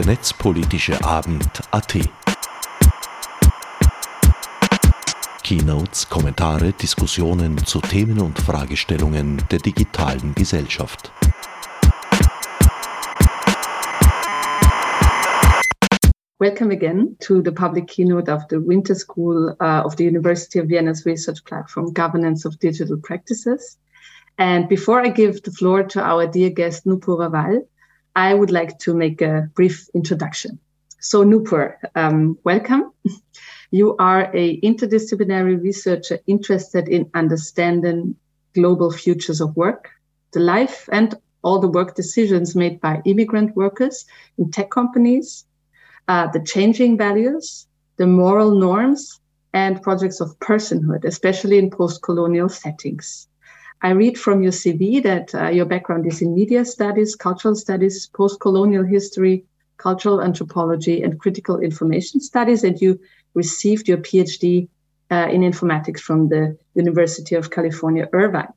der 0.00 0.14
netzpolitische 0.14 1.04
Abend 1.04 1.60
AT. 1.72 1.98
Keynotes, 5.42 6.08
Kommentare, 6.08 6.72
Diskussionen 6.72 7.58
zu 7.58 7.82
Themen 7.82 8.18
und 8.18 8.38
Fragestellungen 8.38 9.42
der 9.50 9.58
digitalen 9.58 10.34
Gesellschaft. 10.34 11.12
Welcome 16.38 16.72
again 16.72 17.16
to 17.20 17.42
the 17.42 17.52
public 17.52 17.86
keynote 17.86 18.32
of 18.32 18.44
the 18.48 18.56
Winter 18.56 18.94
School 18.94 19.54
uh, 19.60 19.82
of 19.84 19.96
the 19.96 20.06
University 20.06 20.60
of 20.60 20.68
Vienna's 20.68 21.04
research 21.04 21.44
platform, 21.44 21.92
Governance 21.92 22.46
of 22.46 22.58
Digital 22.58 22.96
Practices. 22.96 23.76
And 24.38 24.66
before 24.66 25.02
I 25.02 25.10
give 25.10 25.42
the 25.42 25.50
floor 25.50 25.82
to 25.82 26.00
our 26.00 26.26
dear 26.26 26.48
guest, 26.48 26.86
Nupur 26.86 27.18
Raval, 27.18 27.66
I 28.14 28.34
would 28.34 28.50
like 28.50 28.78
to 28.80 28.94
make 28.94 29.22
a 29.22 29.48
brief 29.54 29.88
introduction. 29.94 30.58
So 31.00 31.24
Noopur, 31.24 31.76
um, 31.94 32.38
welcome. 32.44 32.92
You 33.72 33.94
are 33.98 34.34
a 34.34 34.60
interdisciplinary 34.62 35.62
researcher 35.62 36.18
interested 36.26 36.88
in 36.88 37.08
understanding 37.14 38.16
global 38.52 38.90
futures 38.90 39.40
of 39.40 39.56
work, 39.56 39.90
the 40.32 40.40
life 40.40 40.88
and 40.90 41.14
all 41.42 41.60
the 41.60 41.68
work 41.68 41.94
decisions 41.94 42.56
made 42.56 42.80
by 42.80 43.00
immigrant 43.04 43.54
workers 43.54 44.04
in 44.38 44.50
tech 44.50 44.70
companies, 44.70 45.44
uh, 46.08 46.26
the 46.32 46.40
changing 46.40 46.98
values, 46.98 47.68
the 47.96 48.08
moral 48.08 48.50
norms, 48.58 49.20
and 49.52 49.82
projects 49.82 50.20
of 50.20 50.36
personhood, 50.40 51.04
especially 51.04 51.58
in 51.58 51.70
post 51.70 52.02
colonial 52.02 52.48
settings. 52.48 53.28
I 53.82 53.90
read 53.90 54.18
from 54.18 54.42
your 54.42 54.52
CV 54.52 55.02
that 55.02 55.34
uh, 55.34 55.48
your 55.48 55.64
background 55.64 56.06
is 56.06 56.20
in 56.20 56.34
media 56.34 56.64
studies, 56.64 57.16
cultural 57.16 57.54
studies, 57.54 58.06
post 58.08 58.38
colonial 58.40 58.84
history, 58.84 59.44
cultural 59.78 60.20
anthropology, 60.20 61.02
and 61.02 61.18
critical 61.18 61.58
information 61.60 62.20
studies, 62.20 62.62
and 62.62 62.80
you 62.80 63.00
received 63.34 63.88
your 63.88 63.98
PhD 63.98 64.68
uh, 65.10 65.28
in 65.30 65.40
informatics 65.40 66.00
from 66.00 66.28
the 66.28 66.58
University 66.74 67.34
of 67.34 67.50
California, 67.50 68.06
Irvine. 68.12 68.52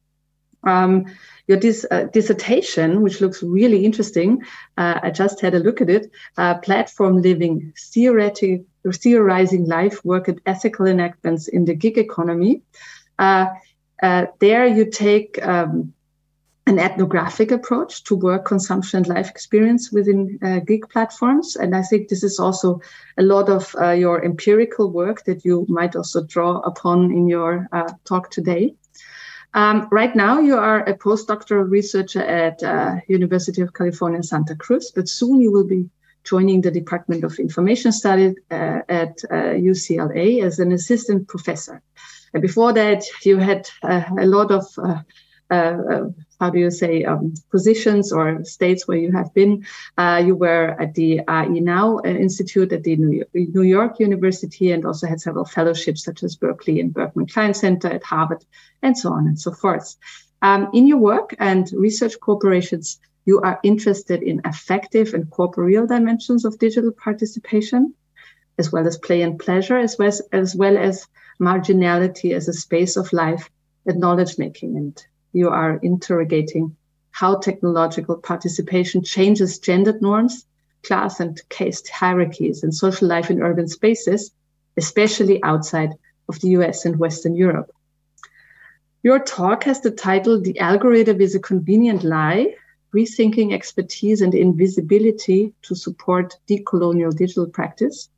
Um, 0.63 1.05
your 1.47 1.57
dis- 1.57 1.85
uh, 1.89 2.03
dissertation, 2.13 3.01
which 3.01 3.21
looks 3.21 3.43
really 3.43 3.85
interesting, 3.85 4.43
uh, 4.77 4.99
I 5.03 5.11
just 5.11 5.41
had 5.41 5.53
a 5.53 5.59
look 5.59 5.81
at 5.81 5.89
it. 5.89 6.11
Uh, 6.37 6.55
platform 6.55 7.21
living, 7.21 7.73
theoretic, 7.77 8.63
theorizing 8.93 9.65
life, 9.65 10.03
work, 10.03 10.27
and 10.27 10.41
ethical 10.45 10.85
enactments 10.85 11.47
in 11.47 11.65
the 11.65 11.73
gig 11.73 11.97
economy. 11.97 12.61
Uh, 14.01 14.25
there, 14.39 14.65
you 14.65 14.89
take 14.89 15.43
um, 15.45 15.93
an 16.65 16.79
ethnographic 16.79 17.51
approach 17.51 18.03
to 18.05 18.15
work 18.15 18.45
consumption 18.45 18.97
and 18.97 19.07
life 19.07 19.29
experience 19.29 19.91
within 19.91 20.39
uh, 20.41 20.59
gig 20.59 20.87
platforms. 20.89 21.55
And 21.55 21.75
I 21.75 21.81
think 21.81 22.07
this 22.07 22.23
is 22.23 22.39
also 22.39 22.79
a 23.17 23.23
lot 23.23 23.49
of 23.49 23.75
uh, 23.79 23.91
your 23.91 24.23
empirical 24.23 24.89
work 24.89 25.25
that 25.25 25.43
you 25.43 25.65
might 25.67 25.95
also 25.95 26.23
draw 26.23 26.59
upon 26.59 27.11
in 27.11 27.27
your 27.27 27.67
uh, 27.71 27.91
talk 28.05 28.31
today. 28.31 28.75
Um, 29.53 29.87
right 29.91 30.15
now, 30.15 30.39
you 30.39 30.57
are 30.57 30.79
a 30.79 30.97
postdoctoral 30.97 31.69
researcher 31.69 32.23
at 32.23 32.63
uh, 32.63 32.95
University 33.07 33.61
of 33.61 33.73
California, 33.73 34.23
Santa 34.23 34.55
Cruz, 34.55 34.91
but 34.95 35.07
soon 35.07 35.41
you 35.41 35.51
will 35.51 35.67
be 35.67 35.89
joining 36.23 36.61
the 36.61 36.71
Department 36.71 37.23
of 37.23 37.37
Information 37.39 37.91
Studies 37.91 38.35
uh, 38.51 38.79
at 38.89 39.17
UCLA 39.29 40.41
uh, 40.41 40.45
as 40.45 40.59
an 40.59 40.71
assistant 40.71 41.27
professor. 41.27 41.81
And 42.33 42.41
before 42.41 42.73
that, 42.73 43.03
you 43.23 43.37
had 43.37 43.69
a 43.83 44.25
lot 44.25 44.51
of 44.51 44.65
uh, 44.77 45.01
uh, 45.53 46.05
how 46.39 46.49
do 46.49 46.59
you 46.59 46.71
say 46.71 47.03
um, 47.03 47.33
positions 47.51 48.11
or 48.11 48.43
states 48.43 48.87
where 48.87 48.97
you 48.97 49.11
have 49.11 49.33
been. 49.33 49.65
Uh, 49.97 50.21
you 50.25 50.35
were 50.35 50.75
at 50.79 50.95
the 50.95 51.21
AI 51.27 51.45
Now 51.45 51.99
Institute 51.99 52.71
at 52.73 52.83
the 52.83 52.95
New 52.95 53.11
York, 53.17 53.29
New 53.33 53.61
York, 53.61 53.99
University 53.99 54.71
and 54.71 54.83
also 54.85 55.07
had 55.07 55.21
several 55.21 55.45
fellowships 55.45 56.03
such 56.03 56.23
as 56.23 56.35
Berkeley 56.35 56.79
and 56.79 56.93
Berkman 56.93 57.27
Klein 57.27 57.53
Center 57.53 57.89
at 57.89 58.03
Harvard 58.03 58.43
and 58.81 58.97
so 58.97 59.13
on 59.13 59.27
and 59.27 59.39
so 59.39 59.51
forth. 59.51 59.95
Um, 60.41 60.69
in 60.73 60.87
your 60.87 60.97
work 60.97 61.35
and 61.39 61.71
research 61.73 62.19
corporations, 62.19 62.99
you 63.25 63.39
are 63.41 63.59
interested 63.63 64.21
in 64.21 64.41
affective 64.43 65.13
and 65.13 65.29
corporeal 65.29 65.87
dimensions 65.87 66.45
of 66.45 66.59
digital 66.59 66.91
participation, 66.91 67.93
as 68.57 68.71
well 68.71 68.85
as 68.85 68.97
play 68.97 69.21
and 69.21 69.39
pleasure, 69.39 69.77
as 69.77 69.97
well 69.97 70.09
as, 70.09 70.21
as 70.31 70.55
well 70.55 70.77
as 70.77 71.07
marginality 71.39 72.33
as 72.33 72.47
a 72.47 72.53
space 72.53 72.97
of 72.97 73.13
life 73.13 73.49
and 73.85 73.99
knowledge 73.99 74.37
making. 74.37 74.75
And 74.77 75.05
you 75.31 75.49
are 75.49 75.79
interrogating 75.81 76.75
how 77.11 77.37
technological 77.37 78.17
participation 78.17 79.03
changes 79.03 79.59
gendered 79.59 80.01
norms, 80.01 80.45
class 80.83 81.19
and 81.19 81.39
caste 81.49 81.89
hierarchies, 81.89 82.63
and 82.63 82.73
social 82.73 83.07
life 83.07 83.29
in 83.29 83.41
urban 83.41 83.67
spaces, 83.67 84.31
especially 84.77 85.41
outside 85.43 85.93
of 86.27 86.39
the 86.41 86.49
US 86.49 86.85
and 86.85 86.97
Western 86.97 87.35
Europe. 87.35 87.71
Your 89.01 89.19
talk 89.19 89.63
has 89.65 89.81
the 89.81 89.91
title 89.91 90.41
The 90.41 90.59
Algorithm 90.59 91.21
is 91.21 91.35
a 91.35 91.39
Convenient 91.39 92.03
Lie 92.03 92.55
Rethinking 92.93 93.53
Expertise 93.53 94.21
and 94.21 94.33
Invisibility 94.35 95.53
to 95.63 95.75
Support 95.75 96.37
Decolonial 96.47 97.15
Digital 97.15 97.47
Practice. 97.47 98.09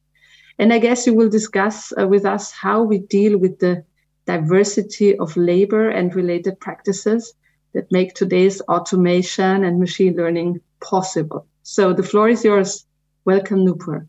And 0.60 0.74
I 0.74 0.80
guess 0.80 1.06
you 1.08 1.14
will 1.14 1.30
discuss 1.30 1.94
uh, 2.00 2.08
with 2.08 2.26
us 2.26 2.52
how 2.52 2.84
we 2.84 3.00
deal 3.00 3.38
with 3.38 3.60
the 3.60 3.84
diversity 4.26 5.18
of 5.18 5.36
labor 5.38 5.90
and 5.90 6.16
related 6.16 6.60
practices 6.60 7.34
that 7.74 7.92
make 7.92 8.14
today's 8.14 8.62
automation 8.62 9.64
and 9.64 9.80
machine 9.80 10.16
learning 10.16 10.62
possible. 10.82 11.46
So 11.64 11.94
the 11.94 12.04
floor 12.04 12.30
is 12.30 12.44
yours. 12.44 12.86
Welcome, 13.26 13.66
Noopur. 13.66 14.08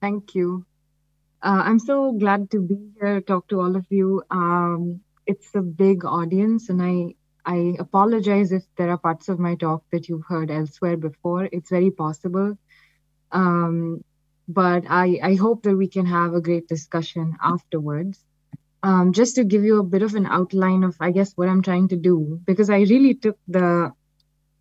Thank 0.00 0.34
you. 0.34 0.64
Uh, 1.42 1.62
I'm 1.64 1.78
so 1.78 2.12
glad 2.12 2.50
to 2.50 2.60
be 2.60 2.78
here, 3.00 3.20
talk 3.20 3.48
to 3.48 3.60
all 3.60 3.76
of 3.76 3.86
you. 3.90 4.22
Um, 4.30 5.00
it's 5.26 5.54
a 5.54 5.62
big 5.62 6.04
audience, 6.04 6.68
and 6.68 6.82
I 6.82 7.14
I 7.48 7.58
apologize 7.78 8.52
if 8.52 8.64
there 8.76 8.90
are 8.90 8.98
parts 8.98 9.28
of 9.30 9.38
my 9.38 9.54
talk 9.54 9.82
that 9.92 10.08
you've 10.08 10.26
heard 10.28 10.50
elsewhere 10.50 10.98
before. 10.98 11.48
It's 11.50 11.70
very 11.70 11.90
possible. 11.90 12.58
Um, 13.32 14.04
but 14.46 14.84
I, 14.88 15.18
I 15.22 15.34
hope 15.34 15.62
that 15.62 15.76
we 15.76 15.88
can 15.88 16.06
have 16.06 16.34
a 16.34 16.42
great 16.48 16.68
discussion 16.68 17.36
afterwards 17.42 18.22
um, 18.82 19.12
just 19.12 19.34
to 19.36 19.44
give 19.44 19.64
you 19.64 19.80
a 19.80 19.90
bit 19.94 20.02
of 20.02 20.14
an 20.14 20.26
outline 20.26 20.84
of, 20.84 20.96
I 21.00 21.10
guess, 21.10 21.32
what 21.36 21.48
I'm 21.48 21.62
trying 21.62 21.88
to 21.88 21.96
do, 21.96 22.40
because 22.44 22.70
I 22.70 22.80
really 22.80 23.14
took 23.14 23.38
the 23.48 23.92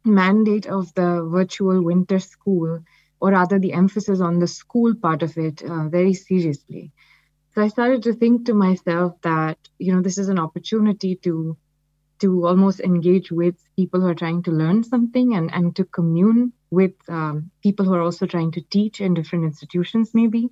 mandate 0.05 0.67
of 0.67 0.93
the 0.93 1.27
virtual 1.29 1.83
winter 1.83 2.19
school, 2.19 2.79
or 3.19 3.31
rather 3.31 3.59
the 3.59 3.73
emphasis 3.73 4.21
on 4.21 4.39
the 4.39 4.47
school 4.47 4.95
part 4.95 5.23
of 5.23 5.37
it, 5.37 5.61
uh, 5.61 5.89
very 5.89 6.13
seriously. 6.13 6.91
So 7.53 7.61
I 7.61 7.67
started 7.67 8.03
to 8.03 8.13
think 8.13 8.45
to 8.45 8.53
myself 8.53 9.13
that, 9.23 9.57
you 9.77 9.93
know, 9.93 10.01
this 10.01 10.17
is 10.17 10.29
an 10.29 10.39
opportunity 10.39 11.15
to 11.23 11.57
to 12.19 12.47
almost 12.47 12.79
engage 12.79 13.31
with 13.31 13.55
people 13.75 14.01
who 14.01 14.07
are 14.07 14.15
trying 14.15 14.43
to 14.43 14.51
learn 14.51 14.83
something 14.83 15.35
and, 15.35 15.53
and 15.53 15.75
to 15.75 15.85
commune 15.85 16.53
with 16.69 16.93
um, 17.07 17.51
people 17.61 17.85
who 17.85 17.93
are 17.93 18.01
also 18.01 18.25
trying 18.25 18.51
to 18.51 18.61
teach 18.61 19.01
in 19.01 19.13
different 19.13 19.45
institutions, 19.45 20.11
maybe. 20.13 20.49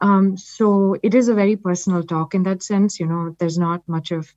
Um, 0.00 0.36
so 0.36 0.96
it 1.02 1.14
is 1.14 1.28
a 1.28 1.34
very 1.34 1.56
personal 1.56 2.02
talk 2.02 2.34
in 2.34 2.42
that 2.44 2.62
sense. 2.62 2.98
You 2.98 3.06
know, 3.06 3.36
there's 3.38 3.58
not 3.58 3.88
much 3.88 4.10
of 4.10 4.32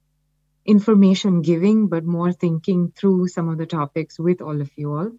information 0.66 1.42
giving, 1.42 1.88
but 1.88 2.04
more 2.04 2.32
thinking 2.32 2.92
through 2.96 3.28
some 3.30 3.50
of 3.50 3.58
the 3.58 3.66
topics 3.66 4.20
with 4.20 4.42
all 4.42 4.62
of 4.62 4.70
you 4.76 4.94
all. 4.94 5.12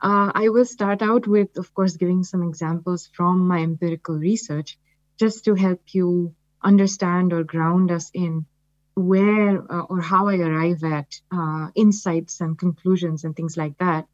Uh, 0.00 0.32
I 0.34 0.48
will 0.48 0.64
start 0.64 1.00
out 1.00 1.28
with, 1.28 1.56
of 1.58 1.72
course, 1.74 1.96
giving 1.96 2.24
some 2.24 2.42
examples 2.42 3.08
from 3.14 3.46
my 3.46 3.58
empirical 3.60 4.16
research 4.16 4.78
just 5.16 5.44
to 5.44 5.54
help 5.54 5.80
you 5.92 6.34
understand 6.62 7.32
or 7.32 7.44
ground 7.44 7.92
us 7.92 8.10
in 8.12 8.46
where 8.94 9.62
uh, 9.72 9.82
or 9.82 10.00
how 10.00 10.28
I 10.28 10.36
arrive 10.36 10.84
at 10.84 11.06
uh, 11.30 11.68
insights 11.74 12.40
and 12.40 12.58
conclusions 12.58 13.24
and 13.24 13.34
things 13.34 13.56
like 13.56 13.78
that. 13.78 14.06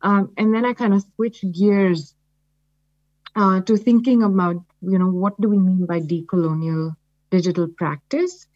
Um, 0.00 0.32
and 0.36 0.54
then 0.54 0.64
I 0.64 0.72
kind 0.72 0.94
of 0.94 1.04
switch 1.14 1.44
gears 1.52 2.14
uh, 3.36 3.60
to 3.62 3.76
thinking 3.76 4.22
about 4.22 4.56
you 4.80 4.98
know 4.98 5.10
what 5.10 5.40
do 5.40 5.48
we 5.48 5.58
mean 5.58 5.86
by 5.86 6.00
decolonial 6.00 6.96
digital 7.30 7.68
practice? 7.68 8.46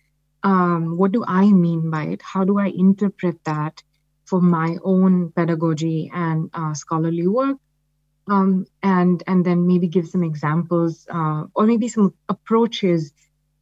Um, 0.42 0.96
what 0.96 1.12
do 1.12 1.24
i 1.26 1.46
mean 1.50 1.90
by 1.90 2.04
it? 2.04 2.22
How 2.22 2.44
do 2.44 2.58
i 2.58 2.66
interpret 2.66 3.42
that 3.44 3.82
for 4.26 4.40
my 4.40 4.76
own 4.84 5.32
pedagogy 5.32 6.10
and 6.12 6.50
uh, 6.52 6.74
scholarly 6.74 7.26
work? 7.26 7.58
Um, 8.28 8.66
and 8.82 9.22
and 9.26 9.44
then 9.44 9.66
maybe 9.66 9.88
give 9.88 10.08
some 10.08 10.24
examples 10.24 11.06
uh, 11.08 11.44
or 11.54 11.66
maybe 11.66 11.88
some 11.88 12.12
approaches 12.28 13.12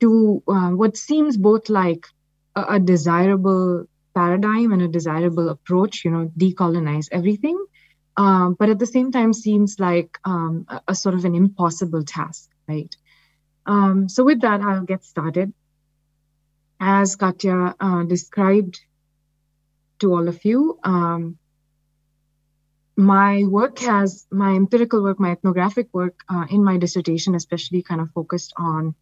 to 0.04 0.42
uh, 0.48 0.70
what 0.82 0.96
seems 0.96 1.36
both 1.36 1.68
like 1.68 2.06
a, 2.54 2.64
a 2.76 2.80
desirable 2.80 3.86
paradigm 4.14 4.72
and 4.72 4.82
a 4.82 4.88
desirable 4.96 5.48
approach 5.54 6.04
you 6.04 6.10
know 6.16 6.24
decolonize 6.38 7.08
everything 7.20 7.58
um, 8.16 8.54
but 8.58 8.70
at 8.70 8.78
the 8.78 8.86
same 8.86 9.10
time 9.10 9.32
seems 9.32 9.80
like 9.80 10.18
um, 10.24 10.66
a, 10.68 10.80
a, 10.88 10.94
sort 10.94 11.14
of 11.14 11.24
an 11.24 11.34
impossible 11.34 12.04
task, 12.04 12.48
right? 12.68 12.94
Um, 13.66 14.08
so 14.08 14.24
with 14.24 14.42
that, 14.42 14.60
I'll 14.60 14.84
get 14.84 15.04
started. 15.04 15.52
As 16.80 17.16
Katya 17.16 17.74
uh, 17.80 18.02
described 18.04 18.80
to 19.98 20.14
all 20.14 20.28
of 20.28 20.44
you, 20.44 20.78
um, 20.84 21.38
my 22.96 23.42
work 23.44 23.80
has 23.80 24.26
my 24.30 24.54
empirical 24.54 25.02
work, 25.02 25.18
my 25.18 25.32
ethnographic 25.32 25.88
work 25.92 26.20
uh, 26.28 26.46
in 26.50 26.62
my 26.62 26.76
dissertation, 26.76 27.34
especially 27.34 27.82
kind 27.82 28.00
of 28.00 28.10
focused 28.12 28.52
on 28.56 28.94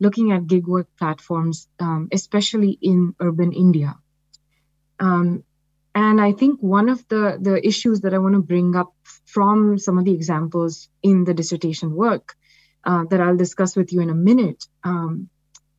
looking 0.00 0.32
at 0.32 0.46
gig 0.46 0.66
work 0.66 0.88
platforms, 0.98 1.68
um, 1.80 2.08
especially 2.12 2.78
in 2.80 3.14
urban 3.20 3.52
India. 3.52 3.96
Um, 5.00 5.44
and 5.94 6.20
I 6.20 6.32
think 6.32 6.60
one 6.60 6.88
of 6.88 7.06
the, 7.08 7.38
the 7.40 7.66
issues 7.66 8.02
that 8.02 8.14
I 8.14 8.18
want 8.18 8.34
to 8.34 8.40
bring 8.40 8.76
up 8.76 8.94
from 9.26 9.78
some 9.78 9.98
of 9.98 10.04
the 10.04 10.14
examples 10.14 10.88
in 11.02 11.24
the 11.24 11.34
dissertation 11.34 11.94
work 11.94 12.36
uh, 12.84 13.04
that 13.10 13.20
I'll 13.20 13.36
discuss 13.36 13.74
with 13.74 13.92
you 13.92 14.00
in 14.00 14.10
a 14.10 14.14
minute, 14.14 14.64
um, 14.84 15.28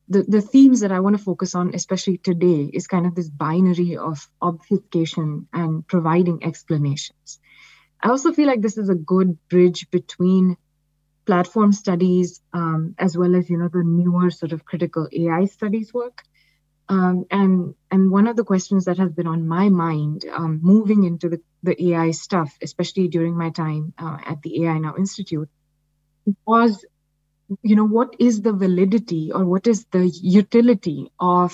the, 0.10 0.24
the 0.24 0.42
themes 0.42 0.82
that 0.82 0.92
I 0.92 1.00
want 1.00 1.18
to 1.18 1.24
focus 1.24 1.56
on, 1.56 1.74
especially 1.74 2.18
today, 2.18 2.70
is 2.74 2.88
kind 2.88 3.06
of 3.06 3.16
this 3.16 3.30
binary 3.30 3.96
of 3.96 4.28
obfuscation 4.42 5.48
and 5.54 5.88
providing 5.88 6.44
explanations. 6.44 7.40
I 8.02 8.10
also 8.10 8.34
feel 8.34 8.48
like 8.48 8.62
this 8.62 8.78
is 8.78 8.90
a 8.90 8.96
good 8.96 9.38
bridge 9.50 9.90
between 9.92 10.58
platform 11.30 11.72
studies 11.72 12.42
um, 12.54 12.96
as 12.98 13.16
well 13.16 13.36
as 13.36 13.48
you 13.52 13.58
know 13.60 13.70
the 13.72 13.84
newer 13.84 14.32
sort 14.32 14.52
of 14.52 14.66
critical 14.66 15.08
AI 15.14 15.46
studies 15.46 15.94
work. 15.94 16.24
Um, 16.96 17.26
and 17.30 17.76
and 17.92 18.10
one 18.10 18.26
of 18.26 18.36
the 18.36 18.44
questions 18.52 18.86
that 18.86 18.98
has 18.98 19.12
been 19.12 19.28
on 19.28 19.48
my 19.48 19.70
mind 19.70 20.26
um, 20.34 20.60
moving 20.64 21.04
into 21.04 21.30
the, 21.30 21.40
the 21.62 21.76
AI 21.90 22.10
stuff, 22.10 22.58
especially 22.64 23.08
during 23.10 23.38
my 23.38 23.52
time 23.52 23.94
uh, 24.00 24.18
at 24.26 24.42
the 24.42 24.64
AI 24.64 24.80
Now 24.80 24.96
Institute, 24.98 25.50
was 26.48 26.84
you 27.62 27.76
know 27.76 27.86
what 27.98 28.16
is 28.20 28.42
the 28.42 28.54
validity 28.66 29.32
or 29.32 29.46
what 29.46 29.68
is 29.68 29.86
the 29.92 30.08
utility 30.08 31.12
of 31.20 31.54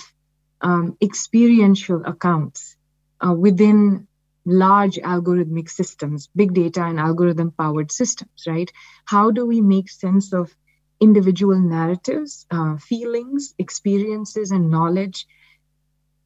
um, 0.62 0.98
experiential 1.02 2.02
accounts 2.06 2.78
uh, 3.26 3.34
within 3.34 4.08
large 4.46 4.96
algorithmic 4.98 5.70
systems, 5.70 6.30
big 6.36 6.54
data 6.54 6.84
and 6.84 7.00
algorithm 7.00 7.52
powered 7.52 7.92
systems, 7.92 8.44
right? 8.48 8.72
How 9.06 9.32
do 9.32 9.46
we 9.46 9.62
make 9.62 9.90
sense 9.90 10.34
of 10.34 10.56
individual 11.00 11.60
narratives, 11.60 12.46
uh, 12.52 12.78
feelings, 12.78 13.54
experiences, 13.58 14.52
and 14.52 14.70
knowledge? 14.70 15.26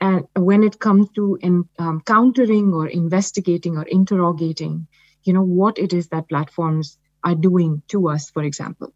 And 0.02 0.26
when 0.36 0.64
it 0.64 0.80
comes 0.80 1.10
to 1.16 1.38
in, 1.42 1.68
um, 1.78 2.02
countering 2.06 2.74
or 2.74 2.88
investigating 2.88 3.78
or 3.78 3.84
interrogating, 3.84 4.88
you 5.24 5.34
know, 5.34 5.44
what 5.44 5.78
it 5.80 5.94
is 5.94 6.10
that 6.10 6.30
platforms 6.30 6.98
are 7.24 7.36
doing 7.36 7.82
to 7.90 8.10
us, 8.10 8.30
for 8.30 8.44
example. 8.44 8.94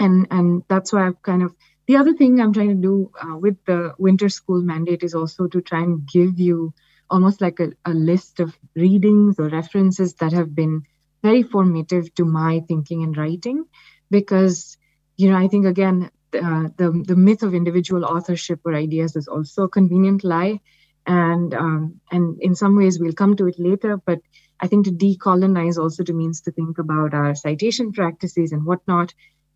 And, 0.00 0.28
and 0.30 0.62
that's 0.68 0.92
why 0.92 1.06
I've 1.06 1.22
kind 1.22 1.42
of 1.42 1.54
the 1.88 1.96
other 1.96 2.12
thing 2.12 2.38
I'm 2.38 2.52
trying 2.52 2.68
to 2.68 2.74
do 2.74 3.10
uh, 3.20 3.36
with 3.38 3.56
the 3.64 3.94
winter 3.98 4.28
school 4.28 4.60
mandate 4.60 5.02
is 5.02 5.14
also 5.14 5.46
to 5.48 5.62
try 5.62 5.80
and 5.80 6.06
give 6.06 6.38
you 6.38 6.74
almost 7.10 7.40
like 7.40 7.60
a, 7.60 7.72
a 7.84 7.92
list 7.92 8.40
of 8.40 8.56
readings 8.74 9.38
or 9.38 9.48
references 9.48 10.14
that 10.14 10.32
have 10.32 10.54
been 10.54 10.82
very 11.22 11.42
formative 11.42 12.14
to 12.14 12.24
my 12.24 12.60
thinking 12.68 13.02
and 13.02 13.16
writing. 13.16 13.64
Because 14.10 14.78
you 15.18 15.28
know 15.30 15.36
i 15.36 15.48
think 15.48 15.66
again 15.66 16.10
uh, 16.34 16.68
the 16.76 17.04
the 17.06 17.16
myth 17.16 17.42
of 17.42 17.54
individual 17.54 18.04
authorship 18.04 18.60
or 18.64 18.74
ideas 18.74 19.16
is 19.16 19.28
also 19.28 19.64
a 19.64 19.68
convenient 19.68 20.24
lie. 20.24 20.60
And 21.06 21.54
um, 21.54 22.00
and 22.12 22.38
in 22.40 22.54
some 22.54 22.76
ways 22.76 22.98
we'll 22.98 23.14
come 23.14 23.34
to 23.36 23.46
it 23.48 23.58
later 23.58 23.96
but 23.96 24.20
i 24.60 24.66
think 24.66 24.84
to 24.84 24.92
decolonize 24.92 25.78
also 25.78 26.04
to 26.04 26.12
means 26.12 26.42
to 26.42 26.52
think 26.52 26.78
about 26.78 27.14
our 27.14 27.34
citation 27.34 27.92
practices 27.92 28.52
and 28.52 28.64
whatnot. 28.64 29.14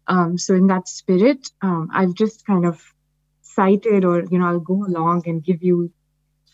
Um, 0.09 0.39
so 0.39 0.55
in 0.55 0.67
that 0.69 0.89
spirit 0.89 1.49
um, 1.61 1.89
i've 1.95 2.15
just 2.15 2.47
kind 2.47 2.67
of 2.67 2.83
cited 3.43 4.05
or 4.05 4.25
you 4.31 4.39
know 4.39 4.47
i'll 4.47 4.69
go 4.75 4.85
along 4.85 5.23
and 5.27 5.45
give 5.45 5.63
you 5.63 5.93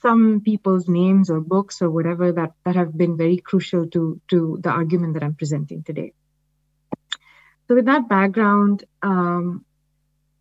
some 0.00 0.40
people's 0.44 0.88
names 0.88 1.30
or 1.30 1.40
books 1.40 1.82
or 1.82 1.90
whatever 1.90 2.32
that, 2.32 2.52
that 2.64 2.76
have 2.76 2.96
been 2.96 3.16
very 3.16 3.38
crucial 3.38 3.86
to, 3.88 4.20
to 4.28 4.58
the 4.62 4.70
argument 4.70 5.14
that 5.14 5.22
I'm 5.22 5.34
presenting 5.34 5.82
today. 5.82 6.12
So, 7.68 7.74
with 7.74 7.86
that 7.86 8.08
background, 8.08 8.84
um, 9.02 9.64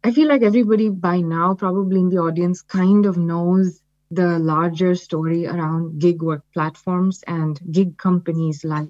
I 0.04 0.12
feel 0.12 0.28
like 0.28 0.44
everybody 0.44 0.90
by 0.90 1.20
now, 1.20 1.56
probably 1.56 2.00
in 2.00 2.10
the 2.10 2.20
audience, 2.20 2.62
kind 2.62 3.06
of 3.06 3.18
knows 3.18 3.82
the 4.10 4.40
larger 4.40 4.96
story 4.96 5.46
around 5.46 6.00
gig 6.00 6.22
work 6.22 6.44
platforms 6.54 7.24
and 7.28 7.60
gig 7.72 7.98
companies 7.98 8.64
like 8.64 8.88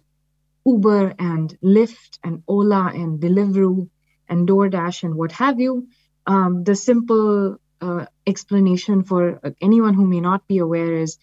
Uber 0.66 1.16
and 1.18 1.58
Lyft 1.64 2.20
and 2.24 2.44
Ola 2.48 2.92
and 2.94 3.20
Deliveroo 3.20 3.90
and 4.30 4.48
DoorDash 4.48 5.04
and 5.04 5.16
what 5.16 5.32
have 5.32 5.60
you. 5.60 5.88
Um, 6.28 6.64
the 6.64 6.76
simple 6.76 7.58
uh, 7.82 8.06
explanation 8.26 9.04
for 9.04 9.40
anyone 9.62 9.94
who 9.94 10.06
may 10.06 10.20
not 10.20 10.48
be 10.48 10.58
aware 10.60 10.94
is 10.94 11.18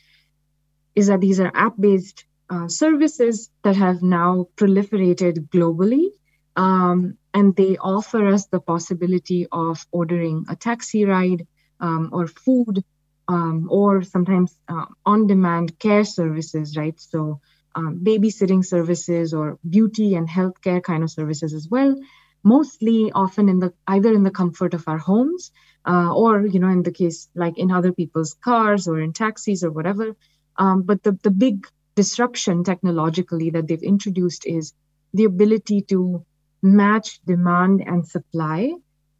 is 0.94 1.08
that 1.08 1.20
these 1.20 1.40
are 1.40 1.50
app-based 1.54 2.24
uh, 2.50 2.68
services 2.68 3.50
that 3.62 3.74
have 3.74 4.00
now 4.02 4.46
proliferated 4.56 5.48
globally, 5.48 6.10
um, 6.54 7.18
and 7.32 7.56
they 7.56 7.76
offer 7.78 8.28
us 8.28 8.46
the 8.46 8.60
possibility 8.60 9.48
of 9.50 9.84
ordering 9.90 10.44
a 10.48 10.54
taxi 10.54 11.04
ride 11.04 11.46
um, 11.80 12.10
or 12.12 12.28
food, 12.28 12.84
um, 13.26 13.66
or 13.70 14.02
sometimes 14.02 14.56
uh, 14.68 14.84
on-demand 15.04 15.76
care 15.80 16.04
services, 16.04 16.76
right? 16.76 17.00
So 17.00 17.40
um, 17.74 18.00
babysitting 18.04 18.64
services 18.64 19.34
or 19.34 19.58
beauty 19.68 20.14
and 20.14 20.28
healthcare 20.28 20.80
kind 20.80 21.02
of 21.02 21.10
services 21.10 21.52
as 21.52 21.68
well 21.68 21.96
mostly 22.44 23.10
often 23.12 23.48
in 23.48 23.58
the 23.58 23.72
either 23.88 24.12
in 24.12 24.22
the 24.22 24.30
comfort 24.30 24.74
of 24.74 24.84
our 24.86 24.98
homes 24.98 25.50
uh, 25.86 26.12
or 26.14 26.46
you 26.46 26.60
know 26.60 26.68
in 26.68 26.82
the 26.82 26.92
case 26.92 27.28
like 27.34 27.58
in 27.58 27.70
other 27.70 27.92
people's 27.92 28.34
cars 28.34 28.88
or 28.88 29.00
in 29.00 29.12
taxis 29.12 29.64
or 29.64 29.70
whatever. 29.70 30.16
Um, 30.56 30.82
but 30.82 31.02
the, 31.02 31.18
the 31.22 31.30
big 31.30 31.66
disruption 31.94 32.64
technologically 32.64 33.50
that 33.50 33.66
they've 33.66 33.82
introduced 33.82 34.46
is 34.46 34.72
the 35.12 35.24
ability 35.24 35.82
to 35.82 36.24
match 36.62 37.20
demand 37.24 37.82
and 37.86 38.06
supply 38.06 38.72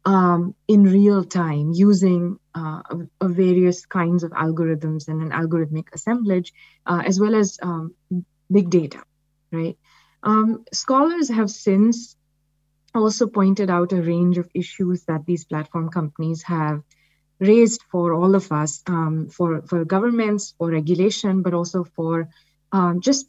um, 0.05 0.55
in 0.67 0.83
real 0.83 1.23
time 1.23 1.71
using 1.73 2.37
uh, 2.55 2.81
a, 2.89 2.97
a 3.21 3.27
various 3.27 3.85
kinds 3.85 4.23
of 4.23 4.31
algorithms 4.31 5.07
and 5.07 5.21
an 5.21 5.31
algorithmic 5.31 5.87
assemblage 5.93 6.53
uh, 6.85 7.01
as 7.05 7.19
well 7.19 7.35
as 7.35 7.57
um, 7.61 7.93
big 8.49 8.69
data 8.69 9.01
right? 9.55 9.77
Um, 10.23 10.65
scholars 10.71 11.29
have 11.29 11.49
since 11.49 12.15
also 12.95 13.27
pointed 13.27 13.69
out 13.69 13.93
a 13.93 14.01
range 14.01 14.37
of 14.37 14.49
issues 14.53 15.03
that 15.05 15.25
these 15.25 15.45
platform 15.45 15.89
companies 15.89 16.43
have 16.43 16.81
raised 17.39 17.81
for 17.91 18.13
all 18.13 18.35
of 18.35 18.51
us, 18.51 18.81
um, 18.87 19.27
for, 19.29 19.61
for 19.63 19.83
governments, 19.85 20.53
for 20.57 20.69
regulation, 20.71 21.41
but 21.41 21.53
also 21.53 21.83
for 21.83 22.29
um, 22.71 23.01
just 23.01 23.27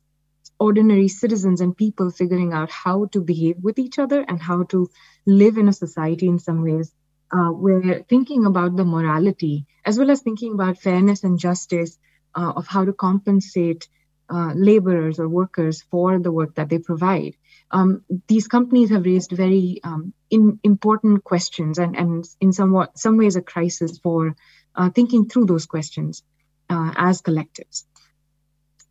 ordinary 0.59 1.09
citizens 1.09 1.61
and 1.61 1.77
people 1.77 2.11
figuring 2.11 2.53
out 2.53 2.71
how 2.71 3.07
to 3.07 3.21
behave 3.21 3.57
with 3.63 3.79
each 3.79 3.99
other 3.99 4.25
and 4.27 4.41
how 4.41 4.63
to 4.65 4.89
live 5.27 5.59
in 5.59 5.69
a 5.69 5.73
society 5.73 6.27
in 6.29 6.39
some 6.39 6.63
ways 6.63 6.93
uh, 7.33 7.51
where 7.51 8.03
thinking 8.09 8.47
about 8.47 8.77
the 8.77 8.85
morality 8.85 9.67
as 9.85 9.99
well 9.99 10.11
as 10.11 10.21
thinking 10.21 10.55
about 10.55 10.79
fairness 10.79 11.25
and 11.25 11.39
justice 11.39 11.99
uh, 12.35 12.53
of 12.57 12.67
how 12.67 12.85
to 12.85 12.93
compensate 12.93 13.89
uh, 14.31 14.53
laborers 14.55 15.19
or 15.19 15.29
workers 15.29 15.83
for 15.91 16.19
the 16.19 16.33
work 16.33 16.55
that 16.55 16.69
they 16.69 16.79
provide 16.79 17.35
um, 17.71 18.05
these 18.29 18.49
companies 18.49 18.91
have 18.91 19.05
raised 19.05 19.33
very 19.33 19.81
um, 19.83 20.13
in, 20.31 20.61
important 20.63 21.25
questions 21.25 21.79
and, 21.79 21.97
and 21.97 22.25
in 22.41 22.53
somewhat 22.53 22.99
some 22.99 23.17
ways 23.17 23.37
a 23.37 23.43
crisis 23.43 23.99
for 23.99 24.37
uh, 24.75 24.91
thinking 24.91 25.29
through 25.29 25.47
those 25.47 25.67
questions 25.67 26.23
uh, 26.71 26.93
as 26.97 27.23
collectives. 27.23 27.85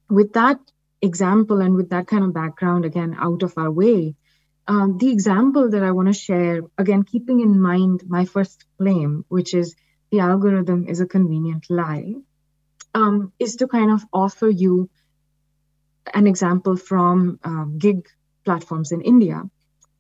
With 0.10 0.34
that 0.34 0.60
example 1.02 1.62
and 1.62 1.76
with 1.76 1.90
that 1.90 2.08
kind 2.08 2.24
of 2.24 2.34
background, 2.34 2.86
again, 2.86 3.16
out 3.18 3.44
of 3.44 3.54
our 3.58 3.72
way, 3.72 4.16
um, 4.68 4.98
the 4.98 5.12
example 5.12 5.70
that 5.70 5.84
I 5.84 5.92
want 5.92 6.08
to 6.08 6.14
share, 6.14 6.62
again, 6.78 7.04
keeping 7.04 7.40
in 7.40 7.62
mind 7.62 8.04
my 8.08 8.26
first 8.26 8.66
claim, 8.78 9.24
which 9.28 9.54
is 9.54 9.76
the 10.12 10.20
algorithm 10.20 10.88
is 10.88 11.02
a 11.02 11.06
convenient 11.06 11.66
lie, 11.70 12.16
um, 12.94 13.32
is 13.40 13.58
to 13.58 13.68
kind 13.68 13.92
of 13.92 14.04
offer 14.12 14.50
you 14.50 14.90
an 16.14 16.28
example 16.28 16.78
from 16.78 17.40
um, 17.44 17.78
gig 17.78 18.08
platforms 18.46 18.92
in 18.92 19.02
India. 19.02 19.44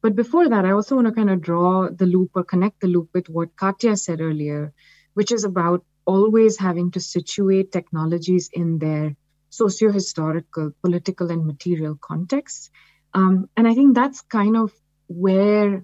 But 0.01 0.15
before 0.15 0.47
that, 0.49 0.65
I 0.65 0.71
also 0.71 0.95
want 0.95 1.07
to 1.07 1.13
kind 1.13 1.31
of 1.31 1.41
draw 1.41 1.89
the 1.89 2.05
loop 2.05 2.31
or 2.35 2.43
connect 2.43 2.79
the 2.79 2.87
loop 2.87 3.09
with 3.13 3.27
what 3.27 3.55
Katya 3.55 3.97
said 3.97 4.21
earlier, 4.21 4.73
which 5.15 5.31
is 5.31 5.43
about 5.43 5.83
always 6.05 6.57
having 6.57 6.91
to 6.91 6.99
situate 6.99 7.71
technologies 7.71 8.49
in 8.53 8.77
their 8.77 9.15
socio-historical, 9.49 10.71
political, 10.81 11.31
and 11.31 11.45
material 11.45 11.95
contexts. 11.99 12.69
Um, 13.13 13.49
and 13.57 13.67
I 13.67 13.73
think 13.73 13.95
that's 13.95 14.21
kind 14.21 14.57
of 14.57 14.71
where 15.07 15.83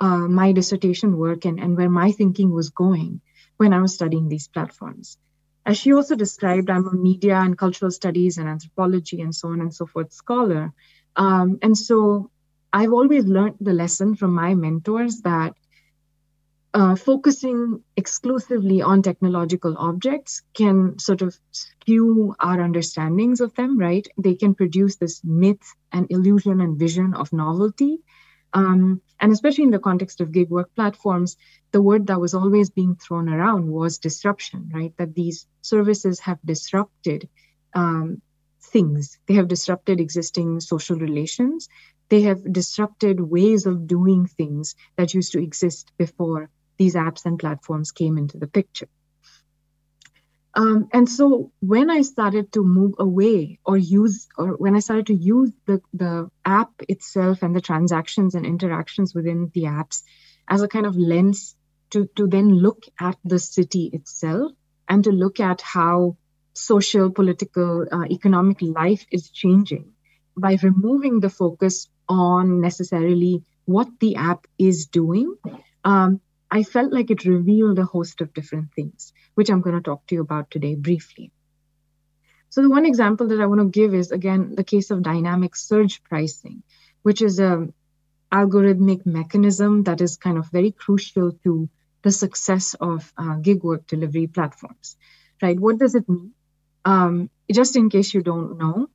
uh, 0.00 0.28
my 0.40 0.52
dissertation 0.52 1.18
work 1.18 1.44
and, 1.44 1.58
and 1.58 1.76
where 1.76 1.90
my 1.90 2.12
thinking 2.12 2.50
was 2.50 2.70
going 2.70 3.20
when 3.56 3.72
I 3.72 3.80
was 3.80 3.94
studying 3.94 4.28
these 4.28 4.48
platforms. 4.48 5.18
As 5.66 5.76
she 5.76 5.92
also 5.92 6.14
described, 6.14 6.70
I'm 6.70 6.86
a 6.86 6.92
media 6.92 7.36
and 7.36 7.58
cultural 7.58 7.90
studies 7.90 8.38
and 8.38 8.48
anthropology 8.48 9.20
and 9.20 9.34
so 9.34 9.48
on 9.48 9.60
and 9.60 9.74
so 9.74 9.84
forth 9.84 10.12
scholar. 10.12 10.72
Um, 11.16 11.58
and 11.62 11.76
so 11.76 12.30
I've 12.72 12.92
always 12.92 13.24
learned 13.24 13.56
the 13.60 13.72
lesson 13.72 14.14
from 14.14 14.34
my 14.34 14.54
mentors 14.54 15.20
that 15.22 15.54
uh, 16.74 16.94
focusing 16.94 17.82
exclusively 17.96 18.82
on 18.82 19.02
technological 19.02 19.74
objects 19.78 20.42
can 20.54 20.98
sort 20.98 21.22
of 21.22 21.36
skew 21.50 22.34
our 22.38 22.60
understandings 22.60 23.40
of 23.40 23.54
them, 23.54 23.78
right? 23.78 24.06
They 24.18 24.34
can 24.34 24.54
produce 24.54 24.96
this 24.96 25.22
myth 25.24 25.74
and 25.92 26.06
illusion 26.10 26.60
and 26.60 26.78
vision 26.78 27.14
of 27.14 27.32
novelty. 27.32 28.00
Um, 28.52 29.00
and 29.20 29.32
especially 29.32 29.64
in 29.64 29.70
the 29.70 29.78
context 29.78 30.20
of 30.20 30.32
gig 30.32 30.50
work 30.50 30.74
platforms, 30.74 31.36
the 31.72 31.82
word 31.82 32.06
that 32.06 32.20
was 32.20 32.34
always 32.34 32.70
being 32.70 32.96
thrown 32.96 33.28
around 33.28 33.66
was 33.66 33.98
disruption, 33.98 34.70
right? 34.72 34.94
That 34.98 35.14
these 35.14 35.46
services 35.62 36.20
have 36.20 36.38
disrupted 36.44 37.28
um, 37.74 38.22
things, 38.72 39.18
they 39.26 39.34
have 39.34 39.48
disrupted 39.48 40.00
existing 40.00 40.60
social 40.60 40.96
relations, 40.96 41.68
they 42.08 42.22
have 42.22 42.52
disrupted 42.52 43.20
ways 43.20 43.66
of 43.66 43.86
doing 43.86 44.26
things 44.26 44.74
that 44.96 45.14
used 45.14 45.32
to 45.32 45.42
exist 45.42 45.92
before 45.98 46.50
these 46.78 46.94
apps 46.94 47.26
and 47.26 47.38
platforms 47.38 47.92
came 47.92 48.16
into 48.16 48.38
the 48.38 48.46
picture. 48.46 48.88
Um, 50.54 50.88
and 50.92 51.08
so 51.08 51.52
when 51.60 51.90
I 51.90 52.02
started 52.02 52.52
to 52.52 52.64
move 52.64 52.94
away 52.98 53.58
or 53.64 53.76
use, 53.76 54.26
or 54.36 54.56
when 54.56 54.74
I 54.74 54.80
started 54.80 55.06
to 55.06 55.14
use 55.14 55.52
the, 55.66 55.80
the 55.92 56.30
app 56.44 56.72
itself 56.88 57.42
and 57.42 57.54
the 57.54 57.60
transactions 57.60 58.34
and 58.34 58.46
interactions 58.46 59.14
within 59.14 59.50
the 59.54 59.64
apps 59.64 60.02
as 60.48 60.62
a 60.62 60.68
kind 60.68 60.86
of 60.86 60.96
lens 60.96 61.54
to, 61.90 62.08
to 62.16 62.26
then 62.26 62.48
look 62.48 62.84
at 62.98 63.16
the 63.24 63.38
city 63.38 63.90
itself 63.92 64.52
and 64.88 65.04
to 65.04 65.10
look 65.10 65.38
at 65.38 65.60
how 65.60 66.16
social, 66.58 67.10
political, 67.10 67.86
uh, 67.90 68.04
economic 68.10 68.60
life 68.62 69.06
is 69.10 69.30
changing 69.30 69.92
by 70.38 70.56
removing 70.62 71.20
the 71.20 71.30
focus 71.30 71.88
on 72.08 72.60
necessarily 72.60 73.42
what 73.64 73.88
the 74.00 74.16
app 74.16 74.46
is 74.58 74.86
doing, 74.86 75.36
um, 75.84 76.20
I 76.50 76.62
felt 76.62 76.92
like 76.92 77.10
it 77.10 77.24
revealed 77.24 77.78
a 77.78 77.84
host 77.84 78.20
of 78.20 78.32
different 78.32 78.72
things, 78.74 79.12
which 79.34 79.50
I'm 79.50 79.60
going 79.60 79.76
to 79.76 79.82
talk 79.82 80.06
to 80.06 80.14
you 80.14 80.22
about 80.22 80.50
today 80.50 80.74
briefly. 80.74 81.30
So, 82.50 82.62
the 82.62 82.70
one 82.70 82.86
example 82.86 83.28
that 83.28 83.40
I 83.40 83.46
want 83.46 83.60
to 83.60 83.68
give 83.68 83.92
is 83.94 84.10
again 84.10 84.54
the 84.54 84.64
case 84.64 84.90
of 84.90 85.02
dynamic 85.02 85.54
surge 85.54 86.02
pricing, 86.02 86.62
which 87.02 87.20
is 87.20 87.38
a 87.38 87.68
algorithmic 88.32 89.04
mechanism 89.04 89.82
that 89.84 90.00
is 90.00 90.16
kind 90.16 90.38
of 90.38 90.50
very 90.50 90.72
crucial 90.72 91.32
to 91.44 91.68
the 92.02 92.10
success 92.10 92.74
of 92.80 93.12
uh, 93.18 93.36
gig 93.36 93.62
work 93.62 93.86
delivery 93.86 94.26
platforms. 94.26 94.96
Right? 95.42 95.60
What 95.60 95.78
does 95.78 95.94
it 95.94 96.08
mean? 96.08 96.32
Um, 96.84 97.30
just 97.50 97.76
in 97.76 97.90
case 97.90 98.14
you 98.14 98.22
don't 98.22 98.58
know, 98.58 98.88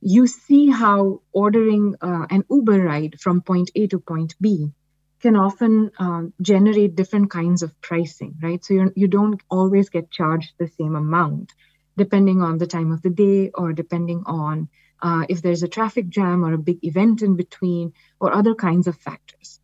you 0.00 0.26
see 0.26 0.70
how 0.70 1.20
ordering 1.32 1.94
uh, 2.00 2.26
an 2.30 2.44
Uber 2.50 2.80
ride 2.80 3.20
from 3.20 3.42
point 3.42 3.70
A 3.74 3.86
to 3.88 3.98
point 3.98 4.34
B 4.40 4.72
can 5.20 5.36
often 5.36 5.90
um, 5.98 6.32
generate 6.40 6.96
different 6.96 7.30
kinds 7.30 7.62
of 7.62 7.78
pricing, 7.80 8.36
right? 8.42 8.64
So 8.64 8.74
you're, 8.74 8.92
you 8.96 9.06
don't 9.06 9.40
always 9.50 9.90
get 9.90 10.10
charged 10.10 10.52
the 10.58 10.68
same 10.68 10.96
amount, 10.96 11.52
depending 11.96 12.40
on 12.40 12.56
the 12.56 12.66
time 12.66 12.92
of 12.92 13.02
the 13.02 13.10
day 13.10 13.50
or 13.54 13.72
depending 13.74 14.22
on 14.26 14.68
uh, 15.02 15.24
if 15.28 15.42
there's 15.42 15.62
a 15.62 15.68
traffic 15.68 16.08
jam 16.08 16.44
or 16.44 16.54
a 16.54 16.58
big 16.58 16.78
event 16.82 17.22
in 17.22 17.36
between 17.36 17.92
or 18.18 18.32
other 18.32 18.54
kinds 18.54 18.86
of 18.86 18.96
factors. 18.96 19.60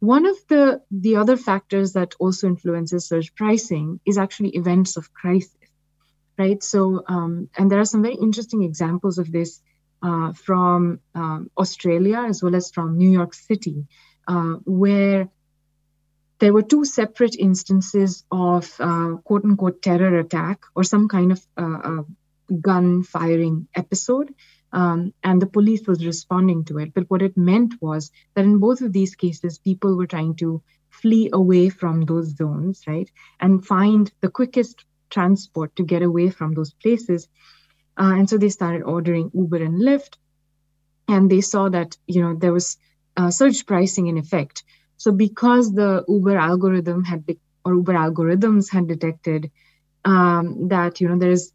One 0.00 0.26
of 0.26 0.36
the, 0.48 0.82
the 0.90 1.16
other 1.16 1.36
factors 1.36 1.94
that 1.94 2.14
also 2.18 2.46
influences 2.46 3.08
surge 3.08 3.34
pricing 3.34 4.00
is 4.04 4.18
actually 4.18 4.50
events 4.50 4.96
of 4.96 5.12
crisis, 5.14 5.63
right? 6.38 6.62
So, 6.62 7.04
um, 7.06 7.48
and 7.56 7.70
there 7.70 7.80
are 7.80 7.84
some 7.84 8.02
very 8.02 8.14
interesting 8.14 8.62
examples 8.62 9.18
of 9.18 9.30
this 9.30 9.60
uh, 10.02 10.32
from 10.32 11.00
um, 11.14 11.50
Australia 11.56 12.24
as 12.28 12.42
well 12.42 12.54
as 12.54 12.70
from 12.70 12.98
New 12.98 13.10
York 13.10 13.34
City, 13.34 13.86
uh, 14.28 14.54
where 14.64 15.28
there 16.40 16.52
were 16.52 16.62
two 16.62 16.84
separate 16.84 17.36
instances 17.36 18.24
of 18.30 18.70
uh, 18.80 19.16
quote 19.24 19.44
unquote 19.44 19.80
terror 19.80 20.18
attack 20.18 20.60
or 20.74 20.84
some 20.84 21.08
kind 21.08 21.32
of 21.32 21.46
uh, 21.56 22.02
gun 22.60 23.02
firing 23.02 23.68
episode. 23.74 24.34
Um, 24.72 25.14
and 25.22 25.40
the 25.40 25.46
police 25.46 25.86
was 25.86 26.04
responding 26.04 26.64
to 26.64 26.78
it. 26.78 26.92
But 26.92 27.08
what 27.08 27.22
it 27.22 27.36
meant 27.36 27.74
was 27.80 28.10
that 28.34 28.44
in 28.44 28.58
both 28.58 28.80
of 28.80 28.92
these 28.92 29.14
cases, 29.14 29.58
people 29.58 29.96
were 29.96 30.08
trying 30.08 30.34
to 30.36 30.62
flee 30.90 31.30
away 31.32 31.68
from 31.68 32.02
those 32.02 32.36
zones, 32.36 32.82
right? 32.86 33.08
And 33.40 33.64
find 33.64 34.10
the 34.20 34.28
quickest 34.28 34.84
transport 35.14 35.74
to 35.76 35.84
get 35.92 36.02
away 36.02 36.28
from 36.30 36.54
those 36.54 36.72
places. 36.84 37.28
Uh, 37.96 38.12
and 38.18 38.28
so 38.28 38.38
they 38.38 38.48
started 38.48 38.82
ordering 38.82 39.30
Uber 39.34 39.62
and 39.68 39.80
Lyft. 39.88 40.16
And 41.06 41.30
they 41.30 41.42
saw 41.42 41.68
that, 41.68 41.96
you 42.06 42.22
know, 42.22 42.34
there 42.34 42.52
was 42.52 42.76
uh, 43.16 43.30
surge 43.30 43.66
pricing 43.66 44.06
in 44.06 44.18
effect. 44.18 44.64
So 44.96 45.12
because 45.12 45.72
the 45.72 46.04
Uber 46.08 46.36
algorithm 46.36 47.04
had 47.04 47.24
or 47.64 47.74
Uber 47.74 47.94
algorithms 47.94 48.70
had 48.70 48.88
detected 48.88 49.50
um, 50.04 50.68
that 50.68 51.00
you 51.00 51.08
know 51.08 51.18
there 51.18 51.30
is 51.30 51.52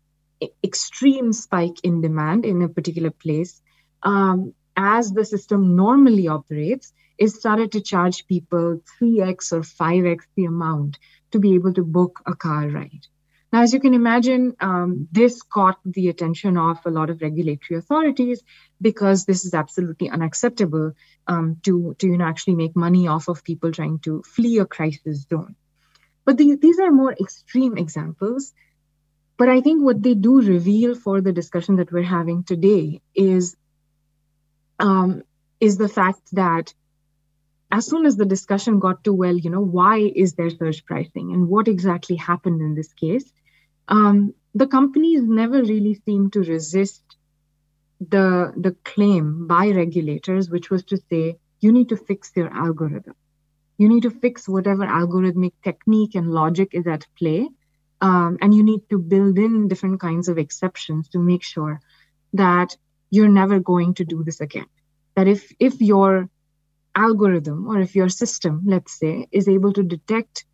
extreme 0.63 1.33
spike 1.33 1.79
in 1.83 2.01
demand 2.01 2.45
in 2.45 2.61
a 2.61 2.69
particular 2.69 3.11
place, 3.11 3.61
um, 4.03 4.53
as 4.75 5.11
the 5.11 5.25
system 5.25 5.75
normally 5.75 6.27
operates, 6.27 6.93
it 7.17 7.29
started 7.29 7.71
to 7.73 7.81
charge 7.81 8.25
people 8.27 8.81
3x 9.01 9.51
or 9.51 9.61
5x 9.61 10.21
the 10.35 10.45
amount 10.45 10.97
to 11.31 11.39
be 11.39 11.53
able 11.55 11.73
to 11.73 11.83
book 11.83 12.21
a 12.25 12.33
car 12.33 12.67
ride. 12.69 13.05
Now, 13.51 13.63
as 13.63 13.73
you 13.73 13.79
can 13.79 13.95
imagine, 13.95 14.55
um, 14.59 15.07
this 15.11 15.41
caught 15.41 15.79
the 15.83 16.09
attention 16.09 16.55
of 16.55 16.77
a 16.85 16.91
lot 16.91 17.09
of 17.09 17.21
regulatory 17.21 17.79
authorities 17.79 18.43
because 18.79 19.25
this 19.25 19.43
is 19.43 19.55
absolutely 19.55 20.09
unacceptable 20.09 20.93
um, 21.25 21.57
to, 21.63 21.95
to 21.97 22.07
you 22.07 22.17
know, 22.17 22.25
actually 22.25 22.55
make 22.55 22.75
money 22.75 23.07
off 23.07 23.27
of 23.27 23.43
people 23.43 23.71
trying 23.71 23.99
to 23.99 24.21
flee 24.23 24.59
a 24.59 24.65
crisis 24.65 25.25
zone. 25.27 25.55
But 26.25 26.37
the, 26.37 26.57
these 26.61 26.79
are 26.79 26.91
more 26.91 27.11
extreme 27.11 27.75
examples. 27.77 28.53
But 29.35 29.49
I 29.49 29.61
think 29.61 29.81
what 29.81 30.03
they 30.03 30.13
do 30.13 30.41
reveal 30.41 30.93
for 30.93 31.21
the 31.21 31.33
discussion 31.33 31.77
that 31.77 31.91
we're 31.91 32.03
having 32.03 32.43
today 32.43 33.01
is, 33.15 33.55
um, 34.77 35.23
is 35.59 35.77
the 35.77 35.89
fact 35.89 36.19
that 36.33 36.73
as 37.71 37.85
soon 37.85 38.05
as 38.05 38.15
the 38.15 38.25
discussion 38.25 38.79
got 38.79 39.03
to, 39.05 39.13
well, 39.13 39.35
you 39.35 39.49
know, 39.49 39.61
why 39.61 39.97
is 39.97 40.33
there 40.33 40.49
surge 40.49 40.85
pricing 40.85 41.31
and 41.33 41.47
what 41.47 41.67
exactly 41.67 42.15
happened 42.15 42.61
in 42.61 42.75
this 42.75 42.93
case, 42.93 43.31
um, 43.89 44.33
the 44.53 44.67
companies 44.67 45.23
never 45.23 45.61
really 45.61 46.01
seem 46.05 46.29
to 46.31 46.41
resist 46.41 47.03
the 47.99 48.53
the 48.55 48.71
claim 48.83 49.47
by 49.47 49.69
regulators, 49.69 50.49
which 50.49 50.69
was 50.69 50.83
to 50.85 50.97
say, 51.09 51.37
you 51.59 51.71
need 51.71 51.89
to 51.89 51.97
fix 51.97 52.31
your 52.35 52.49
algorithm. 52.53 53.15
You 53.77 53.89
need 53.89 54.03
to 54.03 54.09
fix 54.09 54.47
whatever 54.47 54.85
algorithmic 54.85 55.53
technique 55.63 56.15
and 56.15 56.31
logic 56.31 56.69
is 56.73 56.87
at 56.87 57.05
play. 57.17 57.49
Um, 58.01 58.37
and 58.41 58.55
you 58.55 58.63
need 58.63 58.89
to 58.89 58.97
build 58.97 59.37
in 59.37 59.67
different 59.67 59.99
kinds 59.99 60.29
of 60.29 60.37
exceptions 60.37 61.09
to 61.09 61.19
make 61.19 61.43
sure 61.43 61.81
that 62.33 62.77
you're 63.09 63.27
never 63.27 63.59
going 63.59 63.95
to 63.95 64.05
do 64.05 64.23
this 64.23 64.39
again. 64.39 64.67
That 65.15 65.27
if 65.27 65.51
if 65.59 65.81
your 65.81 66.29
algorithm 66.95 67.67
or 67.67 67.79
if 67.79 67.95
your 67.95 68.09
system, 68.09 68.61
let's 68.65 68.97
say, 68.97 69.27
is 69.31 69.49
able 69.49 69.73
to 69.73 69.83
detect 69.83 70.45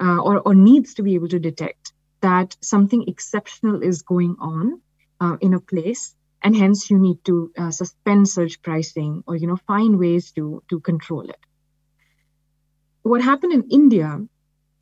uh, 0.00 0.18
or, 0.18 0.40
or 0.40 0.54
needs 0.54 0.94
to 0.94 1.02
be 1.02 1.14
able 1.14 1.28
to 1.28 1.38
detect 1.38 1.92
that 2.20 2.56
something 2.60 3.04
exceptional 3.08 3.82
is 3.82 4.02
going 4.02 4.36
on 4.38 4.80
uh, 5.20 5.36
in 5.40 5.54
a 5.54 5.60
place 5.60 6.14
and 6.42 6.56
hence 6.56 6.90
you 6.90 6.98
need 6.98 7.24
to 7.24 7.52
uh, 7.58 7.70
suspend 7.70 8.28
surge 8.28 8.62
pricing 8.62 9.24
or 9.26 9.36
you 9.36 9.46
know 9.46 9.58
find 9.66 9.98
ways 9.98 10.32
to 10.32 10.62
to 10.70 10.80
control 10.80 11.28
it. 11.28 11.40
What 13.02 13.22
happened 13.22 13.52
in 13.52 13.70
india 13.70 14.20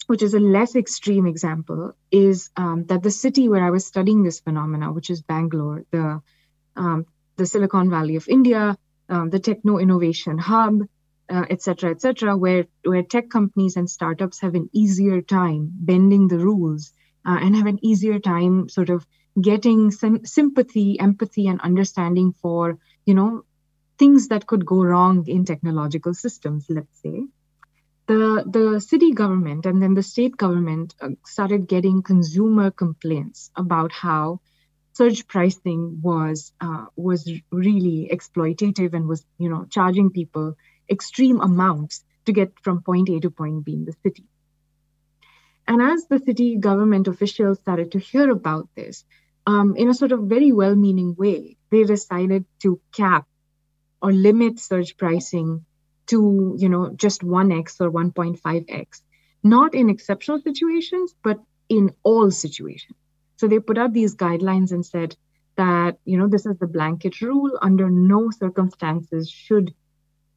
which 0.07 0.23
is 0.23 0.35
a 0.35 0.41
less 0.41 0.77
extreme 0.77 1.27
example 1.27 1.93
is 2.11 2.51
um, 2.57 2.85
that 2.87 3.03
the 3.03 3.11
city 3.11 3.49
where 3.49 3.65
i 3.65 3.71
was 3.71 3.87
studying 3.87 4.23
this 4.23 4.41
phenomena 4.41 4.93
which 4.93 5.11
is 5.11 5.23
bangalore 5.23 5.85
the 5.91 6.21
um, 6.77 7.07
the 7.37 7.47
silicon 7.47 7.91
valley 7.91 8.17
of 8.17 8.29
india 8.29 8.77
um, 9.09 9.31
the 9.31 9.41
techno 9.41 9.79
innovation 9.79 10.39
hub 10.39 10.83
etc 11.29 11.91
uh, 11.91 11.93
etc 11.93 12.31
et 12.31 12.39
where 12.39 12.67
where 12.85 13.03
tech 13.03 13.29
companies 13.29 13.77
and 13.77 13.91
startups 13.91 14.41
have 14.41 14.55
an 14.55 14.69
easier 14.73 15.21
time 15.21 15.71
bending 15.73 16.29
the 16.29 16.39
rules 16.39 16.93
uh, 17.27 17.39
and 17.41 17.57
have 17.57 17.67
an 17.67 17.85
easier 17.85 18.19
time 18.19 18.69
sort 18.69 18.91
of 18.91 19.07
getting 19.41 19.91
some 19.91 20.25
sympathy, 20.25 20.99
empathy, 20.99 21.47
and 21.49 21.61
understanding 21.61 22.33
for, 22.41 22.79
you 23.05 23.15
know, 23.15 23.45
things 23.99 24.29
that 24.29 24.47
could 24.47 24.65
go 24.65 24.83
wrong 24.83 25.27
in 25.27 25.45
technological 25.45 26.15
systems, 26.15 26.67
let's 26.69 27.03
say. 27.03 27.25
The, 28.07 28.45
the 28.47 28.81
city 28.81 29.13
government 29.13 29.67
and 29.67 29.83
then 29.83 29.95
the 29.95 30.03
state 30.03 30.37
government 30.37 30.95
uh, 31.01 31.11
started 31.25 31.67
getting 31.67 32.03
consumer 32.03 32.71
complaints 32.71 33.51
about 33.57 33.91
how 33.91 34.41
surge 34.93 35.27
pricing 35.27 36.01
was 36.03 36.53
uh, 36.61 36.87
was 36.97 37.31
really 37.51 38.09
exploitative 38.13 38.95
and 38.95 39.09
was 39.09 39.27
you 39.39 39.49
know 39.49 39.67
charging 39.69 40.11
people 40.11 40.55
extreme 40.89 41.41
amounts 41.41 42.05
to 42.25 42.33
get 42.33 42.53
from 42.63 42.83
point 42.83 43.09
A 43.11 43.21
to 43.21 43.31
point 43.31 43.65
B 43.65 43.75
in 43.75 43.85
the 43.85 43.95
city. 44.05 44.25
And 45.69 45.83
as 45.83 46.07
the 46.07 46.21
city 46.21 46.57
government 46.57 47.09
officials 47.09 47.59
started 47.59 47.93
to 47.93 47.99
hear 47.99 48.31
about 48.31 48.69
this, 48.77 49.05
um, 49.47 49.77
in 49.77 49.89
a 49.89 49.95
sort 49.95 50.13
of 50.13 50.25
very 50.25 50.53
well 50.53 50.75
meaning 50.75 51.15
way, 51.17 51.57
they 51.71 51.85
decided 51.85 52.45
to 52.61 52.81
cap 52.93 53.27
or 54.01 54.13
limit 54.13 54.59
surge 54.59 54.97
pricing 54.97 55.65
to, 56.07 56.55
you 56.59 56.69
know, 56.69 56.91
just 56.95 57.23
1x 57.23 57.81
or 57.81 57.91
1.5x, 57.91 59.03
not 59.43 59.75
in 59.75 59.91
exceptional 59.91 60.41
situations, 60.41 61.15
but 61.23 61.41
in 61.69 61.91
all 62.03 62.31
situations. 62.31 62.97
So 63.37 63.49
they 63.49 63.59
put 63.59 63.79
out 63.79 63.93
these 63.93 64.15
guidelines 64.15 64.73
and 64.73 64.85
said 64.85 65.17
that, 65.57 65.99
you 66.05 66.17
know, 66.17 66.29
this 66.29 66.47
is 66.47 66.57
the 66.59 66.67
blanket 66.67 67.21
rule. 67.21 67.59
Under 67.61 67.91
no 67.91 68.31
circumstances 68.31 69.29
should 69.29 69.75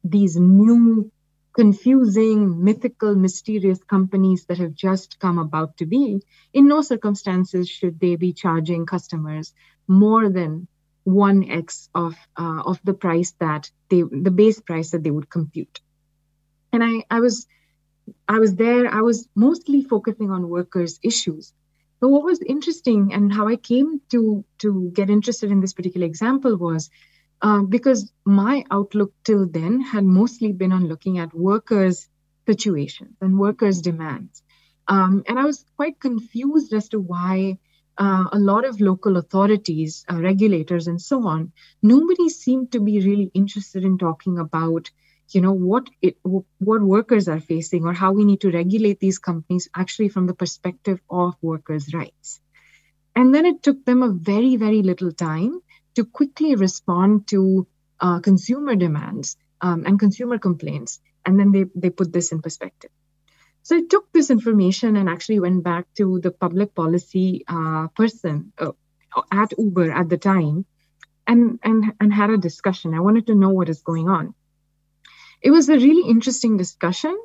these 0.02 0.36
new, 0.36 1.10
confusing, 1.52 2.62
mythical, 2.62 3.14
mysterious 3.14 3.78
companies 3.84 4.46
that 4.46 4.58
have 4.58 4.74
just 4.74 5.18
come 5.18 5.38
about 5.38 5.76
to 5.78 5.86
be, 5.86 6.22
in 6.52 6.68
no 6.68 6.82
circumstances 6.82 7.68
should 7.68 7.98
they 8.00 8.16
be 8.16 8.32
charging 8.32 8.86
customers 8.86 9.52
more 9.88 10.28
than 10.28 10.68
1x 11.06 11.88
of, 11.94 12.14
uh, 12.36 12.62
of 12.64 12.80
the 12.84 12.94
price 12.94 13.34
that 13.40 13.70
they, 13.88 14.02
the 14.02 14.30
base 14.30 14.60
price 14.60 14.90
that 14.90 15.02
they 15.02 15.10
would 15.10 15.30
compute. 15.30 15.80
And 16.72 16.84
I, 16.84 17.04
I 17.10 17.20
was 17.20 17.46
I 18.28 18.38
was 18.38 18.54
there, 18.54 18.92
I 18.92 19.00
was 19.02 19.28
mostly 19.34 19.82
focusing 19.82 20.30
on 20.30 20.48
workers' 20.48 20.98
issues. 21.02 21.52
But 22.00 22.08
what 22.08 22.24
was 22.24 22.40
interesting 22.40 23.12
and 23.12 23.32
how 23.32 23.46
I 23.48 23.56
came 23.56 24.00
to, 24.10 24.44
to 24.58 24.90
get 24.94 25.10
interested 25.10 25.50
in 25.50 25.60
this 25.60 25.74
particular 25.74 26.06
example 26.06 26.56
was 26.56 26.90
uh, 27.42 27.62
because 27.62 28.12
my 28.24 28.64
outlook 28.70 29.12
till 29.24 29.46
then 29.48 29.80
had 29.80 30.04
mostly 30.04 30.52
been 30.52 30.72
on 30.72 30.88
looking 30.88 31.18
at 31.18 31.34
workers' 31.34 32.08
situations 32.46 33.16
and 33.20 33.38
workers' 33.38 33.80
demands. 33.80 34.42
Um, 34.88 35.22
and 35.26 35.38
I 35.38 35.44
was 35.44 35.64
quite 35.76 36.00
confused 36.00 36.72
as 36.72 36.88
to 36.90 37.00
why 37.00 37.58
uh, 37.96 38.24
a 38.32 38.38
lot 38.38 38.64
of 38.64 38.80
local 38.80 39.16
authorities, 39.16 40.04
uh, 40.10 40.16
regulators, 40.16 40.86
and 40.86 41.00
so 41.00 41.26
on, 41.26 41.52
nobody 41.82 42.28
seemed 42.28 42.72
to 42.72 42.80
be 42.80 43.00
really 43.00 43.30
interested 43.34 43.84
in 43.84 43.98
talking 43.98 44.38
about 44.38 44.90
you 45.32 45.40
know 45.40 45.52
what 45.52 45.88
it 46.02 46.16
what 46.24 46.82
workers 46.82 47.28
are 47.28 47.40
facing 47.40 47.84
or 47.84 47.92
how 47.92 48.12
we 48.12 48.24
need 48.24 48.40
to 48.40 48.50
regulate 48.50 48.98
these 48.98 49.18
companies 49.18 49.68
actually 49.76 50.08
from 50.08 50.26
the 50.26 50.34
perspective 50.34 51.00
of 51.08 51.36
workers 51.40 51.94
rights 51.94 52.40
and 53.14 53.32
then 53.34 53.46
it 53.46 53.62
took 53.62 53.84
them 53.84 54.02
a 54.02 54.10
very 54.10 54.56
very 54.56 54.82
little 54.82 55.12
time 55.12 55.60
to 55.94 56.04
quickly 56.04 56.54
respond 56.54 57.26
to 57.28 57.66
uh, 58.00 58.20
consumer 58.20 58.74
demands 58.74 59.36
um, 59.60 59.84
and 59.86 59.98
consumer 59.98 60.38
complaints 60.38 61.00
and 61.26 61.38
then 61.38 61.52
they 61.52 61.64
they 61.74 61.90
put 61.90 62.12
this 62.12 62.32
in 62.32 62.40
perspective. 62.40 62.90
So 63.62 63.76
I 63.76 63.82
took 63.82 64.10
this 64.12 64.30
information 64.30 64.96
and 64.96 65.08
actually 65.08 65.40
went 65.40 65.62
back 65.62 65.86
to 65.96 66.18
the 66.20 66.30
public 66.30 66.74
policy 66.74 67.44
uh, 67.46 67.88
person 67.88 68.52
uh, 68.58 68.72
at 69.30 69.52
Uber 69.58 69.92
at 69.92 70.08
the 70.08 70.16
time 70.16 70.64
and, 71.26 71.58
and, 71.62 71.92
and 72.00 72.12
had 72.12 72.30
a 72.30 72.38
discussion. 72.38 72.94
I 72.94 73.00
wanted 73.00 73.26
to 73.26 73.34
know 73.34 73.50
what 73.50 73.68
is 73.68 73.82
going 73.82 74.08
on. 74.08 74.34
It 75.42 75.50
was 75.50 75.68
a 75.68 75.74
really 75.74 76.08
interesting 76.08 76.56
discussion 76.56 77.16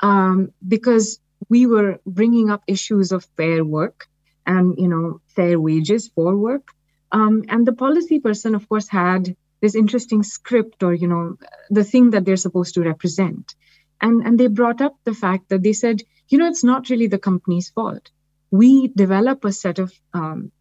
um, 0.00 0.52
because 0.66 1.20
we 1.48 1.66
were 1.66 2.00
bringing 2.06 2.50
up 2.50 2.62
issues 2.66 3.12
of 3.12 3.26
fair 3.36 3.64
work 3.64 4.08
and 4.46 4.74
you 4.78 4.88
know 4.88 5.20
fair 5.28 5.58
wages 5.58 6.10
for 6.14 6.36
work 6.36 6.73
um, 7.18 7.44
and 7.48 7.66
the 7.66 7.78
policy 7.84 8.18
person 8.26 8.54
of 8.54 8.68
course 8.68 8.88
had 8.88 9.36
this 9.60 9.74
interesting 9.82 10.22
script 10.22 10.82
or 10.82 10.92
you 11.02 11.08
know 11.12 11.24
the 11.70 11.84
thing 11.92 12.10
that 12.10 12.24
they're 12.24 12.44
supposed 12.46 12.74
to 12.74 12.82
represent 12.82 13.54
and 14.00 14.26
and 14.26 14.38
they 14.40 14.48
brought 14.60 14.80
up 14.86 14.96
the 15.04 15.18
fact 15.24 15.48
that 15.48 15.62
they 15.62 15.72
said 15.72 16.02
you 16.28 16.38
know 16.38 16.48
it's 16.52 16.64
not 16.72 16.90
really 16.90 17.08
the 17.14 17.24
company's 17.30 17.70
fault 17.70 18.10
we 18.50 18.88
develop 19.04 19.44
a 19.44 19.52
set 19.52 19.78
of 19.78 19.92
um, 20.12 20.52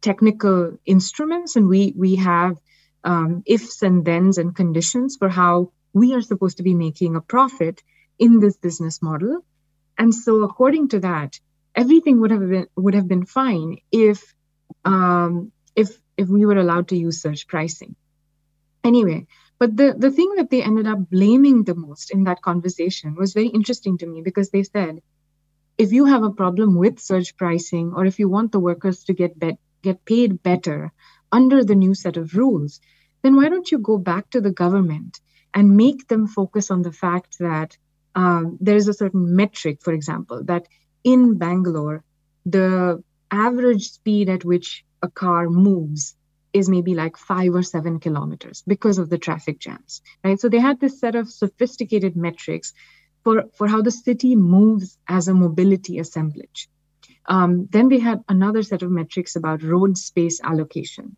technical 0.00 0.78
instruments 0.84 1.56
and 1.56 1.66
we 1.74 1.82
we 1.96 2.16
have 2.16 2.58
um, 3.04 3.42
ifs 3.46 3.82
and 3.82 4.04
thens 4.04 4.38
and 4.38 4.56
conditions 4.56 5.16
for 5.16 5.28
how 5.28 5.70
we 5.92 6.14
are 6.14 6.22
supposed 6.22 6.56
to 6.58 6.62
be 6.62 6.74
making 6.74 7.16
a 7.16 7.20
profit 7.20 7.82
in 8.18 8.40
this 8.40 8.56
business 8.56 9.00
model. 9.00 9.44
And 9.96 10.14
so, 10.14 10.42
according 10.42 10.88
to 10.88 11.00
that, 11.00 11.38
everything 11.74 12.20
would 12.20 12.30
have 12.30 12.48
been 12.48 12.66
would 12.76 12.94
have 12.94 13.08
been 13.08 13.26
fine 13.26 13.78
if 13.92 14.34
um, 14.84 15.52
if 15.76 15.98
if 16.16 16.28
we 16.28 16.46
were 16.46 16.58
allowed 16.58 16.88
to 16.88 16.96
use 16.96 17.22
surge 17.22 17.46
pricing. 17.46 17.96
Anyway, 18.84 19.26
but 19.58 19.76
the 19.76 19.94
the 19.96 20.10
thing 20.10 20.34
that 20.36 20.50
they 20.50 20.62
ended 20.62 20.86
up 20.86 21.10
blaming 21.10 21.64
the 21.64 21.74
most 21.74 22.10
in 22.10 22.24
that 22.24 22.42
conversation 22.42 23.14
was 23.14 23.32
very 23.32 23.48
interesting 23.48 23.98
to 23.98 24.06
me 24.06 24.22
because 24.22 24.50
they 24.50 24.62
said, 24.62 25.00
if 25.78 25.92
you 25.92 26.04
have 26.04 26.22
a 26.22 26.30
problem 26.30 26.76
with 26.76 27.00
surge 27.00 27.36
pricing, 27.36 27.92
or 27.94 28.04
if 28.04 28.18
you 28.18 28.28
want 28.28 28.52
the 28.52 28.60
workers 28.60 29.04
to 29.04 29.14
get 29.14 29.38
bet- 29.38 29.58
get 29.82 30.04
paid 30.04 30.42
better 30.42 30.92
under 31.32 31.64
the 31.64 31.74
new 31.74 31.94
set 31.94 32.16
of 32.16 32.34
rules, 32.34 32.80
then 33.22 33.36
why 33.36 33.48
don't 33.48 33.70
you 33.70 33.78
go 33.78 33.98
back 33.98 34.30
to 34.30 34.40
the 34.40 34.50
government 34.50 35.20
and 35.52 35.76
make 35.76 36.08
them 36.08 36.26
focus 36.26 36.70
on 36.70 36.82
the 36.82 36.92
fact 36.92 37.38
that 37.38 37.76
um, 38.14 38.58
there 38.60 38.76
is 38.76 38.88
a 38.88 38.92
certain 38.92 39.34
metric, 39.34 39.78
for 39.82 39.92
example, 39.92 40.44
that 40.44 40.68
in 41.02 41.38
Bangalore, 41.38 42.04
the 42.46 43.02
average 43.30 43.90
speed 43.90 44.28
at 44.28 44.44
which 44.44 44.84
a 45.04 45.08
car 45.08 45.48
moves 45.48 46.16
is 46.52 46.68
maybe 46.68 46.94
like 46.94 47.16
five 47.16 47.54
or 47.54 47.62
seven 47.62 47.98
kilometers 47.98 48.62
because 48.66 48.98
of 48.98 49.10
the 49.10 49.18
traffic 49.18 49.58
jams, 49.58 50.02
right? 50.24 50.40
So 50.40 50.48
they 50.48 50.60
had 50.60 50.80
this 50.80 51.00
set 51.00 51.14
of 51.14 51.28
sophisticated 51.28 52.16
metrics 52.16 52.72
for, 53.22 53.44
for 53.56 53.66
how 53.66 53.82
the 53.82 53.90
city 53.90 54.36
moves 54.36 54.98
as 55.08 55.28
a 55.28 55.34
mobility 55.34 55.98
assemblage. 55.98 56.68
Um, 57.26 57.68
then 57.70 57.88
they 57.88 57.98
had 57.98 58.22
another 58.28 58.62
set 58.62 58.82
of 58.82 58.90
metrics 58.90 59.34
about 59.36 59.62
road 59.62 59.96
space 59.98 60.40
allocation 60.42 61.16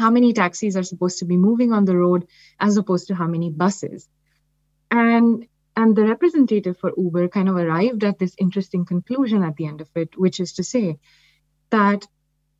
how 0.00 0.10
many 0.10 0.32
taxis 0.32 0.76
are 0.76 0.82
supposed 0.82 1.18
to 1.18 1.26
be 1.26 1.36
moving 1.36 1.72
on 1.72 1.84
the 1.84 1.96
road 1.96 2.26
as 2.58 2.76
opposed 2.78 3.08
to 3.08 3.14
how 3.14 3.26
many 3.26 3.50
buses. 3.50 4.08
And 4.90 5.46
and 5.76 5.94
the 5.94 6.06
representative 6.06 6.78
for 6.78 6.92
Uber 6.96 7.28
kind 7.28 7.48
of 7.48 7.56
arrived 7.56 8.02
at 8.04 8.18
this 8.18 8.34
interesting 8.38 8.84
conclusion 8.84 9.44
at 9.44 9.56
the 9.56 9.66
end 9.66 9.80
of 9.80 9.88
it, 9.94 10.18
which 10.18 10.40
is 10.40 10.54
to 10.54 10.64
say 10.64 10.98
that 11.70 12.06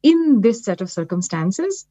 in 0.03 0.41
this 0.41 0.65
set 0.65 0.81
of 0.81 0.91
circumstances, 0.91 1.87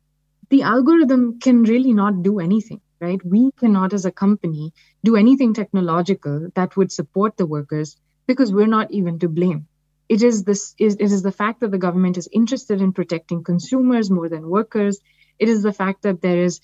the 0.50 0.64
algorithm 0.64 1.40
can 1.40 1.64
really 1.64 1.94
not 1.94 2.24
do 2.24 2.40
anything, 2.40 2.82
right? 3.00 3.24
We 3.24 3.52
cannot, 3.52 3.94
as 3.94 4.06
a 4.06 4.12
company, 4.12 4.74
do 5.04 5.16
anything 5.16 5.54
technological 5.54 6.50
that 6.56 6.76
would 6.76 6.92
support 6.92 7.38
the 7.38 7.46
workers 7.46 7.98
because 8.26 8.52
we're 8.52 8.68
not 8.68 8.92
even 8.92 9.20
to 9.20 9.30
blame. 9.30 9.68
It 10.08 10.24
is 10.24 10.44
this 10.44 10.74
is 10.80 10.96
it 10.96 11.12
is 11.12 11.22
the 11.22 11.32
fact 11.32 11.60
that 11.60 11.70
the 11.70 11.78
government 11.78 12.18
is 12.18 12.28
interested 12.32 12.82
in 12.82 12.94
protecting 12.94 13.44
consumers 13.44 14.10
more 14.10 14.28
than 14.28 14.50
workers 14.50 15.00
it 15.40 15.50
is 15.50 15.64
the 15.64 15.74
fact 15.74 16.04
that 16.04 16.22
there 16.22 16.44
is 16.44 16.60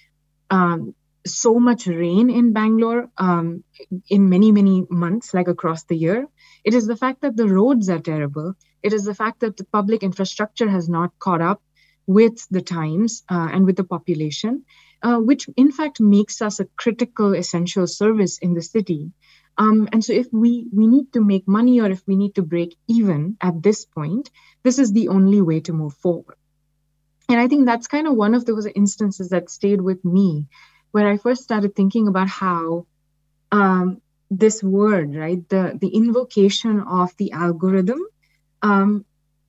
um, 0.51 0.93
so 1.25 1.59
much 1.59 1.87
rain 1.87 2.29
in 2.29 2.53
Bangalore 2.53 3.09
um, 3.17 3.63
in 4.09 4.29
many, 4.29 4.51
many 4.51 4.85
months, 4.89 5.33
like 5.33 5.47
across 5.47 5.83
the 5.83 5.95
year. 5.95 6.27
It 6.63 6.73
is 6.73 6.87
the 6.87 6.95
fact 6.95 7.21
that 7.21 7.35
the 7.35 7.47
roads 7.47 7.89
are 7.89 7.99
terrible. 7.99 8.53
It 8.83 8.93
is 8.93 9.05
the 9.05 9.15
fact 9.15 9.39
that 9.39 9.57
the 9.57 9.65
public 9.65 10.03
infrastructure 10.03 10.69
has 10.69 10.87
not 10.87 11.17
caught 11.19 11.41
up 11.41 11.61
with 12.07 12.47
the 12.51 12.61
times 12.61 13.23
uh, 13.29 13.49
and 13.51 13.65
with 13.65 13.75
the 13.75 13.83
population, 13.83 14.63
uh, 15.01 15.17
which 15.17 15.49
in 15.57 15.71
fact 15.71 15.99
makes 15.99 16.41
us 16.41 16.59
a 16.59 16.65
critical, 16.77 17.33
essential 17.33 17.87
service 17.87 18.37
in 18.37 18.53
the 18.53 18.61
city. 18.61 19.11
Um, 19.57 19.87
and 19.91 20.03
so, 20.03 20.11
if 20.13 20.27
we 20.33 20.67
we 20.73 20.85
need 20.85 21.13
to 21.13 21.23
make 21.23 21.47
money 21.47 21.79
or 21.79 21.89
if 21.89 22.03
we 22.05 22.17
need 22.17 22.35
to 22.35 22.41
break 22.41 22.75
even 22.87 23.37
at 23.41 23.63
this 23.63 23.85
point, 23.85 24.29
this 24.63 24.79
is 24.79 24.91
the 24.91 25.07
only 25.07 25.41
way 25.41 25.61
to 25.61 25.73
move 25.73 25.93
forward 25.93 26.35
and 27.29 27.39
i 27.39 27.47
think 27.47 27.65
that's 27.65 27.87
kind 27.87 28.07
of 28.07 28.15
one 28.15 28.35
of 28.35 28.45
those 28.45 28.65
instances 28.67 29.29
that 29.29 29.49
stayed 29.49 29.81
with 29.81 30.03
me 30.05 30.47
where 30.95 31.07
i 31.11 31.17
first 31.17 31.43
started 31.43 31.75
thinking 31.75 32.07
about 32.07 32.29
how 32.29 32.85
um, 33.51 34.01
this 34.43 34.63
word 34.63 35.15
right 35.15 35.47
the 35.49 35.63
the 35.81 35.91
invocation 36.01 36.79
of 37.01 37.15
the 37.17 37.31
algorithm 37.31 38.01
um, 38.61 38.91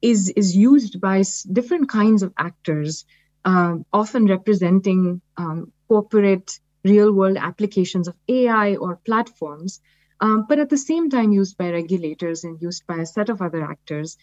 is 0.02 0.28
is 0.42 0.56
used 0.56 1.00
by 1.00 1.18
different 1.58 1.88
kinds 1.88 2.22
of 2.22 2.32
actors 2.36 3.04
um, 3.44 3.86
often 3.92 4.26
representing 4.26 5.20
um, 5.36 5.72
corporate 5.88 6.58
real 6.84 7.12
world 7.12 7.36
applications 7.50 8.08
of 8.08 8.16
ai 8.28 8.76
or 8.76 8.96
platforms 9.10 9.80
um, 10.20 10.46
but 10.48 10.58
at 10.58 10.70
the 10.70 10.82
same 10.90 11.10
time 11.10 11.32
used 11.32 11.56
by 11.56 11.70
regulators 11.70 12.44
and 12.44 12.60
used 12.60 12.86
by 12.86 12.98
a 12.98 13.06
set 13.14 13.28
of 13.28 13.40
other 13.40 13.62
actors 13.62 14.18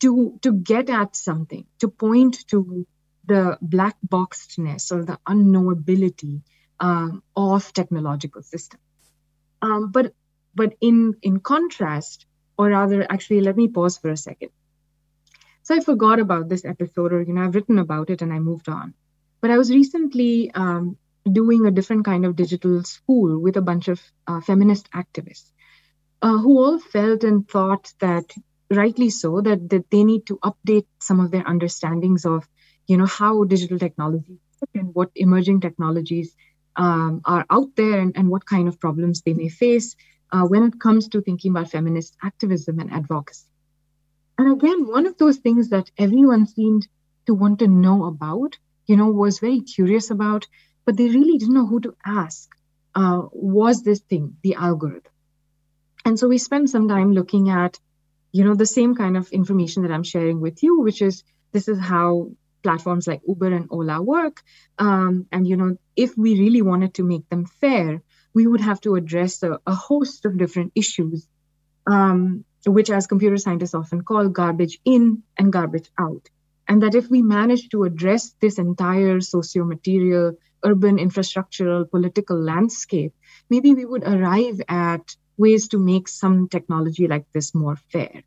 to 0.00 0.38
to 0.42 0.52
get 0.52 0.88
at 0.88 1.16
something, 1.16 1.64
to 1.80 1.88
point 1.88 2.46
to 2.48 2.86
the 3.26 3.58
black 3.60 3.96
boxedness 4.06 4.92
or 4.92 5.04
the 5.04 5.18
unknowability 5.26 6.42
um, 6.80 7.22
of 7.36 7.72
technological 7.72 8.42
systems. 8.42 8.82
Um, 9.62 9.90
but 9.90 10.12
but 10.54 10.74
in 10.80 11.14
in 11.22 11.40
contrast, 11.40 12.26
or 12.58 12.68
rather, 12.68 13.06
actually, 13.10 13.40
let 13.40 13.56
me 13.56 13.68
pause 13.68 13.98
for 13.98 14.10
a 14.10 14.16
second. 14.16 14.50
So 15.62 15.74
I 15.74 15.80
forgot 15.80 16.20
about 16.20 16.48
this 16.48 16.64
episode, 16.64 17.12
or 17.12 17.22
you 17.22 17.32
know, 17.32 17.42
I've 17.42 17.54
written 17.54 17.78
about 17.78 18.10
it 18.10 18.22
and 18.22 18.32
I 18.32 18.38
moved 18.38 18.68
on. 18.68 18.94
But 19.40 19.50
I 19.50 19.58
was 19.58 19.70
recently 19.70 20.50
um, 20.54 20.96
doing 21.30 21.66
a 21.66 21.70
different 21.70 22.04
kind 22.04 22.24
of 22.24 22.36
digital 22.36 22.82
school 22.84 23.38
with 23.40 23.56
a 23.56 23.62
bunch 23.62 23.88
of 23.88 24.00
uh, 24.26 24.40
feminist 24.40 24.90
activists 24.92 25.50
uh, 26.22 26.38
who 26.38 26.58
all 26.62 26.78
felt 26.78 27.24
and 27.24 27.48
thought 27.48 27.92
that 28.00 28.24
rightly 28.70 29.10
so 29.10 29.40
that, 29.40 29.68
that 29.70 29.90
they 29.90 30.04
need 30.04 30.26
to 30.26 30.38
update 30.38 30.86
some 30.98 31.20
of 31.20 31.30
their 31.30 31.46
understandings 31.46 32.24
of 32.24 32.48
you 32.86 32.96
know 32.96 33.06
how 33.06 33.44
digital 33.44 33.78
technology 33.78 34.38
and 34.74 34.94
what 34.94 35.10
emerging 35.14 35.60
technologies 35.60 36.34
um, 36.76 37.20
are 37.24 37.44
out 37.50 37.76
there 37.76 37.98
and, 38.00 38.16
and 38.16 38.28
what 38.28 38.46
kind 38.46 38.68
of 38.68 38.80
problems 38.80 39.22
they 39.22 39.34
may 39.34 39.48
face 39.48 39.96
uh, 40.32 40.42
when 40.42 40.64
it 40.64 40.80
comes 40.80 41.08
to 41.08 41.20
thinking 41.20 41.52
about 41.52 41.70
feminist 41.70 42.16
activism 42.22 42.78
and 42.80 42.92
advocacy. 42.92 43.46
And 44.36 44.52
again, 44.52 44.86
one 44.88 45.06
of 45.06 45.16
those 45.16 45.36
things 45.36 45.70
that 45.70 45.90
everyone 45.96 46.46
seemed 46.46 46.88
to 47.26 47.34
want 47.34 47.60
to 47.60 47.68
know 47.68 48.04
about, 48.04 48.58
you 48.86 48.96
know, 48.96 49.08
was 49.08 49.38
very 49.38 49.60
curious 49.60 50.10
about, 50.10 50.46
but 50.84 50.96
they 50.96 51.08
really 51.08 51.38
didn't 51.38 51.54
know 51.54 51.66
who 51.66 51.80
to 51.80 51.94
ask, 52.04 52.50
uh, 52.94 53.22
was 53.32 53.82
this 53.82 54.00
thing, 54.00 54.36
the 54.42 54.54
algorithm. 54.54 55.12
And 56.04 56.18
so 56.18 56.28
we 56.28 56.38
spent 56.38 56.68
some 56.68 56.88
time 56.88 57.12
looking 57.12 57.48
at, 57.48 57.78
you 58.32 58.44
know, 58.44 58.54
the 58.54 58.66
same 58.66 58.94
kind 58.94 59.16
of 59.16 59.30
information 59.30 59.82
that 59.82 59.92
I'm 59.92 60.02
sharing 60.02 60.40
with 60.40 60.62
you, 60.62 60.80
which 60.80 61.00
is 61.00 61.22
this 61.52 61.68
is 61.68 61.78
how 61.78 62.30
platforms 62.64 63.06
like 63.06 63.20
Uber 63.28 63.52
and 63.58 63.68
Ola 63.70 64.02
work. 64.02 64.42
Um, 64.86 65.26
and, 65.30 65.46
you 65.46 65.56
know, 65.56 65.76
if 65.94 66.10
we 66.18 66.30
really 66.44 66.62
wanted 66.62 66.94
to 66.94 67.04
make 67.04 67.28
them 67.28 67.44
fair, 67.46 68.02
we 68.34 68.46
would 68.48 68.60
have 68.60 68.80
to 68.80 68.96
address 68.96 69.42
a, 69.44 69.60
a 69.66 69.74
host 69.74 70.24
of 70.24 70.36
different 70.36 70.72
issues, 70.74 71.28
um, 71.86 72.44
which, 72.66 72.90
as 72.90 73.06
computer 73.06 73.36
scientists 73.36 73.74
often 73.74 74.02
call 74.02 74.28
garbage 74.28 74.80
in 74.84 75.22
and 75.38 75.52
garbage 75.52 75.88
out. 75.96 76.28
And 76.66 76.82
that 76.82 76.94
if 76.94 77.10
we 77.10 77.22
manage 77.22 77.68
to 77.68 77.84
address 77.84 78.34
this 78.40 78.58
entire 78.58 79.20
socio-material, 79.20 80.32
urban, 80.64 80.96
infrastructural, 80.96 81.88
political 81.88 82.40
landscape, 82.40 83.12
maybe 83.50 83.74
we 83.74 83.84
would 83.84 84.02
arrive 84.02 84.60
at 84.66 85.04
ways 85.36 85.68
to 85.68 85.78
make 85.78 86.08
some 86.08 86.48
technology 86.48 87.06
like 87.06 87.26
this 87.34 87.54
more 87.54 87.76
fair. 87.92 88.22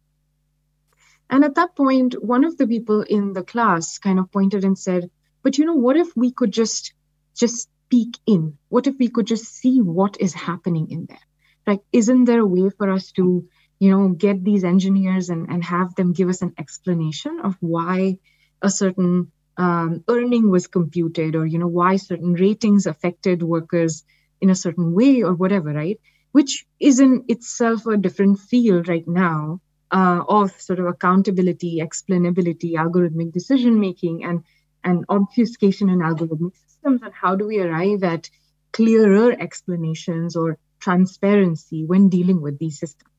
And 1.30 1.44
at 1.44 1.56
that 1.56 1.76
point, 1.76 2.24
one 2.24 2.46
of 2.46 2.58
the 2.58 2.68
people 2.68 3.02
in 3.02 3.34
the 3.34 3.44
class 3.44 3.98
kind 3.98 4.20
of 4.20 4.32
pointed 4.32 4.64
and 4.64 4.78
said, 4.78 5.10
but 5.44 5.58
you 5.58 5.66
know, 5.66 5.76
what 5.76 5.98
if 5.98 6.16
we 6.16 6.32
could 6.32 6.52
just 6.52 6.94
just 7.36 7.70
peek 7.90 8.18
in? 8.26 8.58
What 8.70 8.88
if 8.88 8.96
we 8.98 9.10
could 9.10 9.28
just 9.28 9.46
see 9.46 9.80
what 9.82 10.18
is 10.20 10.34
happening 10.34 10.90
in 10.90 11.06
there? 11.06 11.26
Like, 11.66 11.82
isn't 11.92 12.26
there 12.26 12.40
a 12.40 12.46
way 12.46 12.70
for 12.70 12.90
us 12.90 13.12
to, 13.14 13.48
you 13.80 13.92
know, 13.92 14.10
get 14.10 14.44
these 14.44 14.64
engineers 14.64 15.30
and, 15.30 15.50
and 15.50 15.64
have 15.64 15.96
them 15.96 16.14
give 16.14 16.30
us 16.30 16.42
an 16.42 16.54
explanation 16.58 17.40
of 17.44 17.56
why 17.60 18.20
a 18.62 18.70
certain 18.70 19.32
um, 19.58 20.04
earning 20.08 20.50
was 20.50 20.68
computed 20.68 21.36
or, 21.36 21.46
you 21.46 21.60
know, 21.60 21.68
why 21.68 21.98
certain 21.98 22.34
ratings 22.34 22.86
affected 22.86 23.44
workers 23.44 24.04
in 24.40 24.50
a 24.50 24.56
certain 24.56 24.94
way 24.94 25.24
or 25.24 25.34
whatever, 25.34 25.74
right? 25.74 26.00
Which 26.32 26.66
is 26.80 27.00
in 27.00 27.26
itself 27.28 27.86
a 27.86 27.98
different 27.98 28.40
field 28.40 28.88
right 28.88 29.08
now 29.08 29.62
uh, 29.92 30.24
of 30.28 30.60
sort 30.60 30.80
of 30.80 30.86
accountability, 30.88 31.80
explainability, 31.80 32.74
algorithmic 32.74 33.32
decision 33.32 33.80
making, 33.80 34.24
and 34.24 34.44
and 34.84 35.06
obfuscation 35.10 35.90
in 35.90 36.00
algorithmic 36.00 36.56
systems, 36.56 37.02
and 37.02 37.14
how 37.14 37.36
do 37.36 37.48
we 37.48 37.60
arrive 37.60 38.04
at 38.04 38.30
clearer 38.72 39.32
explanations 39.32 40.36
or 40.36 40.58
transparency 40.80 41.86
when 41.86 42.10
dealing 42.10 42.42
with 42.42 42.60
these 42.60 42.80
systems. 42.80 43.12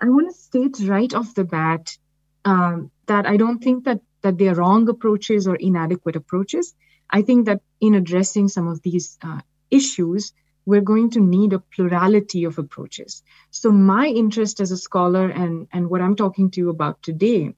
I 0.00 0.08
want 0.08 0.28
to 0.28 0.36
state 0.36 0.88
right 0.88 1.12
off 1.14 1.34
the 1.34 1.44
bat 1.44 1.96
um, 2.44 2.90
that 3.06 3.26
I 3.26 3.36
don't 3.36 3.62
think 3.62 3.84
that 3.84 4.00
that 4.22 4.38
they're 4.38 4.54
wrong 4.54 4.88
approaches 4.88 5.46
or 5.46 5.56
inadequate 5.56 6.16
approaches. 6.16 6.74
I 7.10 7.22
think 7.22 7.46
that 7.46 7.60
in 7.80 7.94
addressing 7.94 8.48
some 8.48 8.68
of 8.68 8.82
these 8.82 9.18
uh, 9.22 9.40
issues, 9.70 10.32
we're 10.66 10.80
going 10.80 11.10
to 11.10 11.20
need 11.20 11.52
a 11.52 11.58
plurality 11.58 12.44
of 12.44 12.58
approaches. 12.58 13.22
So 13.50 13.70
my 13.70 14.06
interest 14.06 14.60
as 14.60 14.70
a 14.70 14.76
scholar 14.76 15.28
and, 15.28 15.68
and 15.72 15.90
what 15.90 16.00
I'm 16.00 16.16
talking 16.16 16.50
to 16.52 16.60
you 16.60 16.70
about 16.70 17.02
today 17.02 17.54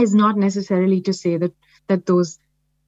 is 0.00 0.14
not 0.14 0.36
necessarily 0.36 1.00
to 1.02 1.12
say 1.12 1.36
that 1.36 1.52
that 1.86 2.06
those 2.06 2.38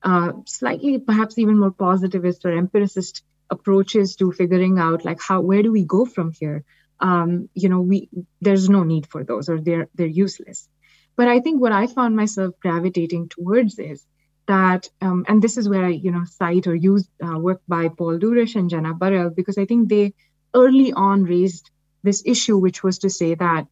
uh, 0.02 0.32
slightly 0.46 0.98
perhaps 0.98 1.38
even 1.38 1.58
more 1.58 1.70
positivist 1.70 2.44
or 2.44 2.56
empiricist 2.56 3.22
approaches 3.50 4.16
to 4.16 4.32
figuring 4.32 4.78
out 4.78 5.04
like 5.04 5.20
how 5.20 5.40
where 5.40 5.62
do 5.62 5.70
we 5.70 5.84
go 5.84 6.04
from 6.04 6.32
here 6.32 6.64
um, 7.00 7.48
you 7.54 7.68
know 7.68 7.80
we 7.80 8.08
there's 8.40 8.68
no 8.68 8.82
need 8.82 9.06
for 9.06 9.22
those 9.24 9.48
or 9.48 9.60
they're 9.60 9.88
they're 9.94 10.06
useless 10.06 10.68
but 11.14 11.28
i 11.28 11.40
think 11.40 11.60
what 11.60 11.72
i 11.72 11.86
found 11.86 12.16
myself 12.16 12.54
gravitating 12.60 13.28
towards 13.28 13.78
is 13.78 14.04
that, 14.46 14.88
um, 15.00 15.24
and 15.28 15.42
this 15.42 15.56
is 15.56 15.68
where 15.68 15.84
I, 15.84 15.90
you 15.90 16.10
know, 16.10 16.24
cite 16.24 16.66
or 16.66 16.74
use 16.74 17.08
uh, 17.24 17.38
work 17.38 17.60
by 17.66 17.88
Paul 17.88 18.18
Dourish 18.18 18.56
and 18.56 18.70
Jenna 18.70 18.94
Burrell, 18.94 19.30
because 19.30 19.58
I 19.58 19.64
think 19.64 19.88
they 19.88 20.14
early 20.54 20.92
on 20.92 21.24
raised 21.24 21.70
this 22.02 22.22
issue, 22.24 22.56
which 22.56 22.82
was 22.82 22.98
to 22.98 23.10
say 23.10 23.34
that 23.34 23.66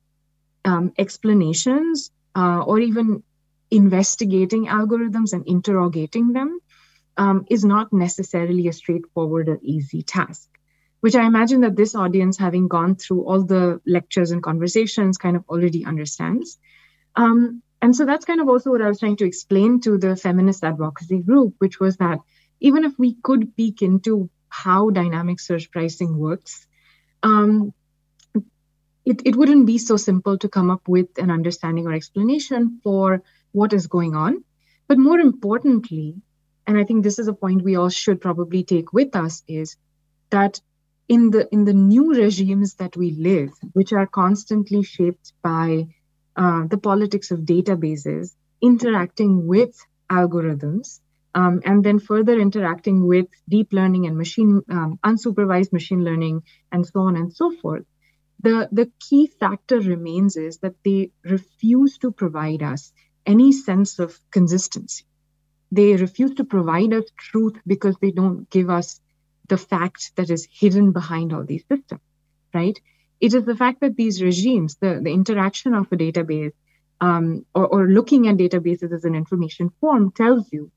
um, 0.64 0.92
explanations 0.98 2.10
uh, 2.34 2.62
or 2.62 2.80
even 2.80 3.22
investigating 3.70 4.66
algorithms 4.66 5.32
and 5.32 5.46
interrogating 5.46 6.32
them 6.32 6.58
um, 7.16 7.46
is 7.48 7.64
not 7.64 7.92
necessarily 7.92 8.68
a 8.68 8.72
straightforward 8.72 9.48
or 9.48 9.58
easy 9.62 10.02
task, 10.02 10.48
which 11.00 11.14
I 11.14 11.26
imagine 11.26 11.60
that 11.60 11.76
this 11.76 11.94
audience, 11.94 12.36
having 12.38 12.68
gone 12.68 12.96
through 12.96 13.24
all 13.24 13.42
the 13.42 13.80
lectures 13.86 14.30
and 14.32 14.42
conversations, 14.42 15.18
kind 15.18 15.36
of 15.36 15.44
already 15.48 15.84
understands. 15.84 16.58
Um, 17.14 17.62
and 17.84 17.94
so 17.94 18.06
that's 18.06 18.24
kind 18.24 18.40
of 18.40 18.48
also 18.48 18.70
what 18.70 18.80
I 18.80 18.88
was 18.88 18.98
trying 18.98 19.16
to 19.16 19.26
explain 19.26 19.78
to 19.82 19.98
the 19.98 20.16
feminist 20.16 20.64
advocacy 20.64 21.18
group, 21.18 21.56
which 21.58 21.78
was 21.78 21.98
that 21.98 22.18
even 22.58 22.82
if 22.82 22.98
we 22.98 23.16
could 23.22 23.54
peek 23.58 23.82
into 23.82 24.30
how 24.48 24.88
dynamic 24.88 25.38
surge 25.38 25.70
pricing 25.70 26.16
works, 26.16 26.66
um, 27.22 27.74
it, 29.04 29.20
it 29.26 29.36
wouldn't 29.36 29.66
be 29.66 29.76
so 29.76 29.98
simple 29.98 30.38
to 30.38 30.48
come 30.48 30.70
up 30.70 30.88
with 30.88 31.18
an 31.18 31.30
understanding 31.30 31.86
or 31.86 31.92
explanation 31.92 32.80
for 32.82 33.22
what 33.52 33.74
is 33.74 33.86
going 33.86 34.16
on. 34.16 34.42
But 34.88 34.96
more 34.96 35.20
importantly, 35.20 36.14
and 36.66 36.78
I 36.78 36.84
think 36.84 37.04
this 37.04 37.18
is 37.18 37.28
a 37.28 37.34
point 37.34 37.64
we 37.64 37.76
all 37.76 37.90
should 37.90 38.18
probably 38.18 38.64
take 38.64 38.94
with 38.94 39.14
us, 39.14 39.42
is 39.46 39.76
that 40.30 40.58
in 41.06 41.28
the 41.28 41.46
in 41.52 41.66
the 41.66 41.74
new 41.74 42.14
regimes 42.14 42.76
that 42.76 42.96
we 42.96 43.10
live, 43.10 43.50
which 43.74 43.92
are 43.92 44.06
constantly 44.06 44.82
shaped 44.82 45.34
by 45.42 45.88
uh, 46.36 46.66
the 46.66 46.78
politics 46.78 47.30
of 47.30 47.40
databases, 47.40 48.34
interacting 48.60 49.46
with 49.46 49.74
algorithms, 50.10 51.00
um, 51.34 51.60
and 51.64 51.84
then 51.84 51.98
further 51.98 52.38
interacting 52.38 53.06
with 53.06 53.26
deep 53.48 53.72
learning 53.72 54.06
and 54.06 54.16
machine 54.16 54.62
um, 54.70 54.98
unsupervised 55.04 55.72
machine 55.72 56.04
learning, 56.04 56.42
and 56.72 56.86
so 56.86 57.00
on 57.00 57.16
and 57.16 57.32
so 57.32 57.50
forth. 57.62 57.84
The, 58.42 58.68
the 58.72 58.90
key 59.00 59.26
factor 59.26 59.80
remains 59.80 60.36
is 60.36 60.58
that 60.58 60.74
they 60.84 61.10
refuse 61.24 61.98
to 61.98 62.10
provide 62.12 62.62
us 62.62 62.92
any 63.26 63.52
sense 63.52 63.98
of 63.98 64.18
consistency. 64.30 65.04
They 65.72 65.96
refuse 65.96 66.34
to 66.34 66.44
provide 66.44 66.92
us 66.92 67.04
truth 67.16 67.56
because 67.66 67.96
they 68.00 68.12
don't 68.12 68.48
give 68.50 68.70
us 68.70 69.00
the 69.48 69.58
fact 69.58 70.12
that 70.16 70.30
is 70.30 70.48
hidden 70.50 70.92
behind 70.92 71.32
all 71.32 71.44
these 71.44 71.64
systems, 71.70 72.02
right? 72.54 72.78
It 73.24 73.32
is 73.32 73.46
the 73.46 73.56
fact 73.56 73.80
that 73.80 73.96
these 73.96 74.22
regimes, 74.22 74.74
the, 74.74 75.00
the 75.02 75.10
interaction 75.10 75.72
of 75.72 75.90
a 75.90 75.96
database 75.96 76.52
um, 77.00 77.46
or, 77.54 77.66
or 77.66 77.88
looking 77.88 78.28
at 78.28 78.36
databases 78.36 78.92
as 78.92 79.06
an 79.06 79.14
information 79.14 79.70
form 79.80 80.12
tells 80.12 80.52
you 80.52 80.70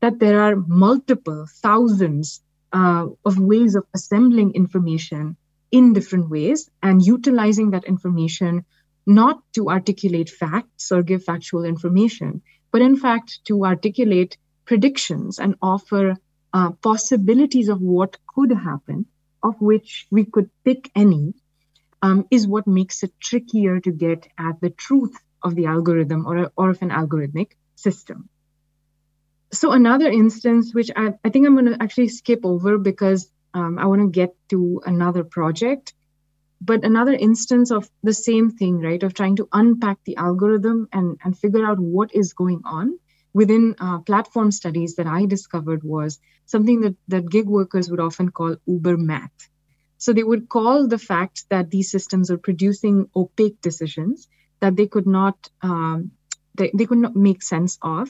that 0.00 0.18
there 0.18 0.40
are 0.40 0.56
multiple 0.56 1.46
thousands 1.62 2.42
uh, 2.72 3.06
of 3.24 3.38
ways 3.38 3.76
of 3.76 3.84
assembling 3.94 4.56
information 4.56 5.36
in 5.70 5.92
different 5.92 6.30
ways 6.30 6.68
and 6.82 7.00
utilizing 7.00 7.70
that 7.70 7.84
information 7.84 8.64
not 9.06 9.40
to 9.52 9.70
articulate 9.70 10.30
facts 10.30 10.90
or 10.90 11.04
give 11.04 11.22
factual 11.22 11.64
information, 11.64 12.42
but 12.72 12.82
in 12.82 12.96
fact 12.96 13.38
to 13.44 13.64
articulate 13.64 14.36
predictions 14.64 15.38
and 15.38 15.54
offer 15.62 16.16
uh, 16.52 16.72
possibilities 16.72 17.68
of 17.68 17.80
what 17.80 18.18
could 18.34 18.50
happen, 18.50 19.06
of 19.44 19.54
which 19.60 20.08
we 20.10 20.24
could 20.24 20.50
pick 20.64 20.90
any 20.96 21.34
um, 22.04 22.26
is 22.30 22.46
what 22.46 22.66
makes 22.66 23.02
it 23.02 23.12
trickier 23.18 23.80
to 23.80 23.90
get 23.90 24.28
at 24.38 24.60
the 24.60 24.68
truth 24.68 25.16
of 25.42 25.54
the 25.54 25.66
algorithm 25.66 26.26
or, 26.26 26.50
or 26.54 26.68
of 26.70 26.82
an 26.82 26.90
algorithmic 26.90 27.52
system. 27.76 28.28
So 29.52 29.72
another 29.72 30.08
instance, 30.08 30.74
which 30.74 30.90
I, 30.94 31.14
I 31.24 31.30
think 31.30 31.46
I'm 31.46 31.54
going 31.54 31.72
to 31.72 31.82
actually 31.82 32.08
skip 32.08 32.40
over 32.44 32.76
because 32.76 33.30
um, 33.54 33.78
I 33.78 33.86
want 33.86 34.02
to 34.02 34.10
get 34.10 34.36
to 34.50 34.82
another 34.84 35.24
project, 35.24 35.94
but 36.60 36.84
another 36.84 37.14
instance 37.14 37.70
of 37.70 37.88
the 38.02 38.12
same 38.12 38.50
thing, 38.50 38.80
right, 38.80 39.02
of 39.02 39.14
trying 39.14 39.36
to 39.36 39.48
unpack 39.52 39.98
the 40.04 40.16
algorithm 40.16 40.88
and, 40.92 41.18
and 41.24 41.38
figure 41.38 41.64
out 41.64 41.78
what 41.78 42.14
is 42.14 42.34
going 42.34 42.60
on 42.66 42.98
within 43.32 43.76
uh, 43.78 44.00
platform 44.00 44.50
studies 44.50 44.96
that 44.96 45.06
I 45.06 45.24
discovered 45.24 45.82
was 45.82 46.20
something 46.44 46.82
that, 46.82 46.96
that 47.08 47.30
gig 47.30 47.46
workers 47.46 47.90
would 47.90 48.00
often 48.00 48.30
call 48.30 48.56
Uber 48.66 48.98
math. 48.98 49.48
So 49.98 50.12
they 50.12 50.22
would 50.22 50.48
call 50.48 50.86
the 50.88 50.98
fact 50.98 51.48
that 51.50 51.70
these 51.70 51.90
systems 51.90 52.30
are 52.30 52.38
producing 52.38 53.08
opaque 53.14 53.60
decisions 53.60 54.28
that 54.60 54.76
they 54.76 54.86
could 54.86 55.06
not 55.06 55.36
um, 55.62 56.12
they, 56.54 56.70
they 56.74 56.86
could 56.86 56.98
not 56.98 57.16
make 57.16 57.42
sense 57.42 57.78
of, 57.82 58.08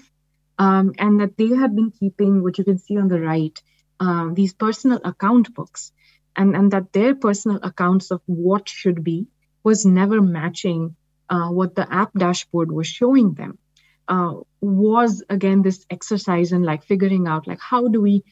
um, 0.58 0.92
and 0.98 1.20
that 1.20 1.36
they 1.36 1.48
had 1.48 1.74
been 1.74 1.90
keeping 1.90 2.42
what 2.42 2.58
you 2.58 2.64
can 2.64 2.78
see 2.78 2.96
on 2.98 3.08
the 3.08 3.20
right 3.20 3.60
uh, 4.00 4.28
these 4.32 4.52
personal 4.52 5.00
account 5.04 5.54
books, 5.54 5.92
and 6.36 6.54
and 6.56 6.70
that 6.72 6.92
their 6.92 7.14
personal 7.14 7.58
accounts 7.62 8.10
of 8.10 8.20
what 8.26 8.68
should 8.68 9.02
be 9.02 9.26
was 9.62 9.86
never 9.86 10.20
matching 10.20 10.96
uh, 11.30 11.48
what 11.48 11.74
the 11.74 11.86
app 11.92 12.12
dashboard 12.14 12.70
was 12.70 12.86
showing 12.86 13.34
them. 13.34 13.58
Uh, 14.06 14.34
was 14.60 15.24
again 15.30 15.62
this 15.62 15.86
exercise 15.90 16.52
in 16.52 16.62
like 16.62 16.84
figuring 16.84 17.26
out 17.26 17.46
like 17.46 17.60
how 17.60 17.88
do 17.88 18.00
we 18.00 18.22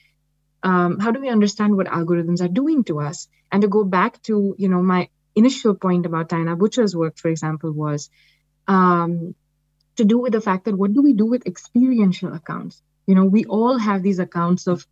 um, 0.62 0.98
how 0.98 1.10
do 1.10 1.20
we 1.20 1.28
understand 1.28 1.76
what 1.76 1.86
algorithms 1.86 2.40
are 2.40 2.48
doing 2.48 2.84
to 2.84 3.00
us 3.00 3.28
and 3.50 3.62
to 3.62 3.68
go 3.68 3.84
back 3.84 4.22
to 4.22 4.54
you 4.58 4.68
know 4.68 4.82
my 4.82 5.08
initial 5.34 5.74
point 5.74 6.06
about 6.06 6.28
Taina 6.28 6.58
Bucher's 6.58 6.94
work, 6.94 7.18
for 7.18 7.28
example, 7.28 7.72
was 7.72 8.10
um, 8.68 9.34
to 9.96 10.04
do 10.04 10.18
with 10.18 10.32
the 10.32 10.40
fact 10.40 10.64
that 10.66 10.76
what 10.76 10.92
do 10.92 11.02
we 11.02 11.12
do 11.12 11.26
with 11.26 11.46
experiential 11.46 12.32
accounts? 12.32 12.82
You 13.06 13.14
know, 13.14 13.24
we 13.24 13.44
all 13.44 13.78
have 13.78 14.02
these 14.02 14.18
accounts 14.18 14.66
of 14.66 14.86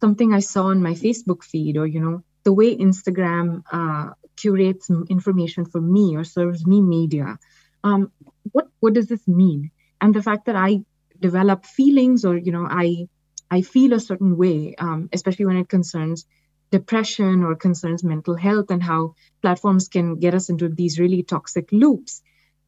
something 0.00 0.34
I 0.34 0.40
saw 0.40 0.66
on 0.66 0.82
my 0.82 0.92
Facebook 0.92 1.42
feed, 1.42 1.76
or 1.76 1.86
you 1.86 2.00
know, 2.00 2.22
the 2.44 2.52
way 2.52 2.76
Instagram 2.76 3.62
uh, 3.72 4.10
curates 4.36 4.90
information 5.08 5.64
for 5.64 5.80
me 5.80 6.16
or 6.16 6.24
serves 6.24 6.66
me 6.66 6.80
media. 6.82 7.38
Um, 7.82 8.12
what 8.52 8.68
what 8.80 8.94
does 8.94 9.06
this 9.06 9.26
mean? 9.26 9.70
And 10.00 10.14
the 10.14 10.22
fact 10.22 10.46
that 10.46 10.56
I 10.56 10.80
develop 11.18 11.64
feelings, 11.64 12.24
or 12.24 12.36
you 12.36 12.52
know, 12.52 12.66
I 12.68 13.08
I 13.50 13.62
feel 13.62 13.92
a 13.92 14.00
certain 14.00 14.36
way, 14.36 14.74
um, 14.78 15.08
especially 15.12 15.46
when 15.46 15.56
it 15.56 15.68
concerns 15.68 16.26
depression 16.70 17.44
or 17.44 17.54
concerns 17.54 18.02
mental 18.02 18.34
health 18.34 18.70
and 18.70 18.82
how 18.82 19.14
platforms 19.40 19.88
can 19.88 20.18
get 20.18 20.34
us 20.34 20.48
into 20.48 20.68
these 20.68 20.98
really 20.98 21.22
toxic 21.22 21.70
loops. 21.72 22.22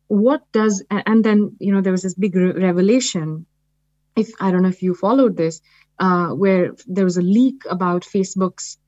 What 0.06 0.42
does 0.52 0.84
and 0.90 1.24
then 1.24 1.56
you 1.58 1.72
know 1.72 1.80
there 1.80 1.92
was 1.92 2.02
this 2.02 2.14
big 2.14 2.34
revelation 2.34 3.46
if 4.16 4.30
i 4.40 4.50
don't 4.50 4.62
know 4.62 4.68
if 4.68 4.82
you 4.82 4.94
followed 4.94 5.36
this 5.36 5.60
uh, 5.98 6.28
where 6.28 6.72
there 6.86 7.04
was 7.04 7.16
a 7.16 7.22
leak 7.22 7.62
about 7.68 8.02
facebook's 8.02 8.78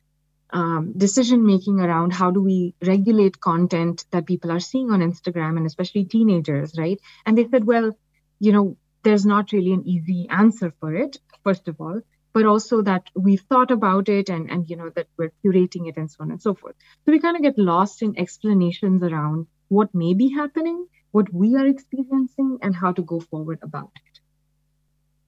um, 0.53 0.93
decision 0.97 1.47
making 1.47 1.81
around 1.81 2.13
how 2.13 2.31
do 2.31 2.41
we 2.43 2.75
regulate 2.83 3.41
content 3.41 4.05
that 4.11 4.27
people 4.27 4.51
are 4.51 4.61
seeing 4.61 4.91
on 4.91 5.01
instagram 5.01 5.57
and 5.57 5.67
especially 5.67 6.05
teenagers 6.05 6.75
right? 6.77 7.01
And 7.25 7.39
they 7.39 7.47
said 7.49 7.65
well 7.65 7.93
you 8.41 8.53
know 8.53 8.77
there's 9.03 9.27
not 9.27 9.53
really 9.53 9.73
an 9.73 9.87
easy 9.87 10.27
answer 10.29 10.73
for 10.81 10.95
it 10.95 11.19
first 11.45 11.69
of 11.69 11.81
all 11.81 12.01
but 12.33 12.47
also 12.47 12.81
that 12.83 13.03
we've 13.15 13.41
thought 13.49 13.71
about 13.71 14.09
it 14.09 14.29
and 14.29 14.51
and 14.51 14.71
you 14.71 14.77
know 14.77 14.91
that 14.91 15.09
we're 15.17 15.33
curating 15.45 15.89
it 15.89 15.97
and 15.97 16.11
so 16.11 16.19
on 16.21 16.31
and 16.31 16.41
so 16.41 16.55
forth. 16.55 16.77
So 17.05 17.11
we 17.11 17.19
kind 17.19 17.37
of 17.37 17.43
get 17.43 17.59
lost 17.59 18.03
in 18.03 18.17
explanations 18.17 19.03
around 19.03 19.49
what 19.67 19.93
may 19.93 20.15
be 20.15 20.29
happening 20.33 20.87
what 21.13 21.33
we 21.33 21.57
are 21.57 21.67
experiencing 21.67 22.59
and 22.63 22.75
how 22.75 22.93
to 22.93 23.03
go 23.03 23.21
forward 23.21 23.59
about 23.63 23.91
it. 23.97 24.21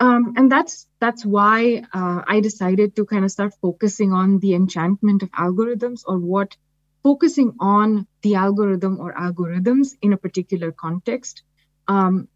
Um, 0.00 0.34
and 0.36 0.50
that's 0.50 0.88
that's 0.98 1.24
why 1.24 1.84
uh, 1.92 2.22
i 2.26 2.40
decided 2.40 2.96
to 2.96 3.04
kind 3.04 3.24
of 3.24 3.30
start 3.30 3.54
focusing 3.62 4.12
on 4.12 4.40
the 4.40 4.54
enchantment 4.54 5.22
of 5.22 5.30
algorithms 5.30 6.02
or 6.06 6.18
what 6.18 6.56
focusing 7.04 7.54
on 7.60 8.08
the 8.22 8.34
algorithm 8.34 8.98
or 9.00 9.14
algorithms 9.14 9.92
in 10.02 10.12
a 10.12 10.16
particular 10.16 10.72
context 10.72 11.42
um, 11.86 12.26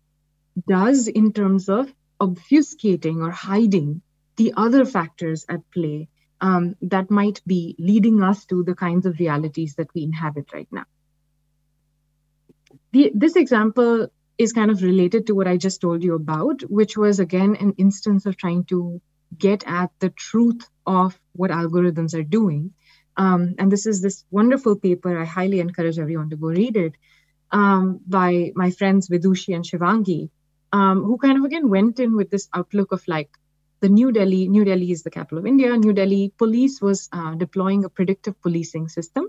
does 0.67 1.09
in 1.09 1.33
terms 1.33 1.69
of 1.69 1.93
obfuscating 2.21 3.23
or 3.23 3.31
hiding 3.31 4.03
the 4.37 4.55
other 4.57 4.85
factors 4.85 5.45
at 5.49 5.61
play 5.71 6.09
um, 6.41 6.77
that 6.83 7.11
might 7.11 7.41
be 7.47 7.75
leading 7.79 8.23
us 8.23 8.45
to 8.47 8.63
the 8.63 8.75
kinds 8.75 9.07
of 9.07 9.19
realities 9.19 9.75
that 9.77 9.89
we 9.95 10.03
inhabit 10.03 10.53
right 10.53 10.69
now. 10.71 10.85
The, 12.93 13.11
this 13.15 13.37
example 13.37 14.09
is 14.39 14.53
kind 14.53 14.71
of 14.71 14.83
related 14.83 15.27
to 15.27 15.35
what 15.35 15.49
I 15.49 15.57
just 15.57 15.81
told 15.81 16.03
you 16.03 16.15
about, 16.15 16.63
which 16.63 16.97
was 16.97 17.21
again 17.21 17.57
an 17.57 17.73
instance 17.79 18.27
of 18.27 18.37
trying 18.37 18.65
to 18.67 19.01
get 19.37 19.65
at 19.67 19.91
the 19.99 20.11
truth 20.11 20.69
of 20.87 21.19
what 21.33 21.51
algorithms 21.51 22.15
are 22.15 22.23
doing. 22.23 22.73
Um, 23.17 23.55
and 23.59 23.73
this 23.73 23.87
is 23.87 24.03
this 24.03 24.25
wonderful 24.31 24.77
paper. 24.77 25.19
I 25.19 25.25
highly 25.25 25.61
encourage 25.61 25.99
everyone 25.99 26.31
to 26.31 26.37
go 26.37 26.49
read 26.49 26.77
it 26.77 26.95
um, 27.51 28.01
by 28.07 28.53
my 28.55 28.71
friends 28.71 29.09
Vidushi 29.09 29.55
and 29.55 29.65
Shivangi, 29.65 30.31
um, 30.73 31.03
who 31.03 31.19
kind 31.19 31.39
of 31.39 31.45
again 31.45 31.69
went 31.69 32.01
in 32.01 32.17
with 32.17 32.31
this 32.31 32.49
outlook 32.55 32.93
of 32.93 33.07
like, 33.07 33.31
the 33.81 33.89
New 33.91 34.11
Delhi, 34.11 34.49
New 34.49 34.65
Delhi 34.65 34.91
is 34.91 35.03
the 35.03 35.11
capital 35.11 35.39
of 35.39 35.47
India. 35.47 35.77
New 35.77 35.93
Delhi 35.93 36.33
police 36.39 36.81
was 36.81 37.09
uh, 37.13 37.35
deploying 37.35 37.85
a 37.85 37.91
predictive 37.91 38.41
policing 38.41 38.89
system. 38.89 39.29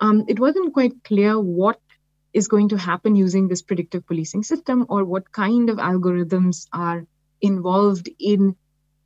Um, 0.00 0.24
it 0.28 0.40
wasn't 0.40 0.74
quite 0.74 1.04
clear 1.04 1.38
what 1.38 1.80
is 2.32 2.48
going 2.48 2.70
to 2.70 2.76
happen 2.76 3.14
using 3.14 3.46
this 3.46 3.62
predictive 3.62 4.06
policing 4.06 4.42
system 4.42 4.86
or 4.88 5.04
what 5.04 5.30
kind 5.30 5.70
of 5.70 5.76
algorithms 5.76 6.66
are 6.72 7.06
involved 7.40 8.10
in 8.18 8.56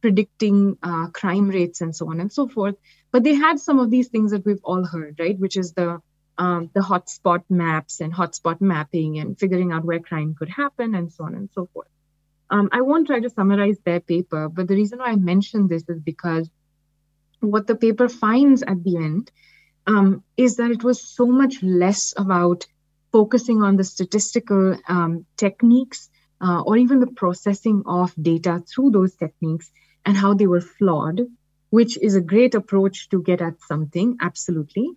predicting 0.00 0.78
uh, 0.82 1.08
crime 1.08 1.48
rates 1.48 1.82
and 1.82 1.94
so 1.94 2.08
on 2.10 2.20
and 2.20 2.32
so 2.32 2.48
forth. 2.48 2.76
But 3.12 3.24
they 3.24 3.34
had 3.34 3.60
some 3.60 3.78
of 3.78 3.90
these 3.90 4.08
things 4.08 4.30
that 4.30 4.46
we've 4.46 4.64
all 4.64 4.84
heard, 4.84 5.16
right? 5.18 5.38
Which 5.38 5.58
is 5.58 5.74
the 5.74 6.00
um, 6.38 6.70
the 6.72 6.80
hotspot 6.80 7.42
maps 7.50 8.00
and 8.00 8.14
hotspot 8.14 8.60
mapping 8.60 9.18
and 9.18 9.38
figuring 9.38 9.72
out 9.72 9.84
where 9.84 9.98
crime 9.98 10.34
could 10.38 10.48
happen 10.48 10.94
and 10.94 11.12
so 11.12 11.24
on 11.24 11.34
and 11.34 11.50
so 11.52 11.68
forth. 11.72 11.88
Um, 12.50 12.68
I 12.72 12.80
won't 12.80 13.06
try 13.08 13.20
to 13.20 13.28
summarize 13.28 13.78
their 13.84 14.00
paper, 14.00 14.48
but 14.48 14.68
the 14.68 14.74
reason 14.74 15.00
why 15.00 15.10
I 15.10 15.16
mention 15.16 15.68
this 15.68 15.84
is 15.88 16.00
because 16.00 16.48
what 17.40 17.66
the 17.66 17.74
paper 17.74 18.08
finds 18.08 18.62
at 18.62 18.82
the 18.82 18.96
end 18.96 19.30
um, 19.86 20.22
is 20.36 20.56
that 20.56 20.70
it 20.70 20.82
was 20.82 21.02
so 21.02 21.26
much 21.26 21.62
less 21.62 22.14
about 22.16 22.66
focusing 23.12 23.62
on 23.62 23.76
the 23.76 23.84
statistical 23.84 24.76
um, 24.88 25.26
techniques 25.36 26.08
uh, 26.40 26.62
or 26.62 26.76
even 26.76 27.00
the 27.00 27.06
processing 27.06 27.82
of 27.86 28.14
data 28.20 28.62
through 28.72 28.90
those 28.90 29.14
techniques 29.16 29.70
and 30.06 30.16
how 30.16 30.34
they 30.34 30.46
were 30.46 30.60
flawed, 30.60 31.20
which 31.70 31.98
is 31.98 32.14
a 32.14 32.20
great 32.20 32.54
approach 32.54 33.08
to 33.08 33.22
get 33.22 33.40
at 33.40 33.60
something, 33.62 34.16
absolutely. 34.20 34.90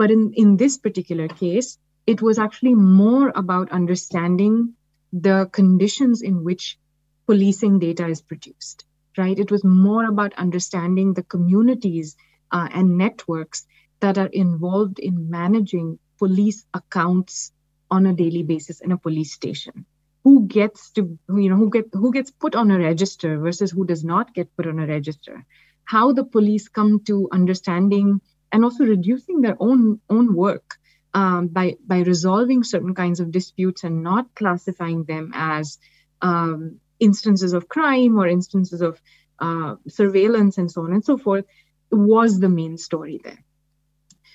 But 0.00 0.10
in, 0.10 0.32
in 0.32 0.56
this 0.56 0.78
particular 0.78 1.28
case, 1.28 1.76
it 2.06 2.22
was 2.22 2.38
actually 2.38 2.72
more 2.74 3.30
about 3.34 3.70
understanding 3.70 4.72
the 5.12 5.50
conditions 5.52 6.22
in 6.22 6.42
which 6.42 6.78
policing 7.26 7.80
data 7.80 8.06
is 8.06 8.22
produced, 8.22 8.86
right? 9.18 9.38
It 9.38 9.50
was 9.50 9.62
more 9.62 10.06
about 10.06 10.32
understanding 10.38 11.12
the 11.12 11.22
communities 11.22 12.16
uh, 12.50 12.68
and 12.72 12.96
networks 12.96 13.66
that 14.00 14.16
are 14.16 14.32
involved 14.32 14.98
in 14.98 15.28
managing 15.28 15.98
police 16.18 16.64
accounts 16.72 17.52
on 17.90 18.06
a 18.06 18.14
daily 18.14 18.42
basis 18.42 18.80
in 18.80 18.92
a 18.92 18.96
police 18.98 19.34
station 19.34 19.84
who 20.24 20.46
gets 20.46 20.92
to 20.92 21.18
you 21.28 21.50
know 21.50 21.56
who 21.56 21.68
get 21.68 21.88
who 21.92 22.10
gets 22.10 22.30
put 22.30 22.54
on 22.54 22.70
a 22.70 22.78
register 22.78 23.38
versus 23.38 23.70
who 23.70 23.84
does 23.84 24.04
not 24.04 24.32
get 24.32 24.54
put 24.56 24.66
on 24.66 24.78
a 24.78 24.86
register 24.86 25.44
how 25.84 26.12
the 26.12 26.24
police 26.24 26.68
come 26.68 27.00
to 27.00 27.28
understanding 27.32 28.20
and 28.52 28.64
also 28.64 28.84
reducing 28.84 29.40
their 29.40 29.56
own 29.60 30.00
own 30.08 30.34
work 30.34 30.76
um, 31.14 31.48
by 31.48 31.76
by 31.86 32.00
resolving 32.00 32.62
certain 32.62 32.94
kinds 32.94 33.20
of 33.20 33.30
disputes 33.30 33.84
and 33.84 34.02
not 34.02 34.34
classifying 34.34 35.04
them 35.04 35.32
as 35.34 35.78
um, 36.22 36.80
instances 36.98 37.52
of 37.52 37.68
crime 37.68 38.18
or 38.18 38.26
instances 38.26 38.80
of 38.80 39.00
uh, 39.38 39.76
surveillance 39.88 40.58
and 40.58 40.70
so 40.70 40.82
on 40.82 40.92
and 40.92 41.04
so 41.04 41.16
forth 41.16 41.44
was 41.90 42.38
the 42.38 42.48
main 42.48 42.76
story 42.76 43.20
there. 43.22 43.42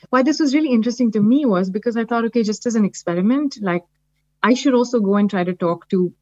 Why 0.09 0.23
this 0.23 0.39
was 0.39 0.53
really 0.53 0.71
interesting 0.71 1.11
to 1.11 1.21
me 1.21 1.45
was 1.45 1.69
because 1.69 1.97
I 1.97 2.05
thought, 2.05 2.25
okay, 2.25 2.43
just 2.43 2.65
as 2.65 2.75
an 2.75 2.85
experiment, 2.85 3.57
like 3.61 3.83
I 4.43 4.53
should 4.53 4.73
also 4.73 4.99
go 4.99 5.15
and 5.15 5.29
try 5.29 5.43
to 5.43 5.53
talk 5.53 5.89
to 5.89 6.13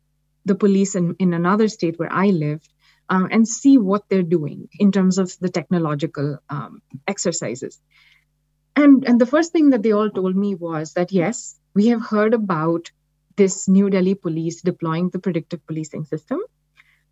the 0.45 0.55
police 0.55 0.95
in, 0.95 1.15
in 1.19 1.33
another 1.33 1.67
state 1.67 1.97
where 1.97 2.11
I 2.11 2.27
lived 2.27 2.69
um, 3.09 3.27
and 3.31 3.47
see 3.47 3.77
what 3.77 4.03
they're 4.09 4.23
doing 4.23 4.69
in 4.79 4.91
terms 4.91 5.17
of 5.17 5.31
the 5.39 5.49
technological 5.49 6.37
um, 6.49 6.81
exercises. 7.07 7.79
And, 8.75 9.03
and 9.05 9.21
the 9.21 9.25
first 9.25 9.51
thing 9.51 9.69
that 9.71 9.83
they 9.83 9.91
all 9.91 10.09
told 10.09 10.35
me 10.35 10.55
was 10.55 10.93
that, 10.93 11.11
yes, 11.11 11.59
we 11.75 11.87
have 11.87 12.03
heard 12.05 12.33
about 12.33 12.91
this 13.35 13.67
New 13.67 13.89
Delhi 13.89 14.15
police 14.15 14.61
deploying 14.61 15.09
the 15.09 15.19
predictive 15.19 15.65
policing 15.67 16.05
system. 16.05 16.39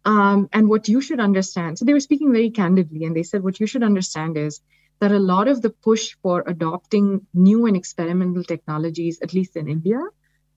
Um, 0.03 0.49
and 0.51 0.67
what 0.67 0.87
you 0.87 1.01
should 1.01 1.19
understand, 1.19 1.77
so 1.77 1.85
they 1.85 1.93
were 1.93 1.99
speaking 1.99 2.31
very 2.31 2.49
candidly, 2.49 3.05
and 3.05 3.15
they 3.15 3.23
said, 3.23 3.43
what 3.43 3.59
you 3.59 3.67
should 3.67 3.83
understand 3.83 4.37
is 4.37 4.61
that 4.99 5.11
a 5.11 5.19
lot 5.19 5.47
of 5.47 5.61
the 5.61 5.69
push 5.69 6.15
for 6.23 6.43
adopting 6.47 7.27
new 7.33 7.65
and 7.67 7.75
experimental 7.75 8.43
technologies, 8.43 9.19
at 9.21 9.33
least 9.33 9.55
in 9.55 9.67
India, 9.67 9.99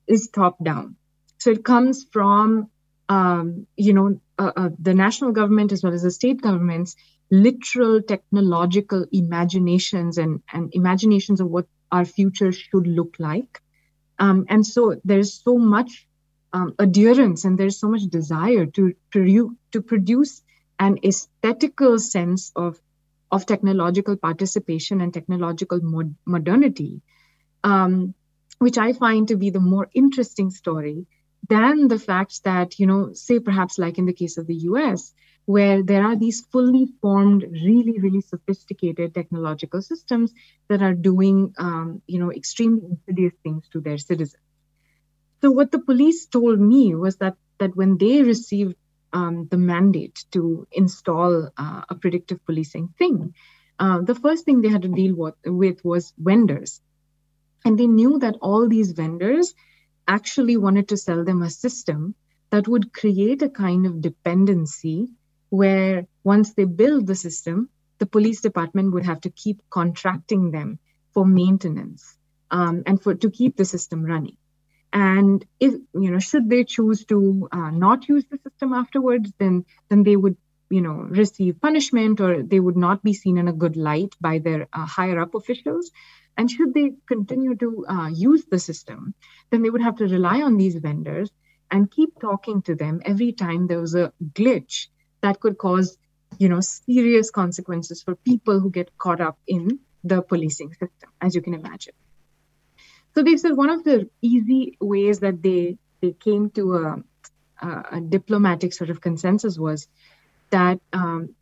is 0.07 0.29
top 0.29 0.62
down. 0.62 0.97
So 1.38 1.51
it 1.51 1.64
comes 1.64 2.07
from, 2.11 2.70
um, 3.09 3.67
you 3.77 3.93
know, 3.93 4.21
uh, 4.38 4.53
uh, 4.57 4.71
the 4.79 4.95
national 4.95 5.33
government 5.33 5.73
as 5.73 5.83
well 5.83 5.93
as 5.93 6.03
the 6.03 6.11
state 6.11 6.40
governments, 6.40 6.97
literal 7.31 8.03
technological 8.03 9.07
imaginations 9.12 10.19
and, 10.19 10.43
and 10.53 10.71
imaginations 10.75 11.40
of 11.40 11.49
what 11.49 11.67
our 11.93 12.05
future 12.05 12.53
should 12.53 12.87
look 12.87 13.17
like. 13.19 13.61
Um, 14.19 14.47
and 14.49 14.67
so 14.67 15.01
there's 15.05 15.33
so 15.33 15.59
much 15.59 16.07
um, 16.53 16.75
adherence 16.79 17.45
and 17.45 17.59
there's 17.59 17.79
so 17.79 17.88
much 17.88 18.03
desire 18.03 18.67
to, 18.67 18.95
to, 19.12 19.57
to 19.73 19.83
produce 19.83 20.43
an 20.79 20.99
aesthetical 21.05 21.99
sense 21.99 22.53
of, 22.57 22.81
of 23.31 23.47
technological 23.47 24.17
participation 24.17 25.01
and 25.01 25.12
technological 25.12 25.81
mod- 25.83 26.14
modernity, 26.25 27.03
um, 27.64 28.14
which 28.59 28.79
I 28.79 28.93
find 28.93 29.29
to 29.29 29.37
be 29.37 29.51
the 29.51 29.61
more 29.61 29.88
interesting 29.95 30.51
story 30.51 31.07
than 31.48 31.88
the 31.88 31.98
fact 31.98 32.44
that, 32.44 32.78
you 32.78 32.87
know, 32.87 33.12
say 33.12 33.40
perhaps 33.40 33.78
like 33.78 33.98
in 33.98 34.07
the 34.07 34.12
case 34.12 34.38
of 34.38 34.46
the 34.46 34.54
US, 34.70 35.12
where 35.44 35.83
there 35.83 36.02
are 36.04 36.16
these 36.16 36.40
fully 36.52 36.87
formed, 37.02 37.42
really, 37.42 37.98
really 37.98 38.20
sophisticated 38.20 39.14
technological 39.14 39.83
systems 39.83 40.33
that 40.68 40.83
are 40.83 40.94
doing, 40.94 41.52
um, 41.59 42.00
you 42.07 42.18
know, 42.18 42.33
extremely 42.33 42.87
insidious 42.90 43.35
things 43.42 43.68
to 43.72 43.80
their 43.80 43.98
citizens. 43.98 44.42
So 45.42 45.50
what 45.50 45.70
the 45.70 45.80
police 45.80 46.26
told 46.26 46.59
me 46.59 46.94
was 46.94 47.16
that 47.16 47.37
that 47.59 47.76
when 47.76 47.98
they 47.98 48.22
received 48.22 48.74
um, 49.12 49.46
the 49.50 49.59
mandate 49.59 50.24
to 50.33 50.66
install 50.72 51.50
uh, 51.57 51.83
a 51.88 51.94
predictive 51.94 52.44
policing 52.46 52.88
thing, 52.98 53.35
uh, 53.78 54.00
the 54.00 54.14
first 54.14 54.44
thing 54.44 54.61
they 54.61 54.68
had 54.68 54.83
to 54.83 54.88
deal 54.88 55.14
with, 55.14 55.35
with 55.44 55.85
was 55.85 56.12
vendors. 56.18 56.80
And 57.64 57.78
they 57.78 57.87
knew 57.87 58.18
that 58.18 58.37
all 58.40 58.68
these 58.68 58.92
vendors 58.92 59.54
actually 60.07 60.57
wanted 60.57 60.88
to 60.88 60.97
sell 60.97 61.25
them 61.25 61.43
a 61.43 61.51
system 61.51 62.14
that 62.51 62.69
would 62.69 62.93
create 62.93 63.43
a 63.43 63.49
kind 63.49 63.87
of 63.87 64.01
dependency 64.01 65.09
where 65.51 66.07
once 66.23 66.55
they 66.55 66.64
build 66.64 67.07
the 67.07 67.14
system, 67.14 67.69
the 67.99 68.07
police 68.07 68.40
department 68.40 68.93
would 68.93 69.05
have 69.05 69.21
to 69.21 69.31
keep 69.31 69.62
contracting 69.71 70.51
them 70.51 70.79
for 71.12 71.25
maintenance 71.25 72.17
um, 72.51 72.83
and 72.87 73.03
for 73.03 73.14
to 73.14 73.31
keep 73.31 73.57
the 73.57 73.64
system 73.64 74.05
running. 74.05 74.37
And 74.93 75.45
if 75.59 75.75
you 75.95 76.11
know, 76.11 76.21
should 76.21 76.49
they 76.49 76.64
choose 76.64 77.05
to 77.07 77.49
uh, 77.51 77.71
not 77.71 78.09
use 78.09 78.25
the 78.31 78.38
system 78.38 78.73
afterwards, 78.73 79.33
then 79.38 79.64
then 79.88 80.05
they 80.05 80.17
would 80.17 80.37
you 80.71 80.81
know 80.81 80.93
receive 80.93 81.61
punishment 81.61 82.21
or 82.21 82.43
they 82.43 82.61
would 82.61 82.77
not 82.77 83.03
be 83.03 83.12
seen 83.12 83.37
in 83.38 83.49
a 83.49 83.53
good 83.53 83.77
light 83.77 84.14
by 84.21 84.38
their 84.38 84.69
uh, 84.73 84.87
higher 84.87 85.19
up 85.21 85.35
officials. 85.35 85.90
And 86.37 86.51
should 86.51 86.75
they 86.75 86.92
continue 87.07 87.55
to 87.57 87.87
uh, 87.88 88.09
use 88.09 88.44
the 88.47 88.59
system, 88.59 89.14
then 89.51 89.62
they 89.62 89.70
would 89.70 89.83
have 89.83 89.97
to 89.97 90.07
rely 90.07 90.42
on 90.42 90.57
these 90.57 90.75
vendors 90.75 91.31
and 91.70 91.90
keep 91.90 92.18
talking 92.20 92.62
to 92.62 92.75
them 92.75 93.01
every 93.05 93.33
time 93.33 93.66
there 93.66 93.81
was 93.81 93.94
a 93.94 94.12
glitch 94.33 94.88
that 95.20 95.40
could 95.40 95.59
cause 95.59 95.97
you 96.38 96.49
know 96.49 96.61
serious 96.61 97.31
consequences 97.31 98.03
for 98.03 98.14
people 98.16 98.61
who 98.61 98.70
get 98.70 98.97
caught 98.99 99.20
up 99.20 99.38
in 99.47 99.79
the 100.03 100.20
policing 100.23 100.73
system 100.73 101.11
as 101.20 101.35
you 101.35 101.42
can 101.42 101.55
imagine. 101.55 101.94
So 103.14 103.23
they 103.23 103.37
said 103.37 103.57
one 103.57 103.70
of 103.70 103.85
the 103.85 104.11
easy 104.20 104.77
ways 104.81 105.20
that 105.20 105.42
they 105.42 105.79
they 106.01 106.12
came 106.12 106.51
to 106.51 106.75
a, 106.75 107.03
a, 107.62 108.01
diplomatic 108.01 108.75
sort 108.75 108.90
of 108.90 109.01
consensus 109.01 109.59
was 109.59 109.88
that 110.51 110.81
um, 110.92 111.35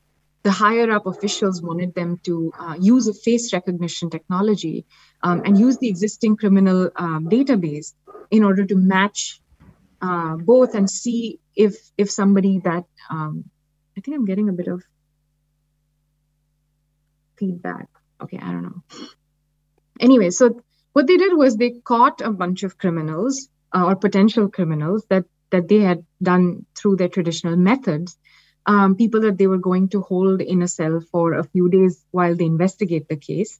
the 0.42 0.50
higher 0.50 0.90
up 0.90 1.06
officials 1.06 1.62
wanted 1.62 1.94
them 1.94 2.18
to 2.24 2.52
uh, 2.58 2.74
use 2.78 3.06
a 3.08 3.14
face 3.14 3.52
recognition 3.52 4.10
technology 4.10 4.84
um, 5.22 5.42
and 5.44 5.58
use 5.58 5.78
the 5.78 5.88
existing 5.88 6.36
criminal 6.36 6.90
um, 6.96 7.28
database 7.28 7.94
in 8.30 8.42
order 8.42 8.64
to 8.64 8.74
match 8.74 9.40
uh, 10.00 10.36
both 10.36 10.74
and 10.74 10.90
see 10.90 11.38
if 11.54 11.76
if 11.96 12.10
somebody 12.10 12.58
that 12.64 12.84
um, 13.10 13.44
I 13.96 14.00
think 14.00 14.16
I'm 14.16 14.24
getting 14.24 14.48
a 14.48 14.52
bit 14.52 14.66
of 14.66 14.82
feedback. 17.38 17.88
Okay, 18.20 18.38
I 18.38 18.50
don't 18.52 18.62
know. 18.62 18.82
Anyway, 20.00 20.30
so 20.30 20.62
what 20.92 21.06
they 21.06 21.16
did 21.16 21.36
was 21.36 21.56
they 21.56 21.70
caught 21.70 22.20
a 22.20 22.30
bunch 22.30 22.64
of 22.64 22.78
criminals 22.78 23.48
uh, 23.72 23.84
or 23.84 23.96
potential 23.96 24.48
criminals 24.48 25.04
that 25.08 25.24
that 25.50 25.68
they 25.68 25.80
had 25.80 26.04
done 26.22 26.66
through 26.74 26.96
their 26.96 27.08
traditional 27.08 27.56
methods 27.56 28.18
um, 28.66 28.96
people 28.96 29.20
that 29.20 29.38
they 29.38 29.46
were 29.46 29.58
going 29.58 29.88
to 29.88 30.00
hold 30.02 30.40
in 30.40 30.62
a 30.62 30.68
cell 30.68 31.00
for 31.00 31.34
a 31.34 31.44
few 31.44 31.68
days 31.68 32.04
while 32.10 32.34
they 32.34 32.44
investigate 32.44 33.08
the 33.08 33.16
case. 33.16 33.58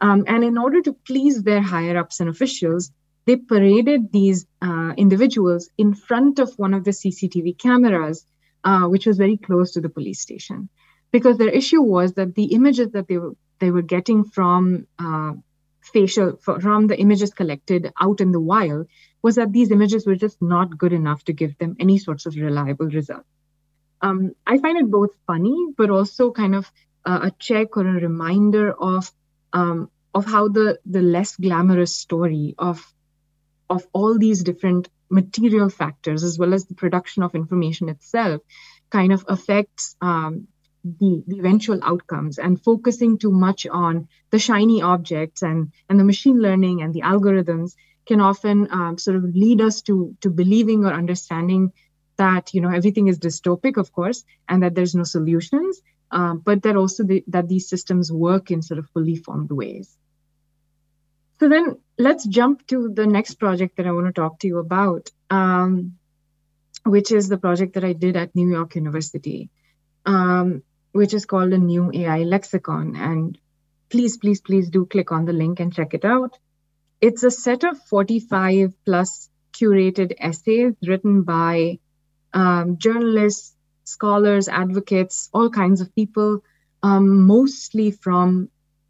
Um, 0.00 0.24
and 0.26 0.42
in 0.42 0.58
order 0.58 0.82
to 0.82 0.92
please 0.92 1.42
their 1.42 1.62
higher 1.62 1.96
ups 1.96 2.20
and 2.20 2.28
officials, 2.28 2.90
they 3.24 3.36
paraded 3.36 4.10
these 4.10 4.46
uh, 4.60 4.94
individuals 4.96 5.70
in 5.78 5.94
front 5.94 6.40
of 6.40 6.52
one 6.58 6.74
of 6.74 6.82
the 6.82 6.90
CCTV 6.90 7.56
cameras, 7.56 8.26
uh, 8.64 8.86
which 8.86 9.06
was 9.06 9.16
very 9.16 9.36
close 9.36 9.72
to 9.72 9.80
the 9.80 9.88
police 9.88 10.20
station. 10.20 10.68
Because 11.12 11.38
their 11.38 11.48
issue 11.48 11.82
was 11.82 12.14
that 12.14 12.34
the 12.34 12.46
images 12.46 12.90
that 12.92 13.06
they 13.06 13.18
were 13.18 13.34
they 13.60 13.70
were 13.70 13.82
getting 13.82 14.24
from 14.24 14.88
uh, 14.98 15.34
facial 15.82 16.36
from 16.36 16.88
the 16.88 16.98
images 16.98 17.32
collected 17.32 17.92
out 18.00 18.20
in 18.20 18.32
the 18.32 18.40
wild 18.40 18.88
was 19.22 19.36
that 19.36 19.52
these 19.52 19.70
images 19.70 20.04
were 20.04 20.16
just 20.16 20.42
not 20.42 20.76
good 20.76 20.92
enough 20.92 21.22
to 21.24 21.32
give 21.32 21.56
them 21.58 21.76
any 21.78 21.98
sorts 21.98 22.26
of 22.26 22.34
reliable 22.34 22.86
results 22.86 23.28
um, 24.02 24.32
I 24.46 24.58
find 24.58 24.78
it 24.78 24.90
both 24.90 25.10
funny, 25.26 25.56
but 25.76 25.90
also 25.90 26.32
kind 26.32 26.54
of 26.54 26.70
uh, 27.04 27.20
a 27.24 27.30
check 27.38 27.76
or 27.76 27.86
a 27.86 28.00
reminder 28.00 28.72
of 28.72 29.10
um, 29.52 29.90
of 30.14 30.26
how 30.26 30.48
the 30.48 30.78
the 30.84 31.02
less 31.02 31.36
glamorous 31.36 31.94
story 31.94 32.54
of 32.58 32.84
of 33.70 33.86
all 33.92 34.18
these 34.18 34.42
different 34.42 34.88
material 35.08 35.68
factors, 35.68 36.24
as 36.24 36.38
well 36.38 36.52
as 36.52 36.66
the 36.66 36.74
production 36.74 37.22
of 37.22 37.34
information 37.34 37.88
itself, 37.88 38.42
kind 38.90 39.12
of 39.12 39.24
affects 39.28 39.96
um, 40.00 40.48
the, 40.84 41.22
the 41.26 41.38
eventual 41.38 41.78
outcomes. 41.82 42.38
And 42.38 42.62
focusing 42.62 43.18
too 43.18 43.30
much 43.30 43.66
on 43.66 44.08
the 44.30 44.38
shiny 44.38 44.82
objects 44.82 45.42
and 45.42 45.72
and 45.88 45.98
the 45.98 46.04
machine 46.04 46.40
learning 46.40 46.82
and 46.82 46.92
the 46.92 47.02
algorithms 47.02 47.74
can 48.04 48.20
often 48.20 48.68
um, 48.72 48.98
sort 48.98 49.16
of 49.16 49.24
lead 49.24 49.60
us 49.60 49.82
to 49.82 50.16
to 50.22 50.30
believing 50.30 50.84
or 50.84 50.92
understanding 50.92 51.72
that 52.22 52.54
you 52.54 52.60
know 52.64 52.72
everything 52.80 53.08
is 53.12 53.18
dystopic 53.26 53.76
of 53.84 53.92
course 53.92 54.24
and 54.48 54.62
that 54.62 54.74
there's 54.74 54.94
no 54.94 55.04
solutions 55.04 55.80
um, 56.10 56.38
but 56.38 56.62
that 56.62 56.76
also 56.76 57.04
the, 57.04 57.24
that 57.28 57.48
these 57.48 57.68
systems 57.68 58.12
work 58.12 58.50
in 58.50 58.60
sort 58.60 58.78
of 58.78 58.88
fully 58.90 59.16
formed 59.16 59.50
ways. 59.50 59.96
So 61.40 61.48
then 61.48 61.78
let's 61.98 62.26
jump 62.26 62.66
to 62.68 62.90
the 63.00 63.06
next 63.06 63.34
project 63.34 63.76
that 63.76 63.86
i 63.86 63.92
want 63.92 64.06
to 64.06 64.20
talk 64.20 64.38
to 64.40 64.46
you 64.46 64.58
about 64.58 65.10
um, 65.30 65.98
which 66.84 67.10
is 67.12 67.28
the 67.28 67.38
project 67.38 67.74
that 67.74 67.84
i 67.84 67.92
did 68.04 68.16
at 68.16 68.36
new 68.36 68.48
york 68.58 68.76
university 68.76 69.50
um, 70.06 70.62
which 70.92 71.14
is 71.14 71.26
called 71.26 71.52
a 71.52 71.58
new 71.58 71.90
ai 71.92 72.22
lexicon. 72.22 72.96
And 72.96 73.38
please 73.88 74.16
please 74.16 74.40
please 74.40 74.70
do 74.70 74.86
click 74.86 75.12
on 75.12 75.24
the 75.24 75.32
link 75.32 75.60
and 75.60 75.74
check 75.74 75.94
it 75.94 76.04
out. 76.04 76.38
It's 77.00 77.24
a 77.24 77.30
set 77.30 77.64
of 77.64 77.78
45 77.88 78.74
plus 78.84 79.28
curated 79.52 80.14
essays 80.18 80.74
written 80.86 81.22
by 81.22 81.78
um, 82.32 82.78
journalists, 82.78 83.54
scholars, 83.84 84.48
advocates, 84.48 85.28
all 85.32 85.50
kinds 85.50 85.80
of 85.80 85.94
people, 85.94 86.42
um, 86.82 87.26
mostly 87.26 87.90
from 87.90 88.48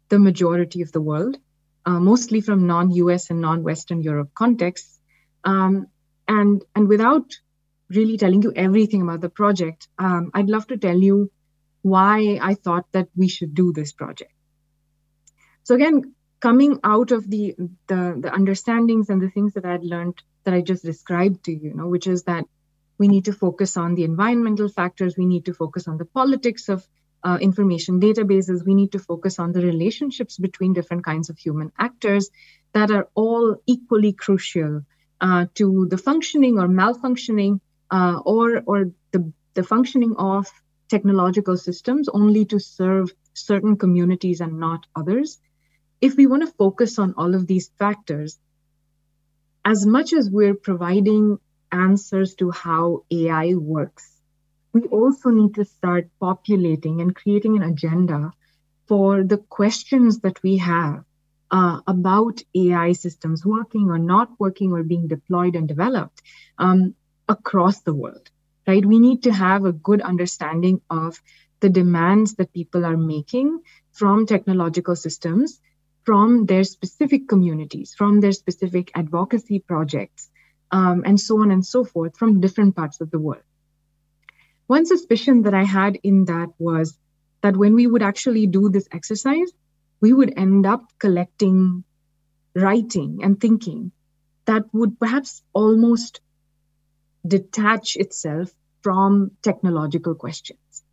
the 0.09 0.19
majority 0.19 0.81
of 0.81 0.91
the 0.91 1.01
world, 1.01 1.37
uh, 1.85 1.99
mostly 1.99 2.41
from 2.41 2.67
non-US 2.67 3.29
and 3.29 3.41
non-Western 3.41 4.01
Europe 4.01 4.31
contexts. 4.33 4.99
Um, 5.43 5.87
and, 6.27 6.63
and 6.75 6.87
without 6.87 7.33
really 7.89 8.17
telling 8.17 8.41
you 8.41 8.53
everything 8.55 9.01
about 9.01 9.21
the 9.21 9.29
project, 9.29 9.87
um, 9.99 10.31
I'd 10.33 10.49
love 10.49 10.67
to 10.67 10.77
tell 10.77 10.97
you 10.97 11.31
why 11.81 12.39
I 12.41 12.53
thought 12.53 12.85
that 12.93 13.09
we 13.15 13.27
should 13.27 13.53
do 13.53 13.73
this 13.73 13.91
project. 13.91 14.31
So 15.63 15.75
again, 15.75 16.13
coming 16.39 16.79
out 16.83 17.11
of 17.11 17.29
the, 17.29 17.55
the, 17.87 18.17
the 18.19 18.33
understandings 18.33 19.09
and 19.09 19.21
the 19.21 19.29
things 19.29 19.53
that 19.53 19.65
I'd 19.65 19.83
learned 19.83 20.21
that 20.43 20.53
I 20.53 20.61
just 20.61 20.83
described 20.83 21.45
to 21.45 21.51
you, 21.51 21.69
you 21.69 21.73
know, 21.73 21.87
which 21.87 22.07
is 22.07 22.23
that 22.23 22.45
we 23.03 23.09
need 23.09 23.25
to 23.25 23.33
focus 23.33 23.75
on 23.75 23.95
the 23.95 24.05
environmental 24.05 24.69
factors. 24.69 25.17
We 25.17 25.25
need 25.25 25.45
to 25.47 25.53
focus 25.53 25.89
on 25.89 25.97
the 25.97 26.05
politics 26.19 26.69
of 26.69 26.87
uh, 27.21 27.37
information 27.47 27.99
databases. 27.99 28.65
We 28.65 28.75
need 28.75 28.93
to 28.93 28.99
focus 28.99 29.39
on 29.39 29.51
the 29.51 29.61
relationships 29.71 30.37
between 30.37 30.71
different 30.71 31.03
kinds 31.03 31.29
of 31.29 31.37
human 31.37 31.73
actors 31.77 32.29
that 32.71 32.91
are 32.91 33.09
all 33.13 33.57
equally 33.65 34.13
crucial 34.13 34.85
uh, 35.19 35.47
to 35.55 35.87
the 35.93 35.97
functioning 35.97 36.59
or 36.59 36.69
malfunctioning 36.81 37.59
uh, 37.91 38.21
or, 38.33 38.63
or 38.65 38.79
the, 39.11 39.21
the 39.53 39.65
functioning 39.73 40.15
of 40.17 40.47
technological 40.87 41.57
systems 41.57 42.07
only 42.21 42.45
to 42.45 42.59
serve 42.59 43.13
certain 43.33 43.75
communities 43.83 44.39
and 44.39 44.59
not 44.61 44.85
others. 44.95 45.41
If 45.99 46.15
we 46.15 46.27
want 46.27 46.43
to 46.45 46.53
focus 46.63 46.99
on 46.99 47.15
all 47.17 47.35
of 47.35 47.47
these 47.47 47.69
factors, 47.79 48.39
as 49.65 49.85
much 49.85 50.13
as 50.13 50.29
we're 50.29 50.55
providing 50.69 51.39
answers 51.73 52.35
to 52.35 52.51
how 52.51 53.03
AI 53.11 53.55
works. 53.55 54.21
We 54.73 54.83
also 54.83 55.29
need 55.29 55.55
to 55.55 55.65
start 55.65 56.09
populating 56.19 57.01
and 57.01 57.15
creating 57.15 57.57
an 57.57 57.63
agenda 57.63 58.31
for 58.87 59.23
the 59.23 59.37
questions 59.37 60.19
that 60.19 60.41
we 60.43 60.57
have 60.57 61.03
uh, 61.51 61.81
about 61.85 62.41
AI 62.55 62.93
systems 62.93 63.45
working 63.45 63.89
or 63.89 63.99
not 63.99 64.29
working 64.39 64.71
or 64.71 64.83
being 64.83 65.07
deployed 65.07 65.55
and 65.55 65.67
developed 65.67 66.21
um, 66.57 66.95
across 67.29 67.81
the 67.81 67.93
world, 67.93 68.29
right? 68.67 68.85
We 68.85 68.99
need 68.99 69.23
to 69.23 69.33
have 69.33 69.65
a 69.65 69.71
good 69.71 70.01
understanding 70.01 70.81
of 70.89 71.21
the 71.59 71.69
demands 71.69 72.35
that 72.35 72.53
people 72.53 72.85
are 72.85 72.97
making 72.97 73.61
from 73.93 74.25
technological 74.25 74.95
systems, 74.95 75.61
from 76.03 76.45
their 76.45 76.63
specific 76.63 77.29
communities, 77.29 77.93
from 77.95 78.19
their 78.19 78.33
specific 78.33 78.91
advocacy 78.95 79.59
projects, 79.59 80.29
um, 80.73 81.03
and 81.05 81.19
so 81.19 81.39
on 81.39 81.51
and 81.51 81.63
so 81.63 81.85
forth 81.85 82.17
from 82.17 82.41
different 82.41 82.75
parts 82.75 82.99
of 82.99 83.11
the 83.11 83.19
world. 83.19 83.43
One 84.65 84.87
suspicion 84.87 85.43
that 85.43 85.53
I 85.53 85.63
had 85.63 85.99
in 86.03 86.25
that 86.25 86.49
was 86.57 86.97
that 87.41 87.55
when 87.55 87.75
we 87.75 87.85
would 87.85 88.01
actually 88.01 88.47
do 88.47 88.69
this 88.69 88.87
exercise, 88.91 89.51
we 90.01 90.11
would 90.11 90.33
end 90.35 90.65
up 90.65 90.81
collecting 90.97 91.83
writing 92.55 93.19
and 93.23 93.39
thinking 93.39 93.91
that 94.45 94.63
would 94.73 94.99
perhaps 94.99 95.43
almost 95.53 96.21
detach 97.25 97.95
itself 97.95 98.51
from 98.81 99.31
technological 99.43 100.15
questions. 100.15 100.83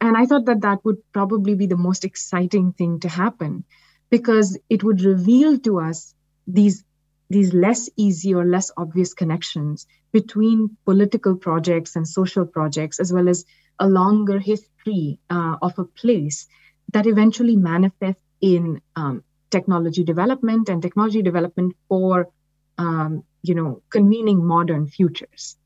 And 0.00 0.16
I 0.16 0.26
thought 0.26 0.46
that 0.46 0.62
that 0.62 0.84
would 0.84 0.98
probably 1.12 1.54
be 1.54 1.66
the 1.66 1.76
most 1.76 2.04
exciting 2.04 2.72
thing 2.72 3.00
to 3.00 3.08
happen 3.08 3.64
because 4.10 4.58
it 4.68 4.82
would 4.82 5.02
reveal 5.02 5.58
to 5.60 5.80
us 5.80 6.14
these 6.48 6.84
these 7.30 7.54
less 7.54 7.88
easy 7.96 8.34
or 8.34 8.44
less 8.44 8.70
obvious 8.76 9.14
connections 9.14 9.86
between 10.12 10.76
political 10.84 11.36
projects 11.36 11.96
and 11.96 12.06
social 12.06 12.44
projects, 12.44 13.00
as 13.00 13.12
well 13.12 13.28
as 13.28 13.44
a 13.78 13.88
longer 13.88 14.38
history 14.38 15.18
uh, 15.30 15.56
of 15.62 15.78
a 15.78 15.84
place 15.84 16.48
that 16.92 17.06
eventually 17.06 17.56
manifests 17.56 18.22
in 18.40 18.80
um, 18.96 19.22
technology 19.50 20.04
development 20.04 20.68
and 20.68 20.82
technology 20.82 21.22
development 21.22 21.76
for 21.88 22.28
um, 22.78 23.24
you 23.42 23.54
know 23.54 23.82
convening 23.90 24.44
modern 24.44 24.86
futures. 24.86 25.56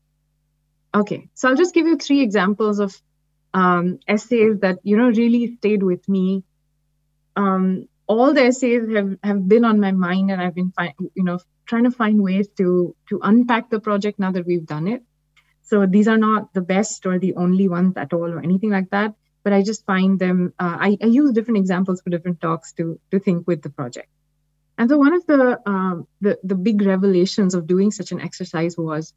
Okay 0.93 1.27
so 1.33 1.49
i'll 1.49 1.55
just 1.55 1.73
give 1.73 1.87
you 1.87 1.97
three 1.97 2.21
examples 2.21 2.79
of 2.79 3.01
um, 3.53 3.99
essays 4.07 4.59
that 4.59 4.79
you 4.83 4.97
know 4.97 5.09
really 5.09 5.55
stayed 5.55 5.81
with 5.81 6.07
me. 6.09 6.43
Um, 7.35 7.87
all 8.07 8.33
the 8.33 8.43
essays 8.43 8.83
have, 8.93 9.17
have 9.23 9.47
been 9.47 9.65
on 9.65 9.79
my 9.79 9.91
mind 9.91 10.29
and 10.31 10.41
i've 10.41 10.55
been 10.55 10.71
fi- 10.71 10.93
you 11.15 11.23
know 11.23 11.39
trying 11.65 11.83
to 11.85 11.91
find 11.91 12.21
ways 12.21 12.47
to 12.57 12.95
to 13.09 13.19
unpack 13.23 13.69
the 13.69 13.79
project 13.79 14.19
now 14.19 14.31
that 14.31 14.45
we've 14.45 14.67
done 14.67 14.87
it. 14.87 15.01
So 15.63 15.87
these 15.87 16.07
are 16.07 16.17
not 16.17 16.53
the 16.53 16.61
best 16.61 17.07
or 17.07 17.17
the 17.17 17.33
only 17.33 17.67
ones 17.67 17.97
at 17.97 18.13
all 18.13 18.31
or 18.31 18.39
anything 18.39 18.69
like 18.69 18.91
that 18.91 19.15
but 19.43 19.53
i 19.53 19.63
just 19.63 19.85
find 19.85 20.19
them 20.19 20.53
uh, 20.59 20.77
I, 20.87 20.97
I 21.01 21.05
use 21.05 21.31
different 21.31 21.57
examples 21.57 22.01
for 22.01 22.11
different 22.11 22.39
talks 22.41 22.73
to 22.73 22.99
to 23.11 23.19
think 23.19 23.47
with 23.47 23.63
the 23.63 23.71
project. 23.71 24.09
And 24.77 24.89
so 24.89 24.97
one 24.97 25.13
of 25.13 25.25
the, 25.25 25.59
um, 25.65 26.07
the, 26.21 26.37
the 26.43 26.55
big 26.55 26.81
revelations 26.81 27.55
of 27.55 27.67
doing 27.67 27.91
such 27.91 28.11
an 28.11 28.19
exercise 28.19 28.77
was 28.77 29.13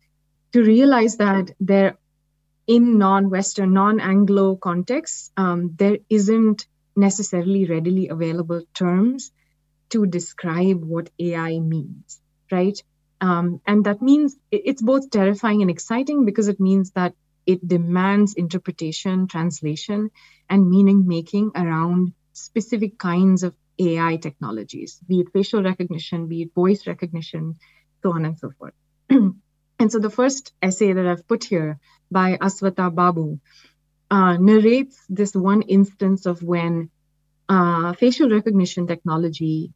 to 0.52 0.62
realize 0.62 1.16
that 1.16 1.50
there, 1.58 1.98
in 2.66 2.98
non-Western, 2.98 3.72
non-Anglo 3.72 4.56
contexts, 4.56 5.32
um, 5.36 5.74
there 5.76 5.98
isn't 6.08 6.66
necessarily 6.98 7.66
readily 7.66 8.08
available 8.08 8.62
terms 8.74 9.32
to 9.90 10.06
describe 10.06 10.84
what 10.84 11.10
AI 11.20 11.60
means, 11.60 12.20
right? 12.52 12.78
Um, 13.20 13.60
and 13.66 13.84
that 13.86 14.02
means 14.02 14.36
it's 14.52 14.82
both 14.82 15.10
terrifying 15.10 15.62
and 15.62 15.70
exciting 15.70 16.26
because 16.26 16.48
it 16.48 16.60
means 16.60 16.92
that 16.92 17.14
it 17.46 17.66
demands 17.66 18.34
interpretation, 18.34 19.28
translation, 19.28 20.10
and 20.50 20.70
meaning 20.70 21.08
making 21.08 21.52
around 21.56 22.14
specific 22.34 22.98
kinds 22.98 23.44
of 23.44 23.54
AI 23.80 24.16
technologies, 24.16 25.00
be 25.08 25.20
it 25.20 25.28
facial 25.32 25.62
recognition, 25.62 26.28
be 26.28 26.42
it 26.42 26.54
voice 26.54 26.86
recognition, 26.86 27.56
so 28.02 28.12
on 28.12 28.26
and 28.26 28.38
so 28.38 28.52
forth. 28.58 28.74
and 29.10 29.92
so 29.92 30.00
the 30.00 30.10
first 30.10 30.52
essay 30.62 30.92
that 30.92 31.06
I've 31.06 31.26
put 31.28 31.44
here 31.44 31.78
by 32.10 32.36
Aswatha 32.38 32.94
Babu 32.94 33.40
uh, 34.10 34.36
narrates 34.36 34.98
this 35.08 35.34
one 35.34 35.62
instance 35.62 36.26
of 36.26 36.42
when 36.42 36.90
uh, 37.48 37.92
facial 37.94 38.30
recognition 38.30 38.86
technology 38.86 39.72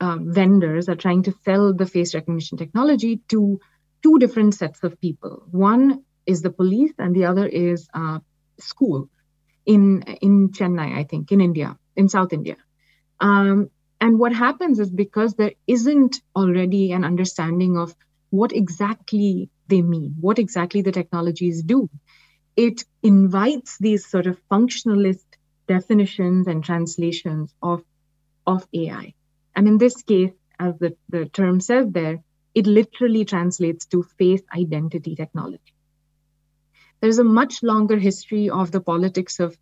uh, 0.00 0.18
vendors 0.20 0.88
are 0.88 0.96
trying 0.96 1.22
to 1.22 1.34
sell 1.44 1.72
the 1.72 1.86
face 1.86 2.14
recognition 2.14 2.58
technology 2.58 3.20
to 3.28 3.60
two 4.02 4.18
different 4.18 4.54
sets 4.54 4.82
of 4.84 5.00
people. 5.00 5.42
One 5.50 6.02
is 6.26 6.42
the 6.42 6.50
police, 6.50 6.92
and 6.98 7.14
the 7.14 7.26
other 7.26 7.46
is 7.46 7.88
uh, 7.94 8.18
school 8.58 9.08
in 9.66 10.02
in 10.20 10.50
Chennai, 10.50 10.96
I 10.98 11.04
think, 11.04 11.32
in 11.32 11.40
India, 11.40 11.78
in 11.96 12.08
South 12.08 12.32
India. 12.32 12.56
Um, 13.20 13.70
and 14.00 14.18
what 14.18 14.32
happens 14.32 14.80
is 14.80 14.90
because 14.90 15.34
there 15.34 15.52
isn't 15.66 16.20
already 16.36 16.92
an 16.92 17.04
understanding 17.04 17.78
of 17.78 17.94
what 18.30 18.52
exactly 18.52 19.48
they 19.68 19.80
mean, 19.80 20.16
what 20.20 20.38
exactly 20.38 20.82
the 20.82 20.92
technologies 20.92 21.62
do, 21.62 21.88
it 22.56 22.84
invites 23.02 23.78
these 23.78 24.06
sort 24.06 24.26
of 24.26 24.38
functionalist 24.50 25.24
definitions 25.66 26.46
and 26.46 26.62
translations 26.62 27.52
of, 27.62 27.82
of 28.46 28.66
AI. 28.72 29.14
And 29.56 29.68
in 29.68 29.78
this 29.78 30.02
case, 30.02 30.32
as 30.58 30.78
the, 30.78 30.96
the 31.08 31.26
term 31.26 31.60
says 31.60 31.90
there, 31.90 32.22
it 32.54 32.66
literally 32.66 33.24
translates 33.24 33.86
to 33.86 34.04
face 34.18 34.42
identity 34.54 35.16
technology. 35.16 35.74
There's 37.00 37.18
a 37.18 37.24
much 37.24 37.62
longer 37.62 37.98
history 37.98 38.48
of 38.50 38.70
the 38.70 38.80
politics 38.80 39.40
of 39.40 39.56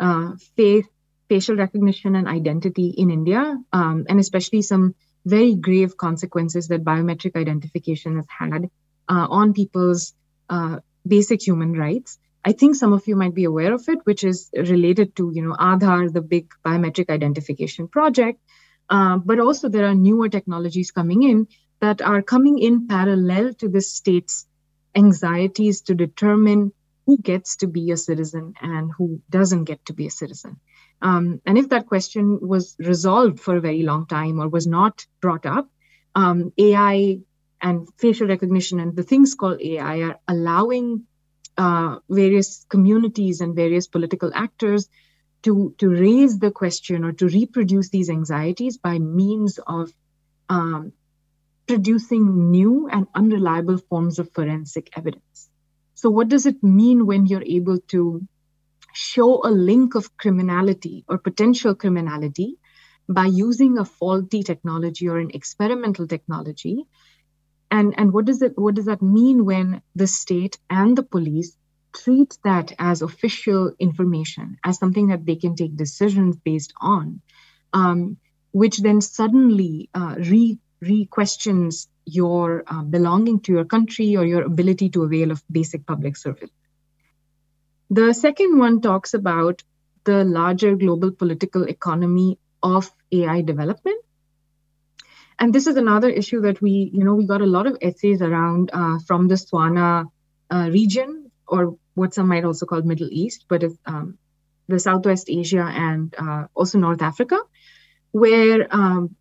uh, 0.00 0.32
facial 0.56 1.56
recognition 1.56 2.16
and 2.16 2.26
identity 2.26 2.88
in 2.96 3.10
India, 3.10 3.56
um, 3.72 4.06
and 4.08 4.18
especially 4.18 4.62
some 4.62 4.94
very 5.24 5.54
grave 5.54 5.96
consequences 5.96 6.68
that 6.68 6.84
biometric 6.84 7.36
identification 7.36 8.16
has 8.16 8.26
had 8.28 8.70
uh, 9.08 9.26
on 9.30 9.52
people's 9.52 10.14
uh, 10.48 10.78
basic 11.06 11.46
human 11.46 11.72
rights. 11.74 12.18
I 12.48 12.52
think 12.52 12.76
some 12.76 12.94
of 12.94 13.06
you 13.06 13.14
might 13.14 13.34
be 13.34 13.44
aware 13.44 13.74
of 13.74 13.86
it, 13.88 13.98
which 14.04 14.24
is 14.24 14.48
related 14.56 15.14
to, 15.16 15.30
you 15.34 15.42
know, 15.42 15.54
Aadhaar, 15.54 16.10
the 16.10 16.22
big 16.22 16.46
biometric 16.64 17.10
identification 17.10 17.88
project. 17.88 18.40
Uh, 18.88 19.18
but 19.18 19.38
also 19.38 19.68
there 19.68 19.86
are 19.86 19.94
newer 19.94 20.30
technologies 20.30 20.90
coming 20.90 21.24
in 21.24 21.46
that 21.80 22.00
are 22.00 22.22
coming 22.22 22.58
in 22.58 22.86
parallel 22.88 23.52
to 23.52 23.68
the 23.68 23.82
state's 23.82 24.46
anxieties 24.94 25.82
to 25.82 25.94
determine 25.94 26.72
who 27.04 27.18
gets 27.18 27.56
to 27.56 27.66
be 27.66 27.90
a 27.90 27.98
citizen 27.98 28.54
and 28.62 28.90
who 28.96 29.20
doesn't 29.28 29.64
get 29.64 29.84
to 29.84 29.92
be 29.92 30.06
a 30.06 30.10
citizen. 30.10 30.58
Um, 31.02 31.42
and 31.44 31.58
if 31.58 31.68
that 31.68 31.86
question 31.86 32.38
was 32.40 32.76
resolved 32.78 33.40
for 33.40 33.56
a 33.56 33.60
very 33.60 33.82
long 33.82 34.06
time 34.06 34.40
or 34.40 34.48
was 34.48 34.66
not 34.66 35.06
brought 35.20 35.44
up, 35.44 35.68
um, 36.14 36.50
AI 36.56 37.18
and 37.60 37.86
facial 37.98 38.26
recognition 38.26 38.80
and 38.80 38.96
the 38.96 39.02
things 39.02 39.34
called 39.34 39.60
AI 39.60 39.98
are 40.00 40.18
allowing 40.26 41.04
uh, 41.58 41.98
various 42.08 42.64
communities 42.68 43.40
and 43.40 43.54
various 43.54 43.88
political 43.88 44.30
actors 44.34 44.88
to, 45.42 45.74
to 45.78 45.88
raise 45.88 46.38
the 46.38 46.50
question 46.50 47.04
or 47.04 47.12
to 47.12 47.26
reproduce 47.26 47.90
these 47.90 48.10
anxieties 48.10 48.78
by 48.78 48.98
means 48.98 49.58
of 49.66 49.92
um, 50.48 50.92
producing 51.66 52.50
new 52.50 52.88
and 52.88 53.06
unreliable 53.14 53.78
forms 53.78 54.18
of 54.18 54.32
forensic 54.32 54.90
evidence. 54.96 55.50
So, 55.94 56.10
what 56.10 56.28
does 56.28 56.46
it 56.46 56.62
mean 56.62 57.06
when 57.06 57.26
you're 57.26 57.42
able 57.42 57.78
to 57.88 58.26
show 58.94 59.42
a 59.44 59.50
link 59.50 59.94
of 59.94 60.16
criminality 60.16 61.04
or 61.08 61.18
potential 61.18 61.74
criminality 61.74 62.56
by 63.08 63.26
using 63.26 63.78
a 63.78 63.84
faulty 63.84 64.42
technology 64.42 65.08
or 65.08 65.18
an 65.18 65.30
experimental 65.34 66.06
technology 66.06 66.84
and 67.70 67.94
and 67.98 68.12
what 68.12 68.24
does 68.24 68.42
it 68.42 68.52
what 68.56 68.74
does 68.74 68.86
that 68.86 69.02
mean 69.02 69.44
when 69.44 69.82
the 69.94 70.06
state 70.06 70.58
and 70.70 70.96
the 70.96 71.02
police 71.02 71.56
treat 71.92 72.36
that 72.44 72.72
as 72.78 73.02
official 73.02 73.72
information 73.78 74.56
as 74.64 74.78
something 74.78 75.08
that 75.08 75.24
they 75.24 75.36
can 75.36 75.56
take 75.56 75.76
decisions 75.76 76.36
based 76.36 76.72
on 76.80 77.20
um, 77.72 78.16
which 78.52 78.78
then 78.78 79.00
suddenly 79.00 79.88
uh, 79.94 80.14
re 80.18 80.58
re 80.80 81.06
questions 81.06 81.88
your 82.04 82.62
uh, 82.66 82.82
belonging 82.82 83.40
to 83.40 83.52
your 83.52 83.64
country 83.64 84.16
or 84.16 84.24
your 84.24 84.42
ability 84.42 84.88
to 84.90 85.02
avail 85.02 85.30
of 85.30 85.42
basic 85.50 85.86
public 85.86 86.16
service 86.16 86.50
the 87.90 88.12
second 88.12 88.58
one 88.58 88.80
talks 88.80 89.14
about 89.14 89.62
the 90.04 90.24
larger 90.24 90.74
global 90.76 91.10
political 91.10 91.64
economy 91.64 92.38
of 92.62 92.90
AI 93.12 93.40
development. 93.42 94.02
And 95.38 95.54
this 95.54 95.66
is 95.66 95.76
another 95.76 96.08
issue 96.08 96.40
that 96.42 96.60
we, 96.60 96.90
you 96.92 97.04
know, 97.04 97.14
we 97.14 97.26
got 97.26 97.42
a 97.42 97.46
lot 97.46 97.66
of 97.66 97.78
essays 97.80 98.22
around 98.22 98.70
uh, 98.72 98.98
from 99.06 99.28
the 99.28 99.36
Swana 99.36 100.06
uh, 100.50 100.68
region, 100.72 101.30
or 101.46 101.76
what 101.94 102.14
some 102.14 102.28
might 102.28 102.44
also 102.44 102.66
call 102.66 102.82
Middle 102.82 103.08
East, 103.10 103.44
but 103.48 103.62
it's 103.62 103.76
um, 103.86 104.18
the 104.66 104.78
Southwest 104.78 105.30
Asia 105.30 105.62
and 105.62 106.14
uh, 106.18 106.46
also 106.54 106.78
North 106.78 107.02
Africa, 107.02 107.38
where 108.10 108.66
um, 108.70 109.14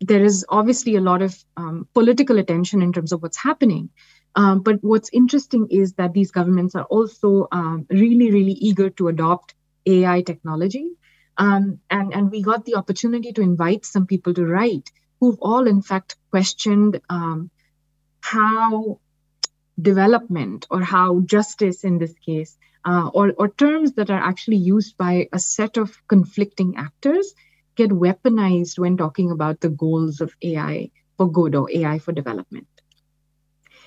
there 0.00 0.24
is 0.24 0.44
obviously 0.48 0.96
a 0.96 1.00
lot 1.00 1.22
of 1.22 1.36
um, 1.56 1.86
political 1.94 2.38
attention 2.38 2.82
in 2.82 2.92
terms 2.92 3.12
of 3.12 3.22
what's 3.22 3.36
happening. 3.36 3.90
Um, 4.34 4.62
but 4.62 4.82
what's 4.82 5.10
interesting 5.12 5.68
is 5.70 5.92
that 5.94 6.14
these 6.14 6.30
governments 6.30 6.74
are 6.74 6.84
also 6.84 7.48
um, 7.52 7.86
really, 7.90 8.30
really 8.30 8.52
eager 8.52 8.88
to 8.90 9.08
adopt 9.08 9.54
AI 9.86 10.22
technology. 10.22 10.88
Um, 11.36 11.78
and, 11.90 12.12
and 12.14 12.30
we 12.30 12.42
got 12.42 12.64
the 12.64 12.76
opportunity 12.76 13.32
to 13.32 13.42
invite 13.42 13.84
some 13.84 14.06
people 14.06 14.34
to 14.34 14.46
write 14.46 14.90
who've 15.22 15.38
all, 15.40 15.68
in 15.68 15.80
fact, 15.80 16.16
questioned 16.32 17.00
um, 17.08 17.48
how 18.22 18.98
development 19.80 20.66
or 20.68 20.82
how 20.82 21.20
justice, 21.20 21.84
in 21.84 21.98
this 21.98 22.12
case, 22.26 22.58
uh, 22.84 23.08
or, 23.14 23.32
or 23.38 23.48
terms 23.48 23.92
that 23.92 24.10
are 24.10 24.18
actually 24.18 24.56
used 24.56 24.96
by 24.96 25.28
a 25.32 25.38
set 25.38 25.76
of 25.76 25.96
conflicting 26.08 26.74
actors 26.76 27.34
get 27.76 27.90
weaponized 27.90 28.80
when 28.80 28.96
talking 28.96 29.30
about 29.30 29.60
the 29.60 29.68
goals 29.68 30.20
of 30.20 30.34
AI 30.42 30.90
for 31.16 31.30
good 31.30 31.54
or 31.54 31.70
AI 31.70 32.00
for 32.00 32.10
development. 32.10 32.66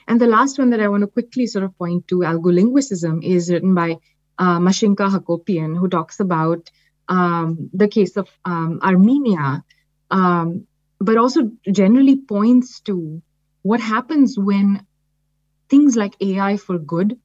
And 0.07 0.21
the 0.21 0.27
last 0.27 0.57
one 0.57 0.69
that 0.69 0.79
I 0.79 0.87
want 0.87 1.01
to 1.01 1.07
quickly 1.07 1.47
sort 1.47 1.65
of 1.65 1.77
point 1.77 2.07
to, 2.07 2.19
algolinguicism, 2.19 3.25
is 3.25 3.51
written 3.51 3.75
by 3.75 3.97
uh, 4.39 4.59
Mashinka 4.59 5.09
Hakopian, 5.09 5.77
who 5.77 5.89
talks 5.89 6.21
about 6.21 6.71
um, 7.09 7.69
the 7.73 7.89
case 7.89 8.15
of 8.15 8.29
um, 8.45 8.79
Armenia, 8.81 9.65
um, 10.09 10.65
but 10.99 11.17
also 11.17 11.51
generally 11.71 12.15
points 12.15 12.79
to 12.81 13.21
what 13.61 13.79
happens 13.79 14.37
when 14.37 14.85
things 15.69 15.95
like 15.95 16.15
AI 16.21 16.57
for 16.57 16.77
good 16.77 17.19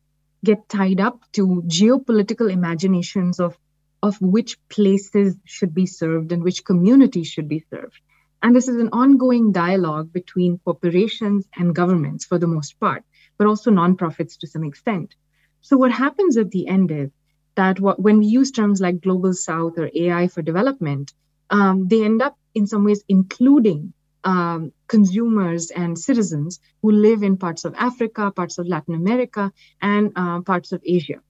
get 0.44 0.68
tied 0.68 1.00
up 1.00 1.20
to 1.32 1.62
geopolitical 1.66 2.50
imaginations 2.50 3.40
of, 3.40 3.58
of 4.02 4.20
which 4.20 4.56
places 4.68 5.36
should 5.44 5.74
be 5.74 5.86
served 5.86 6.32
and 6.32 6.42
which 6.42 6.64
communities 6.64 7.28
should 7.28 7.48
be 7.48 7.64
served. 7.70 8.00
And 8.42 8.56
this 8.56 8.68
is 8.68 8.76
an 8.76 8.88
ongoing 8.92 9.52
dialogue 9.52 10.12
between 10.12 10.60
corporations 10.64 11.46
and 11.54 11.74
governments 11.74 12.24
for 12.24 12.38
the 12.38 12.46
most 12.46 12.80
part, 12.80 13.04
but 13.36 13.46
also 13.46 13.70
nonprofits 13.70 14.38
to 14.38 14.46
some 14.46 14.64
extent. 14.64 15.14
So, 15.60 15.76
what 15.76 15.92
happens 15.92 16.38
at 16.38 16.50
the 16.50 16.66
end 16.66 16.90
is 16.90 17.10
that 17.56 17.80
what, 17.80 18.00
when 18.00 18.18
we 18.18 18.26
use 18.26 18.50
terms 18.50 18.80
like 18.80 19.02
global 19.02 19.34
south 19.34 19.78
or 19.78 19.90
AI 19.94 20.28
for 20.28 20.40
development, 20.40 21.12
um, 21.50 21.86
they 21.88 22.02
end 22.02 22.22
up 22.22 22.38
in 22.54 22.66
some 22.66 22.84
ways 22.84 23.04
including 23.08 23.92
um, 24.24 24.72
consumers 24.86 25.70
and 25.70 25.98
citizens 25.98 26.60
who 26.82 26.90
live 26.92 27.22
in 27.22 27.36
parts 27.36 27.64
of 27.64 27.74
Africa, 27.76 28.30
parts 28.30 28.58
of 28.58 28.66
Latin 28.66 28.94
America, 28.94 29.52
and 29.80 30.12
uh, 30.16 30.40
parts 30.42 30.72
of 30.72 30.82
Asia. 30.84 31.20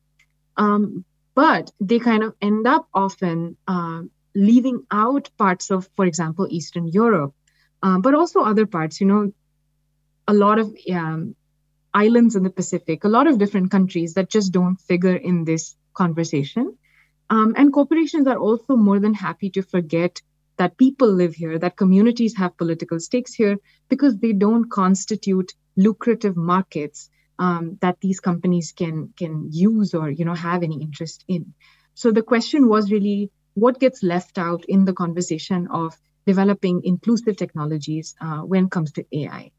Um, 0.57 1.05
but 1.35 1.71
they 1.81 1.99
kind 1.99 2.23
of 2.23 2.35
end 2.43 2.67
up 2.67 2.89
often 2.93 3.57
uh, 3.69 4.03
leaving 4.35 4.85
out 4.91 5.31
parts 5.39 5.71
of, 5.71 5.89
for 5.97 6.05
example, 6.05 6.47
Eastern 6.51 6.89
Europe, 6.89 7.35
uh, 7.83 7.99
but 7.99 8.15
also 8.15 8.41
other 8.41 8.67
parts. 8.67 9.01
You 9.01 9.07
know, 9.07 9.33
a 10.27 10.35
lot 10.35 10.59
of 10.59 10.75
um, 10.93 11.37
islands 11.95 12.37
in 12.37 12.43
the 12.43 12.51
Pacific, 12.51 13.05
a 13.05 13.09
lot 13.09 13.27
of 13.27 13.39
different 13.39 13.71
countries 13.71 14.15
that 14.15 14.29
just 14.29 14.53
don't 14.53 14.77
figure 14.81 15.17
in 15.17 15.45
this 15.45 15.77
conversation. 15.95 16.77
Um, 17.31 17.55
and 17.57 17.73
corporations 17.73 18.27
are 18.27 18.39
also 18.39 18.77
more 18.77 18.99
than 18.99 19.15
happy 19.15 19.51
to 19.51 19.63
forget 19.63 20.21
that 20.61 20.77
people 20.77 21.11
live 21.11 21.35
here, 21.35 21.59
that 21.59 21.75
communities 21.75 22.37
have 22.37 22.55
political 22.59 23.01
stakes 23.01 23.33
here, 23.33 23.57
because 23.89 24.19
they 24.19 24.35
don't 24.35 24.71
constitute 24.71 25.55
lucrative 25.75 26.37
markets 26.37 27.09
um, 27.39 27.79
that 27.81 27.97
these 28.03 28.21
companies 28.21 28.73
can 28.77 29.15
can 29.17 29.49
use 29.51 29.95
or 29.95 30.11
you 30.11 30.27
know 30.27 30.35
have 30.35 30.63
any 30.63 30.83
interest 30.83 31.25
in. 31.27 31.55
So 31.95 32.13
the 32.13 32.23
question 32.23 32.69
was 32.69 32.93
really 32.93 33.31
what 33.55 33.81
gets 33.81 34.03
left 34.03 34.37
out 34.37 34.67
in 34.67 34.85
the 34.85 34.93
conversation 34.93 35.69
of 35.69 35.97
developing 36.27 36.83
inclusive 36.85 37.39
technologies 37.39 38.15
uh, 38.21 38.41
when 38.41 38.67
it 38.67 38.71
comes 38.71 38.93
to 38.93 39.07
AI. 39.13 39.53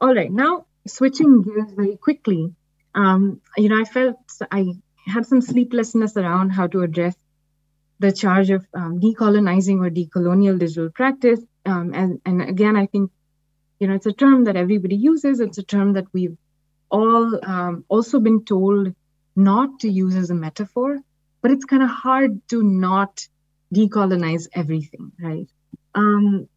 All 0.00 0.14
right, 0.14 0.30
now 0.30 0.66
switching 0.86 1.42
gears 1.42 1.72
very 1.72 1.96
quickly, 1.96 2.54
um, 2.94 3.40
you 3.56 3.68
know, 3.68 3.80
I 3.80 3.84
felt 3.84 4.18
I 4.52 4.74
had 5.04 5.26
some 5.26 5.40
sleeplessness 5.40 6.16
around 6.16 6.50
how 6.50 6.68
to 6.68 6.82
address 6.82 7.16
the 8.00 8.10
charge 8.10 8.50
of 8.50 8.66
um, 8.74 8.98
decolonizing 8.98 9.78
or 9.84 9.90
decolonial 9.90 10.58
digital 10.58 10.90
practice. 10.90 11.40
Um, 11.66 11.92
and, 11.94 12.20
and 12.24 12.42
again, 12.42 12.76
I 12.76 12.86
think, 12.86 13.12
you 13.78 13.86
know, 13.86 13.94
it's 13.94 14.06
a 14.06 14.12
term 14.12 14.44
that 14.44 14.56
everybody 14.56 14.96
uses. 14.96 15.40
It's 15.40 15.58
a 15.58 15.62
term 15.62 15.92
that 15.92 16.06
we've 16.12 16.36
all 16.90 17.38
um, 17.44 17.84
also 17.88 18.18
been 18.18 18.44
told 18.44 18.94
not 19.36 19.80
to 19.80 19.88
use 19.88 20.16
as 20.16 20.30
a 20.30 20.34
metaphor, 20.34 20.98
but 21.42 21.50
it's 21.50 21.66
kind 21.66 21.82
of 21.82 21.90
hard 21.90 22.40
to 22.48 22.62
not 22.62 23.28
decolonize 23.72 24.48
everything, 24.54 25.12
right? 25.20 25.46
Um, 25.94 26.48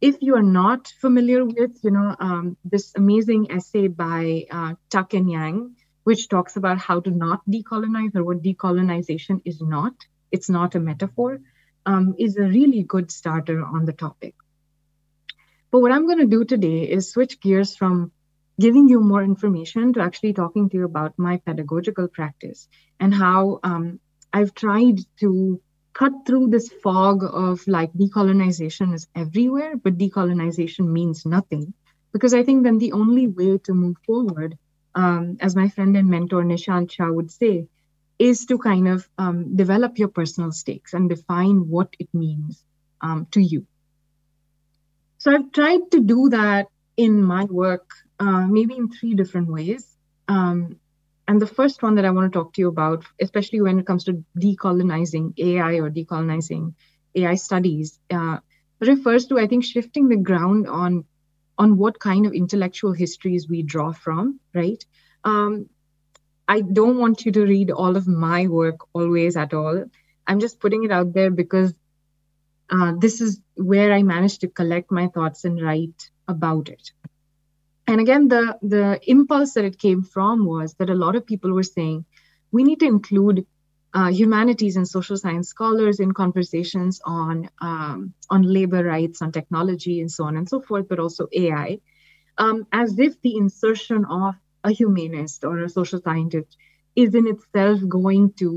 if 0.00 0.16
you 0.20 0.36
are 0.36 0.42
not 0.42 0.88
familiar 1.00 1.44
with, 1.44 1.78
you 1.82 1.90
know, 1.90 2.16
um, 2.18 2.56
this 2.64 2.92
amazing 2.96 3.50
essay 3.50 3.88
by 3.88 4.46
uh, 4.50 4.74
Tuck 4.90 5.12
and 5.14 5.30
Yang, 5.30 5.76
which 6.04 6.28
talks 6.28 6.56
about 6.56 6.78
how 6.78 7.00
to 7.00 7.10
not 7.10 7.40
decolonize 7.46 8.14
or 8.16 8.24
what 8.24 8.42
decolonization 8.42 9.42
is 9.44 9.60
not, 9.60 9.94
it's 10.30 10.50
not 10.50 10.74
a 10.74 10.80
metaphor, 10.80 11.40
um, 11.86 12.14
is 12.18 12.36
a 12.36 12.42
really 12.42 12.82
good 12.82 13.10
starter 13.10 13.64
on 13.64 13.84
the 13.84 13.92
topic. 13.92 14.34
But 15.70 15.80
what 15.80 15.92
I'm 15.92 16.06
going 16.06 16.18
to 16.18 16.26
do 16.26 16.44
today 16.44 16.82
is 16.84 17.10
switch 17.10 17.40
gears 17.40 17.76
from 17.76 18.12
giving 18.60 18.88
you 18.88 19.00
more 19.00 19.22
information 19.22 19.92
to 19.92 20.00
actually 20.00 20.32
talking 20.32 20.68
to 20.68 20.76
you 20.78 20.84
about 20.84 21.18
my 21.18 21.36
pedagogical 21.38 22.08
practice 22.08 22.68
and 22.98 23.14
how 23.14 23.60
um, 23.62 24.00
I've 24.32 24.54
tried 24.54 24.98
to 25.20 25.60
cut 25.92 26.12
through 26.26 26.48
this 26.48 26.68
fog 26.82 27.24
of 27.24 27.66
like 27.66 27.92
decolonization 27.92 28.94
is 28.94 29.06
everywhere, 29.14 29.76
but 29.76 29.98
decolonization 29.98 30.88
means 30.88 31.26
nothing. 31.26 31.74
Because 32.12 32.34
I 32.34 32.42
think 32.42 32.64
then 32.64 32.78
the 32.78 32.92
only 32.92 33.26
way 33.26 33.58
to 33.58 33.74
move 33.74 33.96
forward, 34.06 34.58
um, 34.94 35.36
as 35.40 35.54
my 35.54 35.68
friend 35.68 35.96
and 35.96 36.08
mentor 36.08 36.42
Nishant 36.42 36.90
Shah 36.90 37.10
would 37.10 37.30
say, 37.30 37.68
is 38.18 38.46
to 38.46 38.58
kind 38.58 38.88
of 38.88 39.08
um, 39.18 39.56
develop 39.56 39.98
your 39.98 40.08
personal 40.08 40.52
stakes 40.52 40.92
and 40.92 41.08
define 41.08 41.68
what 41.68 41.94
it 41.98 42.08
means 42.12 42.64
um, 43.00 43.26
to 43.30 43.40
you. 43.40 43.66
So 45.18 45.32
I've 45.32 45.52
tried 45.52 45.90
to 45.92 46.00
do 46.00 46.28
that 46.30 46.68
in 46.96 47.22
my 47.22 47.44
work, 47.44 47.90
uh, 48.18 48.46
maybe 48.46 48.76
in 48.76 48.90
three 48.90 49.14
different 49.14 49.48
ways. 49.48 49.86
Um, 50.26 50.78
and 51.26 51.40
the 51.40 51.46
first 51.46 51.82
one 51.82 51.96
that 51.96 52.04
I 52.04 52.10
want 52.10 52.32
to 52.32 52.38
talk 52.38 52.54
to 52.54 52.60
you 52.60 52.68
about, 52.68 53.04
especially 53.20 53.60
when 53.60 53.78
it 53.78 53.86
comes 53.86 54.04
to 54.04 54.24
decolonizing 54.38 55.38
AI 55.38 55.74
or 55.74 55.90
decolonizing 55.90 56.74
AI 57.14 57.34
studies, 57.34 58.00
uh, 58.10 58.38
refers 58.80 59.26
to, 59.26 59.38
I 59.38 59.46
think, 59.46 59.64
shifting 59.64 60.08
the 60.08 60.16
ground 60.16 60.66
on 60.66 61.04
on 61.58 61.76
what 61.76 61.98
kind 61.98 62.24
of 62.24 62.32
intellectual 62.32 62.92
histories 62.92 63.48
we 63.48 63.62
draw 63.62 63.92
from, 63.92 64.38
right? 64.54 64.84
Um, 65.24 65.68
I 66.48 66.62
don't 66.62 66.98
want 66.98 67.26
you 67.26 67.32
to 67.32 67.44
read 67.44 67.70
all 67.70 67.96
of 67.96 68.08
my 68.08 68.46
work 68.46 68.80
always 68.94 69.36
at 69.36 69.52
all. 69.52 69.84
I'm 70.26 70.40
just 70.40 70.60
putting 70.60 70.84
it 70.84 70.90
out 70.90 71.12
there 71.12 71.30
because 71.30 71.74
uh, 72.70 72.94
this 72.98 73.20
is 73.20 73.40
where 73.54 73.92
I 73.92 74.02
managed 74.02 74.40
to 74.40 74.48
collect 74.48 74.90
my 74.90 75.08
thoughts 75.08 75.44
and 75.44 75.60
write 75.60 76.10
about 76.26 76.68
it. 76.70 76.90
And 77.86 78.00
again, 78.00 78.28
the, 78.28 78.58
the 78.62 79.00
impulse 79.06 79.54
that 79.54 79.64
it 79.64 79.78
came 79.78 80.02
from 80.02 80.44
was 80.46 80.74
that 80.74 80.90
a 80.90 80.94
lot 80.94 81.16
of 81.16 81.26
people 81.26 81.52
were 81.52 81.62
saying 81.62 82.04
we 82.50 82.64
need 82.64 82.80
to 82.80 82.86
include 82.86 83.46
uh, 83.94 84.10
humanities 84.10 84.76
and 84.76 84.86
social 84.86 85.16
science 85.16 85.48
scholars 85.48 85.98
in 86.00 86.12
conversations 86.12 87.00
on 87.04 87.48
um, 87.60 88.12
on 88.28 88.42
labor 88.42 88.84
rights, 88.84 89.22
on 89.22 89.32
technology, 89.32 90.00
and 90.00 90.10
so 90.10 90.24
on 90.24 90.36
and 90.36 90.48
so 90.48 90.60
forth, 90.60 90.86
but 90.88 90.98
also 90.98 91.26
AI, 91.32 91.80
um, 92.36 92.66
as 92.72 92.98
if 92.98 93.20
the 93.22 93.36
insertion 93.36 94.04
of 94.04 94.34
a 94.68 94.72
humanist 94.80 95.44
or 95.44 95.58
a 95.60 95.68
social 95.68 96.00
scientist 96.00 96.56
is 97.04 97.14
in 97.14 97.26
itself 97.34 97.80
going 98.00 98.32
to 98.42 98.50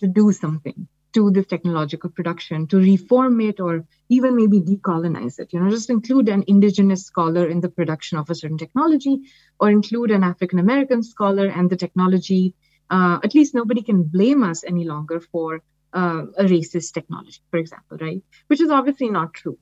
to 0.00 0.06
do 0.06 0.32
something 0.32 0.88
to 1.16 1.30
this 1.30 1.46
technological 1.46 2.10
production 2.10 2.66
to 2.72 2.76
reform 2.76 3.40
it 3.40 3.60
or 3.66 3.74
even 4.16 4.36
maybe 4.36 4.60
decolonize 4.60 5.38
it 5.38 5.52
you 5.52 5.60
know 5.60 5.70
just 5.70 5.94
include 5.96 6.28
an 6.28 6.44
indigenous 6.54 7.06
scholar 7.10 7.46
in 7.54 7.60
the 7.60 7.72
production 7.78 8.18
of 8.18 8.28
a 8.28 8.34
certain 8.40 8.58
technology 8.64 9.14
or 9.60 9.70
include 9.70 10.10
an 10.10 10.24
african 10.32 10.58
american 10.58 11.02
scholar 11.02 11.46
and 11.46 11.70
the 11.70 11.80
technology 11.84 12.42
uh, 12.90 13.18
at 13.24 13.34
least 13.34 13.54
nobody 13.54 13.82
can 13.82 14.02
blame 14.02 14.42
us 14.42 14.62
any 14.64 14.84
longer 14.84 15.20
for 15.20 15.62
uh, 15.92 16.22
a 16.36 16.44
racist 16.44 16.92
technology 16.92 17.40
for 17.50 17.58
example 17.58 17.98
right? 18.00 18.22
Which 18.48 18.60
is 18.60 18.70
obviously 18.70 19.10
not 19.10 19.34
true. 19.34 19.58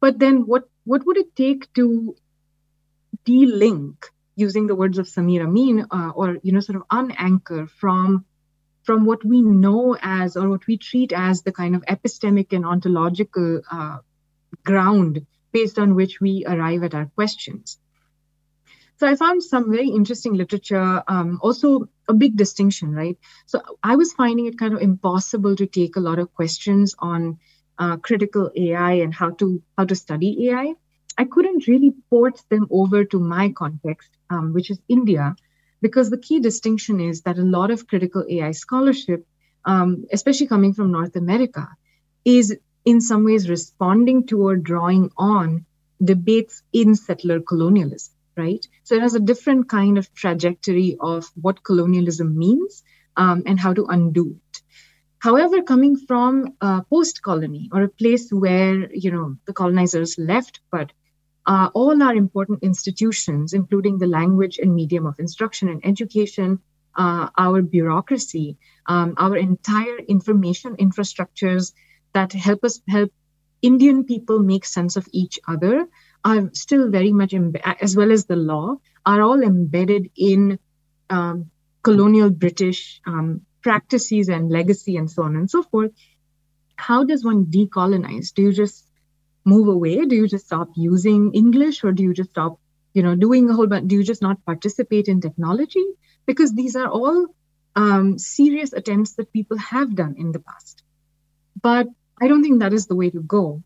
But 0.00 0.18
then 0.18 0.46
what 0.46 0.64
what 0.84 1.04
would 1.06 1.16
it 1.16 1.34
take 1.36 1.72
to 1.74 2.16
de-link 3.24 4.06
using 4.38 4.66
the 4.66 4.74
words 4.74 4.98
of 4.98 5.06
Samir 5.06 5.42
Amin, 5.42 5.86
uh, 5.90 6.10
or 6.14 6.38
you 6.42 6.52
know, 6.52 6.60
sort 6.60 6.76
of 6.76 6.88
unanchor 6.88 7.68
from 7.68 8.24
from 8.82 9.04
what 9.04 9.24
we 9.24 9.42
know 9.42 9.96
as 10.00 10.36
or 10.36 10.48
what 10.48 10.66
we 10.66 10.78
treat 10.78 11.12
as 11.12 11.42
the 11.42 11.52
kind 11.52 11.74
of 11.74 11.84
epistemic 11.86 12.52
and 12.52 12.64
ontological 12.64 13.60
uh, 13.70 13.98
ground 14.64 15.26
based 15.52 15.78
on 15.78 15.94
which 15.94 16.20
we 16.20 16.44
arrive 16.46 16.82
at 16.82 16.94
our 16.94 17.06
questions. 17.06 17.78
So 18.98 19.06
I 19.06 19.14
found 19.14 19.42
some 19.42 19.70
very 19.70 19.88
interesting 19.88 20.34
literature, 20.34 21.02
um, 21.06 21.38
also 21.42 21.88
a 22.08 22.14
big 22.14 22.36
distinction, 22.36 22.92
right? 22.92 23.16
So 23.46 23.60
I 23.82 23.96
was 23.96 24.12
finding 24.12 24.46
it 24.46 24.58
kind 24.58 24.74
of 24.74 24.80
impossible 24.80 25.54
to 25.56 25.66
take 25.66 25.96
a 25.96 26.00
lot 26.00 26.18
of 26.18 26.34
questions 26.34 26.96
on 26.98 27.38
uh, 27.78 27.96
critical 27.98 28.50
AI 28.56 28.94
and 29.04 29.14
how 29.14 29.30
to 29.30 29.62
how 29.76 29.84
to 29.84 29.94
study 29.94 30.48
AI. 30.48 30.74
I 31.18 31.24
couldn't 31.24 31.66
really 31.66 31.94
port 32.10 32.40
them 32.48 32.68
over 32.70 33.04
to 33.04 33.18
my 33.18 33.50
context 33.50 34.10
um, 34.30 34.52
which 34.52 34.70
is 34.70 34.78
India, 34.88 35.36
because 35.80 36.10
the 36.10 36.18
key 36.18 36.40
distinction 36.40 37.00
is 37.00 37.22
that 37.22 37.38
a 37.38 37.42
lot 37.42 37.70
of 37.70 37.86
critical 37.86 38.24
AI 38.28 38.52
scholarship, 38.52 39.26
um, 39.64 40.04
especially 40.12 40.46
coming 40.46 40.74
from 40.74 40.92
North 40.92 41.16
America, 41.16 41.68
is 42.24 42.56
in 42.84 43.00
some 43.00 43.24
ways 43.24 43.48
responding 43.48 44.26
to 44.26 44.42
or 44.48 44.56
drawing 44.56 45.10
on 45.16 45.64
debates 46.02 46.62
in 46.72 46.94
settler 46.94 47.40
colonialism, 47.40 48.14
right? 48.36 48.66
So 48.84 48.94
it 48.94 49.02
has 49.02 49.14
a 49.14 49.20
different 49.20 49.68
kind 49.68 49.98
of 49.98 50.12
trajectory 50.14 50.96
of 51.00 51.26
what 51.40 51.64
colonialism 51.64 52.36
means 52.36 52.82
um, 53.16 53.42
and 53.46 53.58
how 53.58 53.72
to 53.74 53.86
undo 53.86 54.36
it. 54.36 54.62
However, 55.20 55.62
coming 55.62 55.96
from 55.96 56.54
a 56.60 56.84
post 56.84 57.22
colony 57.22 57.68
or 57.72 57.82
a 57.82 57.88
place 57.88 58.30
where 58.30 58.92
you 58.92 59.10
know 59.10 59.36
the 59.46 59.52
colonizers 59.52 60.16
left, 60.16 60.60
but 60.70 60.92
uh, 61.48 61.70
all 61.72 62.02
our 62.02 62.14
important 62.14 62.62
institutions, 62.62 63.54
including 63.54 63.98
the 63.98 64.06
language 64.06 64.58
and 64.58 64.74
medium 64.74 65.06
of 65.06 65.18
instruction 65.18 65.70
and 65.70 65.80
education, 65.84 66.60
uh, 66.94 67.28
our 67.38 67.62
bureaucracy, 67.62 68.58
um, 68.86 69.14
our 69.16 69.36
entire 69.36 69.98
information 69.98 70.76
infrastructures 70.76 71.72
that 72.12 72.34
help 72.34 72.64
us 72.64 72.82
help 72.86 73.10
Indian 73.62 74.04
people 74.04 74.40
make 74.40 74.66
sense 74.66 74.96
of 74.96 75.08
each 75.10 75.40
other 75.48 75.88
are 76.24 76.50
still 76.52 76.90
very 76.90 77.12
much, 77.12 77.34
as 77.80 77.96
well 77.96 78.12
as 78.12 78.26
the 78.26 78.36
law, 78.36 78.76
are 79.06 79.22
all 79.22 79.42
embedded 79.42 80.10
in 80.16 80.58
um, 81.08 81.50
colonial 81.82 82.28
British 82.28 83.00
um, 83.06 83.40
practices 83.62 84.28
and 84.28 84.50
legacy 84.50 84.96
and 84.96 85.10
so 85.10 85.22
on 85.22 85.34
and 85.34 85.50
so 85.50 85.62
forth. 85.62 85.92
How 86.76 87.04
does 87.04 87.24
one 87.24 87.46
decolonize? 87.46 88.34
Do 88.34 88.42
you 88.42 88.52
just 88.52 88.87
move 89.54 89.68
away? 89.68 90.04
Do 90.04 90.16
you 90.20 90.28
just 90.28 90.46
stop 90.46 90.68
using 90.76 91.32
English 91.32 91.82
or 91.84 91.92
do 91.92 92.02
you 92.02 92.14
just 92.14 92.30
stop, 92.30 92.58
you 92.94 93.02
know, 93.02 93.14
doing 93.14 93.48
a 93.48 93.54
whole 93.54 93.66
bunch? 93.66 93.88
Do 93.88 93.96
you 93.96 94.04
just 94.04 94.22
not 94.22 94.44
participate 94.44 95.08
in 95.08 95.20
technology? 95.20 95.86
Because 96.26 96.54
these 96.54 96.76
are 96.76 96.88
all 96.88 97.26
um, 97.76 98.18
serious 98.18 98.72
attempts 98.72 99.14
that 99.14 99.32
people 99.32 99.58
have 99.58 99.94
done 99.94 100.16
in 100.18 100.32
the 100.32 100.40
past. 100.40 100.82
But 101.62 101.88
I 102.20 102.28
don't 102.28 102.42
think 102.42 102.60
that 102.60 102.72
is 102.72 102.86
the 102.86 102.96
way 102.96 103.10
to 103.10 103.22
go. 103.22 103.62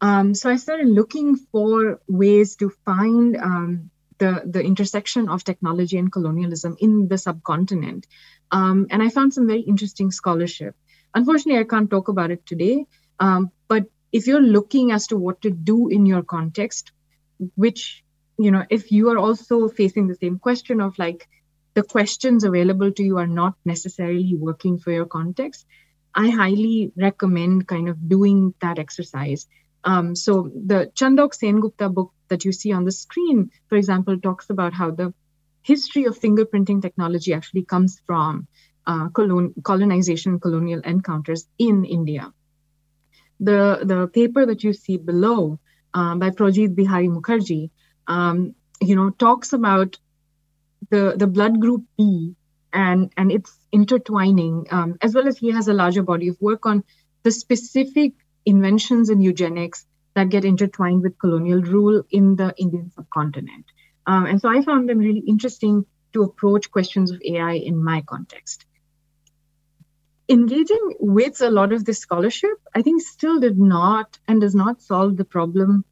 Um, 0.00 0.34
so 0.34 0.50
I 0.50 0.56
started 0.56 0.88
looking 0.88 1.36
for 1.36 2.00
ways 2.06 2.56
to 2.56 2.70
find 2.84 3.36
um, 3.36 3.90
the, 4.18 4.42
the 4.44 4.62
intersection 4.62 5.28
of 5.28 5.44
technology 5.44 5.98
and 5.98 6.12
colonialism 6.12 6.76
in 6.78 7.08
the 7.08 7.18
subcontinent. 7.18 8.06
Um, 8.50 8.86
and 8.90 9.02
I 9.02 9.08
found 9.08 9.34
some 9.34 9.46
very 9.46 9.60
interesting 9.60 10.10
scholarship. 10.10 10.74
Unfortunately, 11.14 11.60
I 11.60 11.64
can't 11.64 11.90
talk 11.90 12.08
about 12.08 12.30
it 12.30 12.44
today. 12.46 12.86
Um, 13.18 13.50
if 14.12 14.26
you're 14.26 14.40
looking 14.40 14.92
as 14.92 15.08
to 15.08 15.16
what 15.16 15.42
to 15.42 15.50
do 15.50 15.88
in 15.88 16.06
your 16.06 16.22
context, 16.22 16.92
which, 17.54 18.04
you 18.38 18.50
know, 18.50 18.64
if 18.70 18.92
you 18.92 19.10
are 19.10 19.18
also 19.18 19.68
facing 19.68 20.06
the 20.06 20.14
same 20.14 20.38
question 20.38 20.80
of 20.80 20.98
like 20.98 21.28
the 21.74 21.82
questions 21.82 22.44
available 22.44 22.90
to 22.92 23.02
you 23.02 23.18
are 23.18 23.26
not 23.26 23.54
necessarily 23.64 24.34
working 24.34 24.78
for 24.78 24.90
your 24.90 25.06
context, 25.06 25.66
I 26.14 26.30
highly 26.30 26.92
recommend 26.96 27.68
kind 27.68 27.88
of 27.88 28.08
doing 28.08 28.54
that 28.60 28.78
exercise. 28.78 29.46
Um, 29.84 30.16
so 30.16 30.50
the 30.54 30.90
Chandak 30.94 31.32
Sengoopta 31.36 31.92
book 31.92 32.12
that 32.28 32.44
you 32.44 32.52
see 32.52 32.72
on 32.72 32.84
the 32.84 32.92
screen, 32.92 33.50
for 33.68 33.76
example, 33.76 34.18
talks 34.18 34.50
about 34.50 34.72
how 34.72 34.90
the 34.90 35.12
history 35.62 36.04
of 36.04 36.18
fingerprinting 36.18 36.80
technology 36.80 37.34
actually 37.34 37.64
comes 37.64 38.00
from 38.06 38.48
uh, 38.86 39.08
colon- 39.10 39.54
colonization, 39.62 40.40
colonial 40.40 40.80
encounters 40.80 41.46
in 41.58 41.84
India. 41.84 42.32
The, 43.40 43.80
the 43.82 44.08
paper 44.08 44.46
that 44.46 44.64
you 44.64 44.72
see 44.72 44.96
below 44.96 45.58
um, 45.94 46.18
by 46.18 46.30
Projit 46.30 46.74
Bihari 46.74 47.08
Mukharji, 47.08 47.70
um, 48.06 48.54
you 48.80 48.96
know, 48.96 49.10
talks 49.10 49.52
about 49.52 49.98
the, 50.90 51.14
the 51.16 51.26
blood 51.26 51.60
group 51.60 51.84
B 51.98 52.34
and, 52.72 53.12
and 53.16 53.32
its 53.32 53.58
intertwining, 53.72 54.66
um, 54.70 54.96
as 55.02 55.14
well 55.14 55.26
as 55.26 55.38
he 55.38 55.50
has 55.50 55.68
a 55.68 55.74
larger 55.74 56.02
body 56.02 56.28
of 56.28 56.36
work 56.40 56.66
on 56.66 56.84
the 57.22 57.30
specific 57.30 58.12
inventions 58.44 59.10
in 59.10 59.20
eugenics 59.20 59.86
that 60.14 60.28
get 60.28 60.44
intertwined 60.44 61.02
with 61.02 61.18
colonial 61.18 61.60
rule 61.60 62.02
in 62.10 62.36
the 62.36 62.54
Indian 62.56 62.90
subcontinent. 62.90 63.66
Um, 64.06 64.26
and 64.26 64.40
so 64.40 64.48
I 64.48 64.62
found 64.62 64.88
them 64.88 64.98
really 64.98 65.24
interesting 65.26 65.84
to 66.12 66.22
approach 66.22 66.70
questions 66.70 67.10
of 67.10 67.20
AI 67.22 67.52
in 67.52 67.82
my 67.82 68.02
context. 68.02 68.64
Engaging 70.28 70.94
with 70.98 71.40
a 71.40 71.50
lot 71.50 71.72
of 71.72 71.84
this 71.84 71.98
scholarship, 71.98 72.58
I 72.74 72.82
think 72.82 73.02
still 73.02 73.38
did 73.38 73.58
not 73.58 74.18
and 74.26 74.40
does 74.40 74.54
not 74.54 74.82
solve 74.82 75.16
the 75.16 75.24
problem 75.24 75.84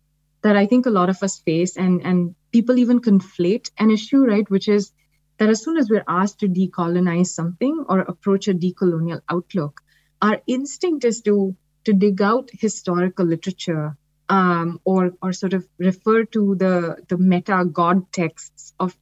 that 0.42 0.56
I 0.56 0.66
think 0.66 0.86
a 0.86 0.90
lot 0.90 1.08
of 1.08 1.22
us 1.22 1.38
face 1.38 1.76
and, 1.76 2.02
and 2.02 2.34
people 2.52 2.78
even 2.78 3.00
conflate 3.00 3.70
an 3.78 3.90
issue, 3.90 4.24
right? 4.24 4.48
Which 4.50 4.68
is 4.68 4.92
that 5.38 5.48
as 5.48 5.62
soon 5.62 5.76
as 5.76 5.88
we're 5.88 6.04
asked 6.06 6.40
to 6.40 6.48
decolonize 6.48 7.28
something 7.28 7.84
or 7.88 8.00
approach 8.00 8.48
a 8.48 8.54
decolonial 8.54 9.20
outlook, 9.28 9.80
our 10.20 10.40
instinct 10.46 11.04
is 11.04 11.20
to 11.22 11.56
to 11.84 11.92
dig 11.92 12.22
out 12.22 12.48
historical 12.52 13.26
literature 13.26 13.96
um, 14.28 14.80
or 14.84 15.12
or 15.22 15.32
sort 15.32 15.52
of 15.52 15.66
refer 15.78 16.24
to 16.24 16.54
the 16.54 16.96
the 17.08 17.18
meta 17.18 17.64
god 17.64 18.10
texts 18.12 18.72
of 18.80 18.96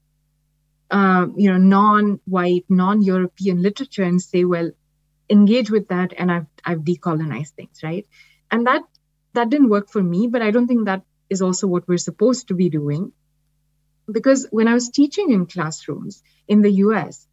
um, 0.90 1.34
you 1.36 1.50
know 1.50 1.58
non-white, 1.58 2.64
non-European 2.68 3.62
literature 3.62 4.02
and 4.02 4.20
say, 4.20 4.44
well, 4.44 4.70
engage 5.32 5.70
with 5.70 5.88
that, 5.88 6.14
and 6.18 6.30
I've 6.30 6.46
I've 6.64 6.80
decolonized 6.80 7.50
things, 7.50 7.82
right? 7.82 8.06
And 8.50 8.66
that 8.66 8.82
that 9.34 9.50
didn't 9.50 9.70
work 9.70 9.90
for 9.90 10.02
me, 10.02 10.28
but 10.28 10.42
I 10.42 10.50
don't 10.52 10.68
think 10.68 10.86
that 10.86 11.02
is 11.30 11.42
also 11.42 11.66
what 11.66 11.88
we're 11.88 11.98
supposed 11.98 12.48
to 12.48 12.54
be 12.54 12.70
doing, 12.70 13.12
because 14.10 14.46
when 14.50 14.68
I 14.68 14.74
was 14.74 14.90
teaching 14.90 15.30
in 15.32 15.46
classrooms 15.46 16.22
in 16.48 16.62
the 16.62 16.72
U.S 16.86 17.26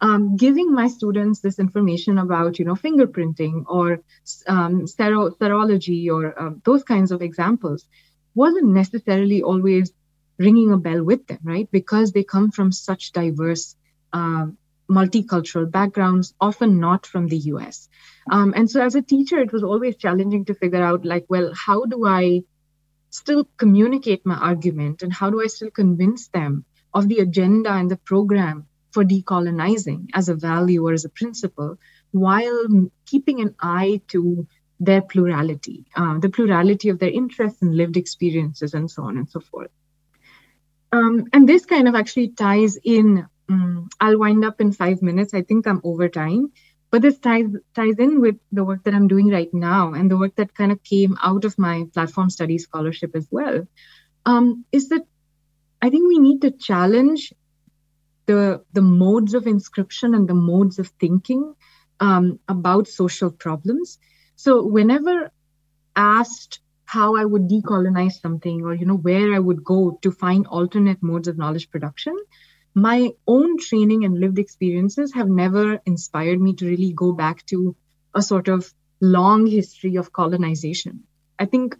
um, 0.00 0.36
giving 0.36 0.72
my 0.72 0.88
students 0.88 1.40
this 1.40 1.58
information 1.58 2.18
about, 2.18 2.58
you 2.58 2.64
know, 2.64 2.74
fingerprinting 2.74 3.64
or 3.68 4.00
um, 4.46 4.86
sero- 4.86 5.30
serology 5.30 6.10
or 6.10 6.40
um, 6.40 6.62
those 6.64 6.82
kinds 6.84 7.12
of 7.12 7.22
examples 7.22 7.86
wasn't 8.34 8.68
necessarily 8.68 9.42
always 9.42 9.92
ringing 10.38 10.72
a 10.72 10.78
bell 10.78 11.04
with 11.04 11.26
them, 11.26 11.40
right? 11.42 11.70
Because 11.70 12.12
they 12.12 12.24
come 12.24 12.50
from 12.50 12.72
such 12.72 13.12
diverse 13.12 13.76
um, 14.12 14.56
multicultural 14.90 15.70
backgrounds, 15.70 16.34
often 16.40 16.80
not 16.80 17.06
from 17.06 17.28
the 17.28 17.38
US. 17.54 17.88
Um, 18.30 18.52
and 18.56 18.70
so 18.70 18.82
as 18.82 18.94
a 18.94 19.02
teacher, 19.02 19.38
it 19.38 19.52
was 19.52 19.62
always 19.62 19.96
challenging 19.96 20.44
to 20.46 20.54
figure 20.54 20.82
out, 20.82 21.04
like, 21.04 21.26
well, 21.28 21.52
how 21.54 21.84
do 21.84 22.06
I 22.06 22.42
still 23.10 23.48
communicate 23.56 24.26
my 24.26 24.36
argument 24.36 25.02
and 25.02 25.12
how 25.12 25.30
do 25.30 25.40
I 25.42 25.46
still 25.46 25.70
convince 25.70 26.28
them 26.28 26.64
of 26.92 27.08
the 27.08 27.18
agenda 27.18 27.70
and 27.70 27.90
the 27.90 27.96
program 27.96 28.66
for 28.90 29.04
decolonizing 29.04 30.08
as 30.14 30.28
a 30.28 30.34
value 30.34 30.86
or 30.86 30.92
as 30.92 31.04
a 31.04 31.08
principle 31.08 31.78
while 32.10 32.66
keeping 33.06 33.40
an 33.40 33.54
eye 33.60 34.00
to 34.08 34.46
their 34.80 35.02
plurality, 35.02 35.84
uh, 35.94 36.18
the 36.18 36.30
plurality 36.30 36.88
of 36.88 36.98
their 36.98 37.10
interests 37.10 37.62
and 37.62 37.76
lived 37.76 37.96
experiences, 37.96 38.74
and 38.74 38.90
so 38.90 39.04
on 39.04 39.18
and 39.18 39.28
so 39.28 39.38
forth. 39.38 39.70
Um, 40.90 41.26
and 41.32 41.48
this 41.48 41.66
kind 41.66 41.86
of 41.86 41.94
actually 41.94 42.28
ties 42.28 42.76
in. 42.76 43.26
Um, 43.50 43.88
I'll 44.00 44.18
wind 44.18 44.44
up 44.44 44.60
in 44.60 44.72
five 44.72 45.02
minutes. 45.02 45.34
I 45.34 45.42
think 45.42 45.66
I'm 45.66 45.80
over 45.82 46.08
time, 46.08 46.52
but 46.90 47.02
this 47.02 47.18
ties 47.18 47.50
ties 47.74 47.96
in 47.98 48.20
with 48.20 48.36
the 48.52 48.64
work 48.64 48.84
that 48.84 48.94
I'm 48.94 49.08
doing 49.08 49.28
right 49.28 49.52
now 49.52 49.92
and 49.92 50.10
the 50.10 50.16
work 50.16 50.36
that 50.36 50.54
kind 50.54 50.70
of 50.70 50.82
came 50.84 51.18
out 51.20 51.44
of 51.44 51.58
my 51.58 51.84
platform 51.92 52.30
study 52.30 52.58
scholarship 52.58 53.16
as 53.16 53.26
well. 53.30 53.66
Um, 54.24 54.64
is 54.70 54.90
that 54.90 55.02
I 55.82 55.90
think 55.90 56.06
we 56.06 56.18
need 56.18 56.42
to 56.42 56.50
challenge 56.52 57.32
the, 58.26 58.62
the 58.72 58.82
modes 58.82 59.34
of 59.34 59.46
inscription 59.46 60.14
and 60.14 60.28
the 60.28 60.34
modes 60.34 60.78
of 60.78 60.88
thinking 61.00 61.54
um, 61.98 62.38
about 62.48 62.86
social 62.86 63.30
problems. 63.30 63.98
So 64.36 64.64
whenever 64.64 65.32
asked 65.96 66.60
how 66.84 67.16
I 67.16 67.24
would 67.24 67.48
decolonize 67.48 68.20
something 68.20 68.62
or 68.62 68.74
you 68.74 68.86
know 68.86 68.96
where 68.96 69.34
I 69.34 69.38
would 69.38 69.64
go 69.64 69.98
to 70.02 70.12
find 70.12 70.46
alternate 70.46 71.02
modes 71.02 71.28
of 71.28 71.38
knowledge 71.38 71.70
production, 71.70 72.16
my 72.74 73.10
own 73.26 73.58
training 73.58 74.04
and 74.04 74.18
lived 74.18 74.38
experiences 74.38 75.12
have 75.14 75.28
never 75.28 75.80
inspired 75.86 76.40
me 76.40 76.54
to 76.54 76.66
really 76.66 76.92
go 76.92 77.12
back 77.12 77.44
to 77.46 77.74
a 78.14 78.22
sort 78.22 78.48
of 78.48 78.72
long 79.00 79.46
history 79.46 79.96
of 79.96 80.12
colonization. 80.12 81.02
I 81.38 81.46
think 81.46 81.76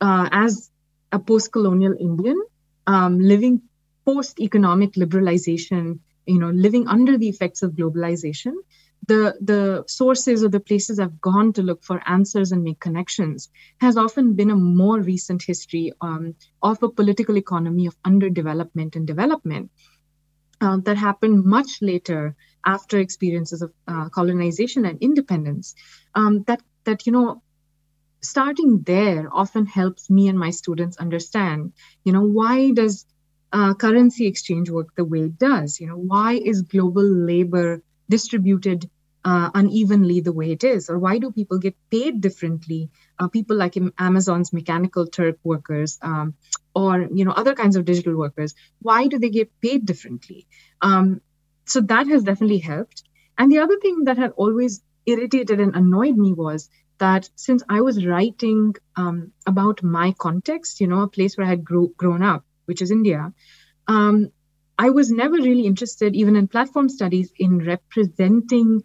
uh, 0.00 0.28
as 0.32 0.70
a 1.10 1.18
post-colonial 1.18 1.94
Indian, 1.98 2.40
um, 2.86 3.18
living 3.18 3.62
post 4.04 4.40
economic 4.40 4.92
liberalization, 4.92 5.98
you 6.26 6.38
know, 6.38 6.50
living 6.50 6.88
under 6.88 7.18
the 7.18 7.28
effects 7.28 7.62
of 7.62 7.72
globalization, 7.72 8.54
the 9.06 9.36
the 9.40 9.84
sources 9.88 10.44
or 10.44 10.48
the 10.48 10.60
places 10.60 11.00
I've 11.00 11.20
gone 11.20 11.52
to 11.54 11.62
look 11.62 11.82
for 11.82 12.00
answers 12.08 12.52
and 12.52 12.62
make 12.62 12.78
connections 12.78 13.50
has 13.80 13.96
often 13.96 14.34
been 14.34 14.50
a 14.50 14.56
more 14.56 15.00
recent 15.00 15.42
history 15.42 15.92
um, 16.00 16.34
of 16.62 16.82
a 16.82 16.88
political 16.88 17.36
economy 17.36 17.86
of 17.86 17.96
underdevelopment 18.04 18.94
and 18.94 19.06
development 19.06 19.70
uh, 20.62 20.78
that 20.84 20.96
happened 20.96 21.44
much 21.44 21.82
later 21.82 22.36
after 22.64 22.98
experiences 22.98 23.62
of 23.62 23.72
uh, 23.88 24.08
colonization 24.10 24.86
and 24.86 24.98
independence. 25.02 25.74
Um, 26.14 26.44
that 26.46 26.62
that 26.84 27.06
you 27.06 27.12
know 27.12 27.42
starting 28.20 28.82
there 28.82 29.28
often 29.32 29.66
helps 29.66 30.08
me 30.08 30.28
and 30.28 30.38
my 30.38 30.50
students 30.50 30.96
understand 30.96 31.72
you 32.04 32.12
know 32.12 32.22
why 32.22 32.70
does 32.70 33.06
uh, 33.52 33.74
currency 33.74 34.26
exchange 34.26 34.70
work 34.70 34.88
the 34.96 35.04
way 35.04 35.20
it 35.24 35.38
does? 35.38 35.80
You 35.80 35.88
know, 35.88 35.98
why 35.98 36.34
is 36.34 36.62
global 36.62 37.04
labor 37.04 37.82
distributed 38.08 38.88
uh, 39.24 39.50
unevenly 39.54 40.20
the 40.20 40.32
way 40.32 40.50
it 40.52 40.64
is, 40.64 40.88
or 40.90 40.98
why 40.98 41.18
do 41.18 41.30
people 41.30 41.58
get 41.58 41.76
paid 41.90 42.20
differently? 42.20 42.90
Uh, 43.18 43.28
people 43.28 43.56
like 43.56 43.76
Amazon's 43.98 44.52
mechanical 44.52 45.06
Turk 45.06 45.38
workers, 45.44 45.98
um, 46.02 46.34
or 46.74 47.08
you 47.12 47.24
know 47.24 47.32
other 47.32 47.54
kinds 47.54 47.76
of 47.76 47.84
digital 47.84 48.16
workers, 48.16 48.54
why 48.80 49.06
do 49.06 49.18
they 49.18 49.30
get 49.30 49.60
paid 49.60 49.86
differently? 49.86 50.46
Um, 50.80 51.20
so 51.64 51.80
that 51.80 52.06
has 52.08 52.24
definitely 52.24 52.58
helped. 52.58 53.02
And 53.38 53.50
the 53.50 53.58
other 53.58 53.78
thing 53.78 54.04
that 54.04 54.18
had 54.18 54.32
always 54.36 54.82
irritated 55.06 55.60
and 55.60 55.74
annoyed 55.74 56.16
me 56.16 56.32
was 56.32 56.68
that 56.98 57.28
since 57.34 57.62
I 57.68 57.80
was 57.80 58.06
writing 58.06 58.74
um, 58.96 59.32
about 59.46 59.82
my 59.82 60.14
context, 60.18 60.80
you 60.80 60.86
know, 60.86 61.02
a 61.02 61.08
place 61.08 61.36
where 61.36 61.46
I 61.46 61.50
had 61.50 61.64
grew, 61.64 61.92
grown 61.96 62.22
up, 62.22 62.44
which 62.66 62.82
is 62.82 62.90
India, 62.90 63.32
um, 63.88 64.30
I 64.78 64.90
was 64.90 65.10
never 65.10 65.34
really 65.34 65.66
interested, 65.66 66.14
even 66.14 66.36
in 66.36 66.48
platform 66.48 66.88
studies, 66.88 67.32
in 67.36 67.58
representing 67.58 68.82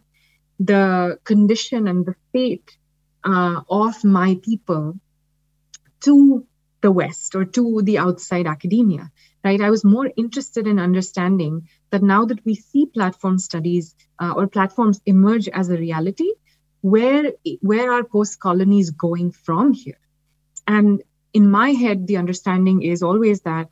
the 0.60 1.20
condition 1.24 1.88
and 1.88 2.06
the 2.06 2.16
fate 2.34 2.78
uh, 3.24 3.62
of 3.70 4.04
my 4.04 4.40
people 4.42 5.00
to 6.02 6.46
the 6.82 6.92
West 6.92 7.36
or 7.36 7.46
to 7.46 7.82
the 7.82 7.98
outside 7.98 8.48
academia. 8.48 9.12
Right? 9.44 9.62
I 9.62 9.70
was 9.70 9.84
more 9.84 10.10
interested 10.18 10.68
in 10.68 10.80
understanding 10.80 11.70
that 11.90 12.04
now 12.04 12.26
that 12.26 12.44
we 12.46 12.56
see 12.56 12.86
platform 12.86 13.40
studies 13.40 13.96
uh, 14.20 14.34
or 14.36 14.48
platforms 14.48 15.00
emerge 15.06 15.48
as 15.48 15.70
a 15.70 15.78
reality, 15.78 16.32
where 16.82 17.32
where 17.62 17.92
are 17.92 18.04
post 18.04 18.40
colonies 18.40 18.92
going 18.92 19.32
from 19.32 19.74
here? 19.74 20.00
And 20.68 21.02
in 21.34 21.50
my 21.50 21.72
head, 21.72 22.08
the 22.08 22.18
understanding 22.18 22.82
is 22.82 23.04
always 23.04 23.42
that 23.42 23.70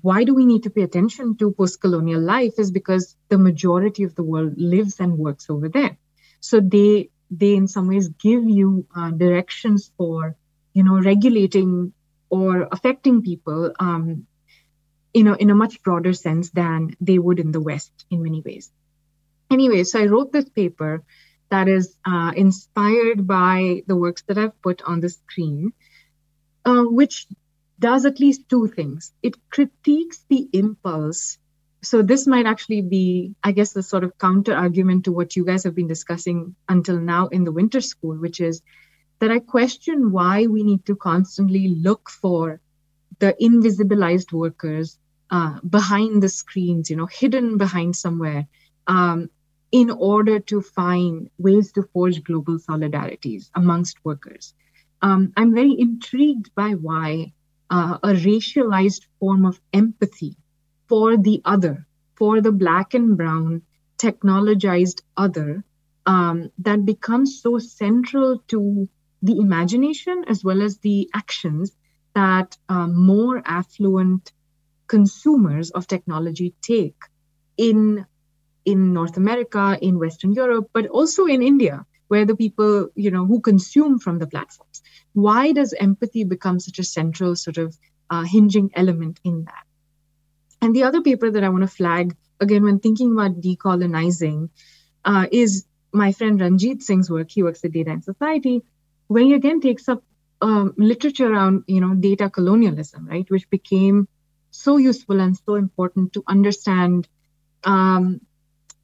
why 0.00 0.24
do 0.24 0.34
we 0.34 0.46
need 0.46 0.62
to 0.62 0.70
pay 0.70 0.82
attention 0.82 1.36
to 1.36 1.50
post 1.50 1.80
colonial 1.80 2.20
life 2.20 2.54
is 2.58 2.70
because 2.70 3.16
the 3.28 3.38
majority 3.38 4.04
of 4.04 4.14
the 4.14 4.22
world 4.22 4.54
lives 4.56 5.00
and 5.00 5.18
works 5.18 5.50
over 5.50 5.68
there. 5.68 5.96
So 6.40 6.60
they 6.60 7.10
they 7.30 7.54
in 7.54 7.68
some 7.68 7.88
ways 7.88 8.08
give 8.08 8.44
you 8.48 8.86
uh, 8.96 9.10
directions 9.10 9.90
for 9.96 10.36
you 10.72 10.84
know 10.84 11.00
regulating 11.00 11.92
or 12.30 12.68
affecting 12.70 13.22
people 13.22 13.72
um, 13.78 14.26
you 15.14 15.24
know 15.24 15.34
in 15.34 15.50
a 15.50 15.54
much 15.54 15.82
broader 15.82 16.12
sense 16.12 16.50
than 16.50 16.94
they 17.00 17.18
would 17.18 17.38
in 17.38 17.52
the 17.52 17.60
west 17.60 17.92
in 18.10 18.22
many 18.22 18.42
ways. 18.42 18.70
Anyway 19.50 19.84
so 19.84 20.00
i 20.00 20.06
wrote 20.06 20.32
this 20.32 20.48
paper 20.48 21.02
that 21.50 21.68
is 21.68 21.96
uh, 22.04 22.32
inspired 22.36 23.26
by 23.26 23.82
the 23.86 23.96
works 23.96 24.22
that 24.26 24.36
i've 24.36 24.60
put 24.60 24.82
on 24.82 25.00
the 25.00 25.08
screen 25.08 25.72
uh, 26.64 26.84
which 26.84 27.26
does 27.78 28.04
at 28.04 28.20
least 28.20 28.48
two 28.48 28.66
things. 28.68 29.12
It 29.22 29.36
critiques 29.50 30.24
the 30.28 30.48
impulse. 30.52 31.38
So 31.82 32.02
this 32.02 32.26
might 32.26 32.46
actually 32.46 32.82
be 32.82 33.34
i 33.44 33.52
guess 33.52 33.72
the 33.72 33.84
sort 33.84 34.02
of 34.02 34.18
counter 34.18 34.54
argument 34.54 35.04
to 35.04 35.12
what 35.12 35.36
you 35.36 35.44
guys 35.44 35.62
have 35.64 35.76
been 35.76 35.86
discussing 35.86 36.56
until 36.68 36.98
now 36.98 37.28
in 37.28 37.44
the 37.44 37.52
winter 37.52 37.80
school 37.80 38.16
which 38.16 38.40
is 38.40 38.62
that 39.20 39.30
i 39.30 39.38
question 39.38 40.10
why 40.12 40.46
we 40.46 40.62
need 40.62 40.84
to 40.86 40.96
constantly 40.96 41.68
look 41.68 42.10
for 42.10 42.60
the 43.18 43.34
invisibilized 43.40 44.32
workers 44.32 44.98
uh, 45.30 45.60
behind 45.60 46.22
the 46.22 46.28
screens 46.28 46.90
you 46.90 46.96
know 46.96 47.06
hidden 47.06 47.56
behind 47.58 47.94
somewhere 47.96 48.46
um, 48.86 49.28
in 49.72 49.90
order 49.90 50.38
to 50.40 50.62
find 50.62 51.28
ways 51.38 51.72
to 51.72 51.82
forge 51.92 52.22
global 52.24 52.58
solidarities 52.58 53.50
amongst 53.54 54.04
workers. 54.04 54.54
Um, 55.02 55.32
i'm 55.36 55.54
very 55.54 55.78
intrigued 55.78 56.54
by 56.54 56.70
why 56.72 57.32
uh, 57.70 57.98
a 58.02 58.08
racialized 58.08 59.04
form 59.20 59.44
of 59.44 59.60
empathy 59.72 60.36
for 60.88 61.16
the 61.16 61.42
other, 61.44 61.86
for 62.16 62.40
the 62.40 62.52
black 62.52 62.94
and 62.94 63.16
brown 63.16 63.62
technologized 63.98 65.02
other 65.16 65.64
um, 66.06 66.50
that 66.58 66.84
becomes 66.86 67.42
so 67.42 67.58
central 67.58 68.42
to 68.48 68.88
the 69.22 69.36
imagination 69.36 70.24
as 70.28 70.44
well 70.44 70.62
as 70.62 70.78
the 70.78 71.10
actions 71.14 71.76
that 72.14 72.56
um, 72.68 72.94
more 73.06 73.42
affluent 73.44 74.32
consumers 74.86 75.70
of 75.70 75.86
technology 75.86 76.54
take 76.62 77.00
in 77.56 78.06
in 78.64 78.92
North 78.92 79.16
America, 79.16 79.78
in 79.80 79.98
Western 79.98 80.32
Europe, 80.32 80.68
but 80.74 80.86
also 80.88 81.24
in 81.24 81.42
India, 81.42 81.86
where 82.08 82.26
the 82.26 82.36
people 82.36 82.88
you 82.94 83.10
know 83.10 83.24
who 83.24 83.40
consume 83.40 83.98
from 83.98 84.18
the 84.18 84.26
platforms. 84.26 84.82
Why 85.12 85.52
does 85.52 85.72
empathy 85.72 86.24
become 86.24 86.60
such 86.60 86.78
a 86.78 86.84
central 86.84 87.36
sort 87.36 87.58
of 87.58 87.76
uh, 88.10 88.22
hinging 88.22 88.70
element 88.74 89.20
in 89.24 89.44
that? 89.44 89.64
And 90.60 90.74
the 90.74 90.84
other 90.84 91.02
paper 91.02 91.30
that 91.30 91.44
I 91.44 91.48
want 91.48 91.62
to 91.62 91.68
flag, 91.68 92.16
again, 92.40 92.64
when 92.64 92.80
thinking 92.80 93.12
about 93.12 93.40
decolonizing, 93.40 94.50
uh, 95.04 95.26
is 95.30 95.64
my 95.92 96.12
friend 96.12 96.40
Ranjit 96.40 96.82
Singh's 96.82 97.10
work. 97.10 97.30
He 97.30 97.42
works 97.42 97.64
at 97.64 97.72
Data 97.72 97.90
and 97.90 98.04
Society, 98.04 98.62
he 99.16 99.34
again 99.34 99.60
takes 99.60 99.88
up 99.88 100.02
um, 100.40 100.74
literature 100.76 101.32
around, 101.32 101.64
you 101.66 101.80
know, 101.80 101.94
data 101.94 102.30
colonialism, 102.30 103.06
right, 103.06 103.28
which 103.30 103.48
became 103.50 104.08
so 104.50 104.76
useful 104.76 105.20
and 105.20 105.36
so 105.46 105.54
important 105.54 106.12
to 106.12 106.22
understand 106.26 107.08
um, 107.64 108.20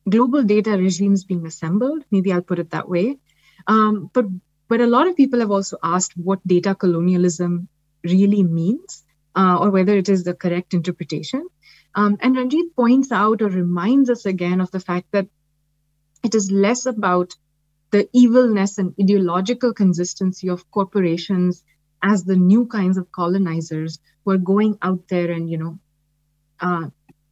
global 0.08 0.42
data 0.42 0.70
regimes 0.70 1.24
being 1.24 1.46
assembled. 1.46 2.02
Maybe 2.10 2.32
I'll 2.32 2.42
put 2.42 2.58
it 2.58 2.70
that 2.70 2.88
way. 2.88 3.18
Um, 3.66 4.10
but 4.12 4.26
but 4.68 4.80
a 4.80 4.86
lot 4.86 5.06
of 5.06 5.16
people 5.16 5.40
have 5.40 5.50
also 5.50 5.76
asked 5.82 6.16
what 6.16 6.46
data 6.46 6.74
colonialism 6.74 7.68
really 8.02 8.42
means, 8.42 9.04
uh, 9.36 9.58
or 9.60 9.70
whether 9.70 9.96
it 9.96 10.08
is 10.08 10.24
the 10.24 10.34
correct 10.34 10.74
interpretation. 10.74 11.46
Um, 11.94 12.16
and 12.20 12.36
Ranjit 12.36 12.74
points 12.74 13.12
out 13.12 13.42
or 13.42 13.48
reminds 13.48 14.10
us 14.10 14.26
again 14.26 14.60
of 14.60 14.70
the 14.70 14.80
fact 14.80 15.06
that 15.12 15.28
it 16.24 16.34
is 16.34 16.50
less 16.50 16.86
about 16.86 17.34
the 17.95 18.09
evilness 18.12 18.78
and 18.78 18.92
ideological 19.01 19.72
consistency 19.72 20.49
of 20.49 20.68
corporations 20.72 21.62
as 22.03 22.24
the 22.24 22.34
new 22.34 22.66
kinds 22.66 22.97
of 22.99 23.12
colonizers 23.12 24.01
who 24.24 24.32
are 24.32 24.47
going 24.53 24.76
out 24.82 25.07
there 25.07 25.30
and, 25.30 25.49
you 25.49 25.59
know, 25.59 25.78
uh, 26.59 26.86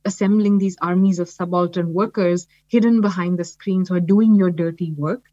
assembling 0.05 0.59
these 0.59 0.77
armies 0.81 1.19
of 1.19 1.29
subaltern 1.29 1.93
workers 1.93 2.47
hidden 2.69 3.01
behind 3.01 3.41
the 3.41 3.45
screens 3.45 3.89
who 3.89 3.97
are 3.97 4.09
doing 4.15 4.37
your 4.37 4.53
dirty 4.53 4.93
work. 4.93 5.25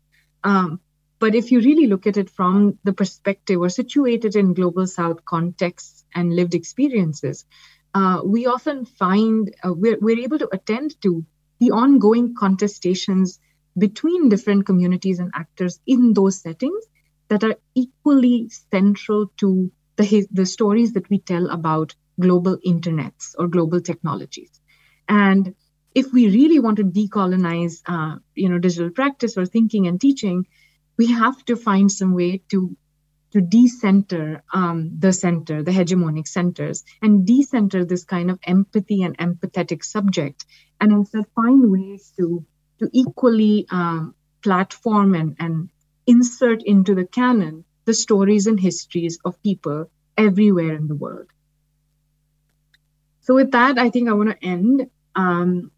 Um, 0.44 0.80
but 1.20 1.36
if 1.36 1.52
you 1.52 1.60
really 1.60 1.86
look 1.86 2.08
at 2.08 2.18
it 2.18 2.32
from 2.32 2.80
the 2.84 2.94
perspective 2.94 3.60
or 3.60 3.70
situated 3.70 4.36
in 4.36 4.56
global 4.56 4.88
south 4.88 5.26
contexts 5.26 6.06
and 6.16 6.36
lived 6.36 6.56
experiences, 6.56 7.46
uh, 7.94 8.22
we 8.26 8.48
often 8.48 8.86
find 8.86 9.54
uh, 9.64 9.74
we're, 9.74 10.00
we're 10.02 10.24
able 10.24 10.40
to 10.40 10.50
attend 10.52 11.00
to 11.04 11.24
the 11.60 11.70
ongoing 11.70 12.34
contestations 12.34 13.38
between 13.78 14.30
different 14.30 14.66
communities 14.66 15.20
and 15.20 15.32
actors 15.34 15.80
in 15.86 16.14
those 16.14 16.42
settings 16.42 16.84
that 17.30 17.44
are 17.44 17.56
equally 17.76 18.50
central 18.72 19.32
to 19.38 19.72
the, 19.96 20.28
the 20.32 20.46
stories 20.46 20.94
that 20.94 21.10
we 21.10 21.20
tell 21.20 21.50
about 21.50 21.96
global 22.20 22.58
internets 22.66 23.36
or 23.38 23.48
global 23.48 23.80
technologies. 23.82 24.60
And 25.08 25.56
if 25.96 26.12
we 26.14 26.30
really 26.30 26.60
want 26.60 26.78
to 26.78 26.84
decolonize, 26.84 27.82
uh, 27.86 28.20
you 28.36 28.50
know, 28.50 28.60
digital 28.60 28.90
practice 28.90 29.38
or 29.38 29.46
thinking 29.46 29.88
and 29.88 30.00
teaching, 30.00 30.48
we 30.98 31.08
have 31.08 31.44
to 31.46 31.56
find 31.56 31.92
some 31.92 32.14
way 32.14 32.42
to 32.50 32.76
to 33.32 33.42
decenter 33.42 34.44
um, 34.52 34.98
the 34.98 35.14
center, 35.14 35.62
the 35.62 35.72
hegemonic 35.72 36.28
centers, 36.28 36.84
and 37.00 37.28
decenter 37.28 37.86
this 37.86 38.04
kind 38.04 38.32
of 38.32 38.40
empathy 38.44 39.04
and 39.04 39.16
empathetic 39.20 39.84
subject, 39.84 40.46
and 40.82 40.92
instead 40.92 41.26
find 41.36 41.72
ways 41.72 42.12
to 42.18 42.44
to 42.80 42.90
equally 42.94 43.66
um, 43.70 44.16
platform 44.42 45.14
and, 45.14 45.36
and 45.40 45.70
insert 46.08 46.64
into 46.64 46.96
the 46.96 47.06
canon 47.06 47.64
the 47.86 47.94
stories 47.94 48.48
and 48.48 48.60
histories 48.60 49.20
of 49.26 49.42
people 49.42 49.90
everywhere 50.18 50.76
in 50.76 50.88
the 50.88 50.96
world. 50.96 51.28
So, 53.22 53.36
with 53.36 53.52
that, 53.52 53.78
I 53.78 53.90
think 53.90 54.10
I 54.10 54.14
want 54.14 54.30
to 54.30 54.46
end. 54.46 54.90
Um, 55.16 55.72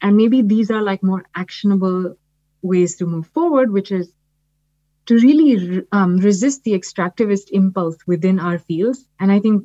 and 0.00 0.16
maybe 0.16 0.42
these 0.42 0.70
are 0.70 0.82
like 0.82 1.02
more 1.02 1.24
actionable 1.34 2.16
ways 2.62 2.96
to 2.96 3.06
move 3.06 3.26
forward, 3.28 3.72
which 3.72 3.90
is 3.90 4.12
to 5.06 5.14
really 5.14 5.82
um, 5.90 6.18
resist 6.18 6.64
the 6.64 6.72
extractivist 6.72 7.50
impulse 7.50 7.96
within 8.06 8.38
our 8.38 8.58
fields. 8.58 9.04
And 9.18 9.32
I 9.32 9.40
think, 9.40 9.64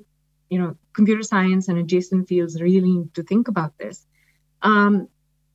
you 0.49 0.59
know, 0.59 0.77
computer 0.93 1.23
science 1.23 1.67
and 1.67 1.77
adjacent 1.77 2.27
fields 2.27 2.61
really 2.61 2.91
need 2.91 3.13
to 3.15 3.23
think 3.23 3.47
about 3.47 3.77
this. 3.77 4.05
Um, 4.61 5.09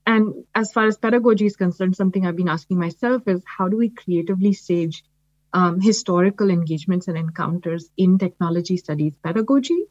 and 0.09 0.47
as 0.55 0.73
far 0.73 0.87
as 0.87 0.97
pedagogy 0.97 1.45
is 1.45 1.57
concerned, 1.57 1.95
something 1.95 2.25
I've 2.25 2.37
been 2.37 2.49
asking 2.49 2.79
myself 2.79 3.29
is 3.29 3.43
how 3.45 3.69
do 3.69 3.77
we 3.77 3.91
creatively 3.91 4.55
stage 4.55 5.05
um, 5.53 5.81
historical 5.83 6.49
engagements 6.51 7.09
and 7.09 7.19
encounters 7.19 7.91
in 7.97 8.17
technology 8.19 8.79
studies 8.79 9.13
pedagogy, 9.23 9.83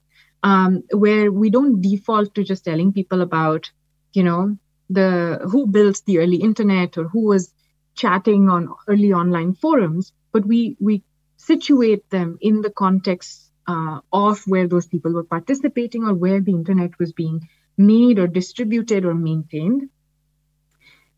um, 0.42 0.84
where 0.92 1.32
we 1.32 1.52
don't 1.52 1.82
default 1.82 2.34
to 2.34 2.44
just 2.44 2.66
telling 2.66 2.94
people 2.94 3.22
about, 3.22 3.70
you 4.14 4.24
know, 4.24 4.58
the 4.90 5.40
who 5.52 5.68
built 5.68 6.02
the 6.08 6.18
early 6.18 6.38
internet 6.38 6.98
or 6.98 7.08
who 7.10 7.26
was 7.28 7.54
chatting 7.96 8.50
on 8.50 8.70
early 8.88 9.14
online 9.14 9.54
forums, 9.54 10.14
but 10.32 10.46
we 10.46 10.78
we 10.80 11.04
situate 11.36 12.10
them 12.10 12.40
in 12.42 12.62
the 12.62 12.72
context 12.72 13.52
uh, 13.68 14.00
of 14.12 14.42
where 14.48 14.68
those 14.68 14.88
people 14.88 15.14
were 15.14 15.30
participating 15.36 16.06
or 16.06 16.16
where 16.16 16.42
the 16.42 16.54
internet 16.54 16.98
was 16.98 17.14
being 17.14 17.48
made 17.78 18.18
or 18.18 18.26
distributed 18.28 19.06
or 19.06 19.14
maintained. 19.14 19.90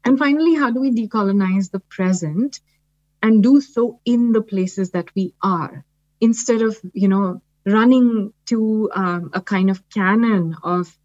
And 0.03 0.17
finally, 0.17 0.55
how 0.55 0.71
do 0.71 0.79
we 0.79 0.91
decolonize 0.91 1.71
the 1.71 1.79
present 1.79 2.59
and 3.21 3.43
do 3.43 3.61
so 3.61 3.99
in 4.05 4.31
the 4.31 4.41
places 4.41 4.91
that 4.91 5.13
we 5.15 5.33
are? 5.41 5.85
Instead 6.21 6.61
of, 6.61 6.77
you 6.93 7.07
know, 7.07 7.41
running 7.65 8.33
to 8.45 8.89
um, 8.93 9.29
a 9.33 9.41
kind 9.41 9.69
of 9.69 9.87
canon 9.89 10.55
of 10.63 10.97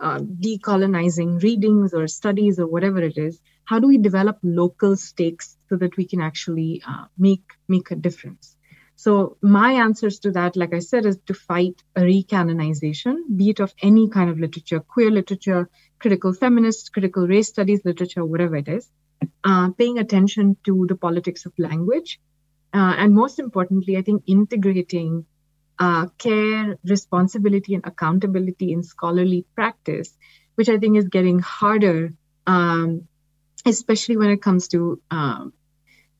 uh, 0.00 0.18
decolonizing 0.18 1.42
readings 1.42 1.92
or 1.92 2.06
studies 2.06 2.58
or 2.58 2.66
whatever 2.66 3.00
it 3.02 3.18
is 3.18 3.40
how 3.68 3.78
do 3.78 3.86
we 3.86 3.98
develop 3.98 4.38
local 4.42 4.96
stakes 4.96 5.58
so 5.68 5.76
that 5.76 5.96
we 5.98 6.06
can 6.06 6.22
actually 6.22 6.82
uh, 6.88 7.04
make 7.18 7.44
make 7.68 7.90
a 7.90 7.96
difference? 7.96 8.56
So 8.96 9.36
my 9.42 9.72
answers 9.86 10.18
to 10.20 10.30
that 10.36 10.56
like 10.56 10.72
i 10.74 10.80
said 10.80 11.06
is 11.10 11.18
to 11.26 11.34
fight 11.34 11.82
a 11.94 12.00
recanonization 12.00 13.18
be 13.40 13.50
it 13.50 13.60
of 13.60 13.74
any 13.90 14.08
kind 14.16 14.30
of 14.30 14.40
literature 14.44 14.80
queer 14.80 15.10
literature 15.10 15.68
critical 16.00 16.32
feminist 16.32 16.92
critical 16.92 17.26
race 17.26 17.48
studies 17.48 17.84
literature 17.84 18.24
whatever 18.24 18.56
it 18.56 18.68
is 18.68 18.90
uh, 19.44 19.70
paying 19.72 19.98
attention 19.98 20.56
to 20.64 20.86
the 20.88 20.96
politics 20.96 21.46
of 21.46 21.52
language 21.58 22.20
uh, 22.74 22.94
and 22.98 23.14
most 23.14 23.38
importantly 23.38 23.96
i 23.96 24.02
think 24.02 24.22
integrating 24.26 25.24
uh, 25.78 26.06
care 26.18 26.76
responsibility 26.84 27.74
and 27.74 27.86
accountability 27.86 28.72
in 28.72 28.82
scholarly 28.82 29.44
practice 29.54 30.16
which 30.56 30.68
i 30.68 30.78
think 30.78 30.96
is 30.96 31.08
getting 31.08 31.38
harder 31.38 32.12
um, 32.46 33.02
especially 33.66 34.16
when 34.16 34.30
it 34.30 34.42
comes 34.42 34.68
to 34.68 35.00
um, 35.10 35.52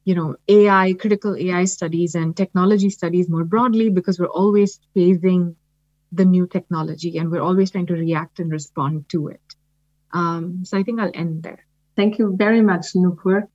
you 0.05 0.15
know 0.15 0.35
ai 0.49 0.95
critical 0.95 1.37
ai 1.37 1.65
studies 1.65 2.15
and 2.15 2.37
technology 2.37 2.91
studies 2.91 3.29
more 3.29 3.45
broadly 3.45 3.91
because 3.91 4.19
we're 4.19 4.37
always 4.43 4.81
facing 4.95 5.57
the 6.13 6.25
new 6.25 6.47
technology 6.47 7.19
and 7.19 7.31
we're 7.31 7.43
always 7.49 7.71
trying 7.71 7.87
to 7.87 7.95
react 7.95 8.41
and 8.41 8.51
respond 8.51 9.09
to 9.11 9.29
it 9.29 9.55
Um, 10.13 10.65
so 10.65 10.79
I 10.79 10.83
think 10.83 11.01
I'll 11.01 11.11
end 11.15 11.43
there. 11.43 11.65
Thank 11.97 12.19
you 12.19 12.37
very 12.37 12.61
much, 12.63 12.95
Nupur. 12.95 13.49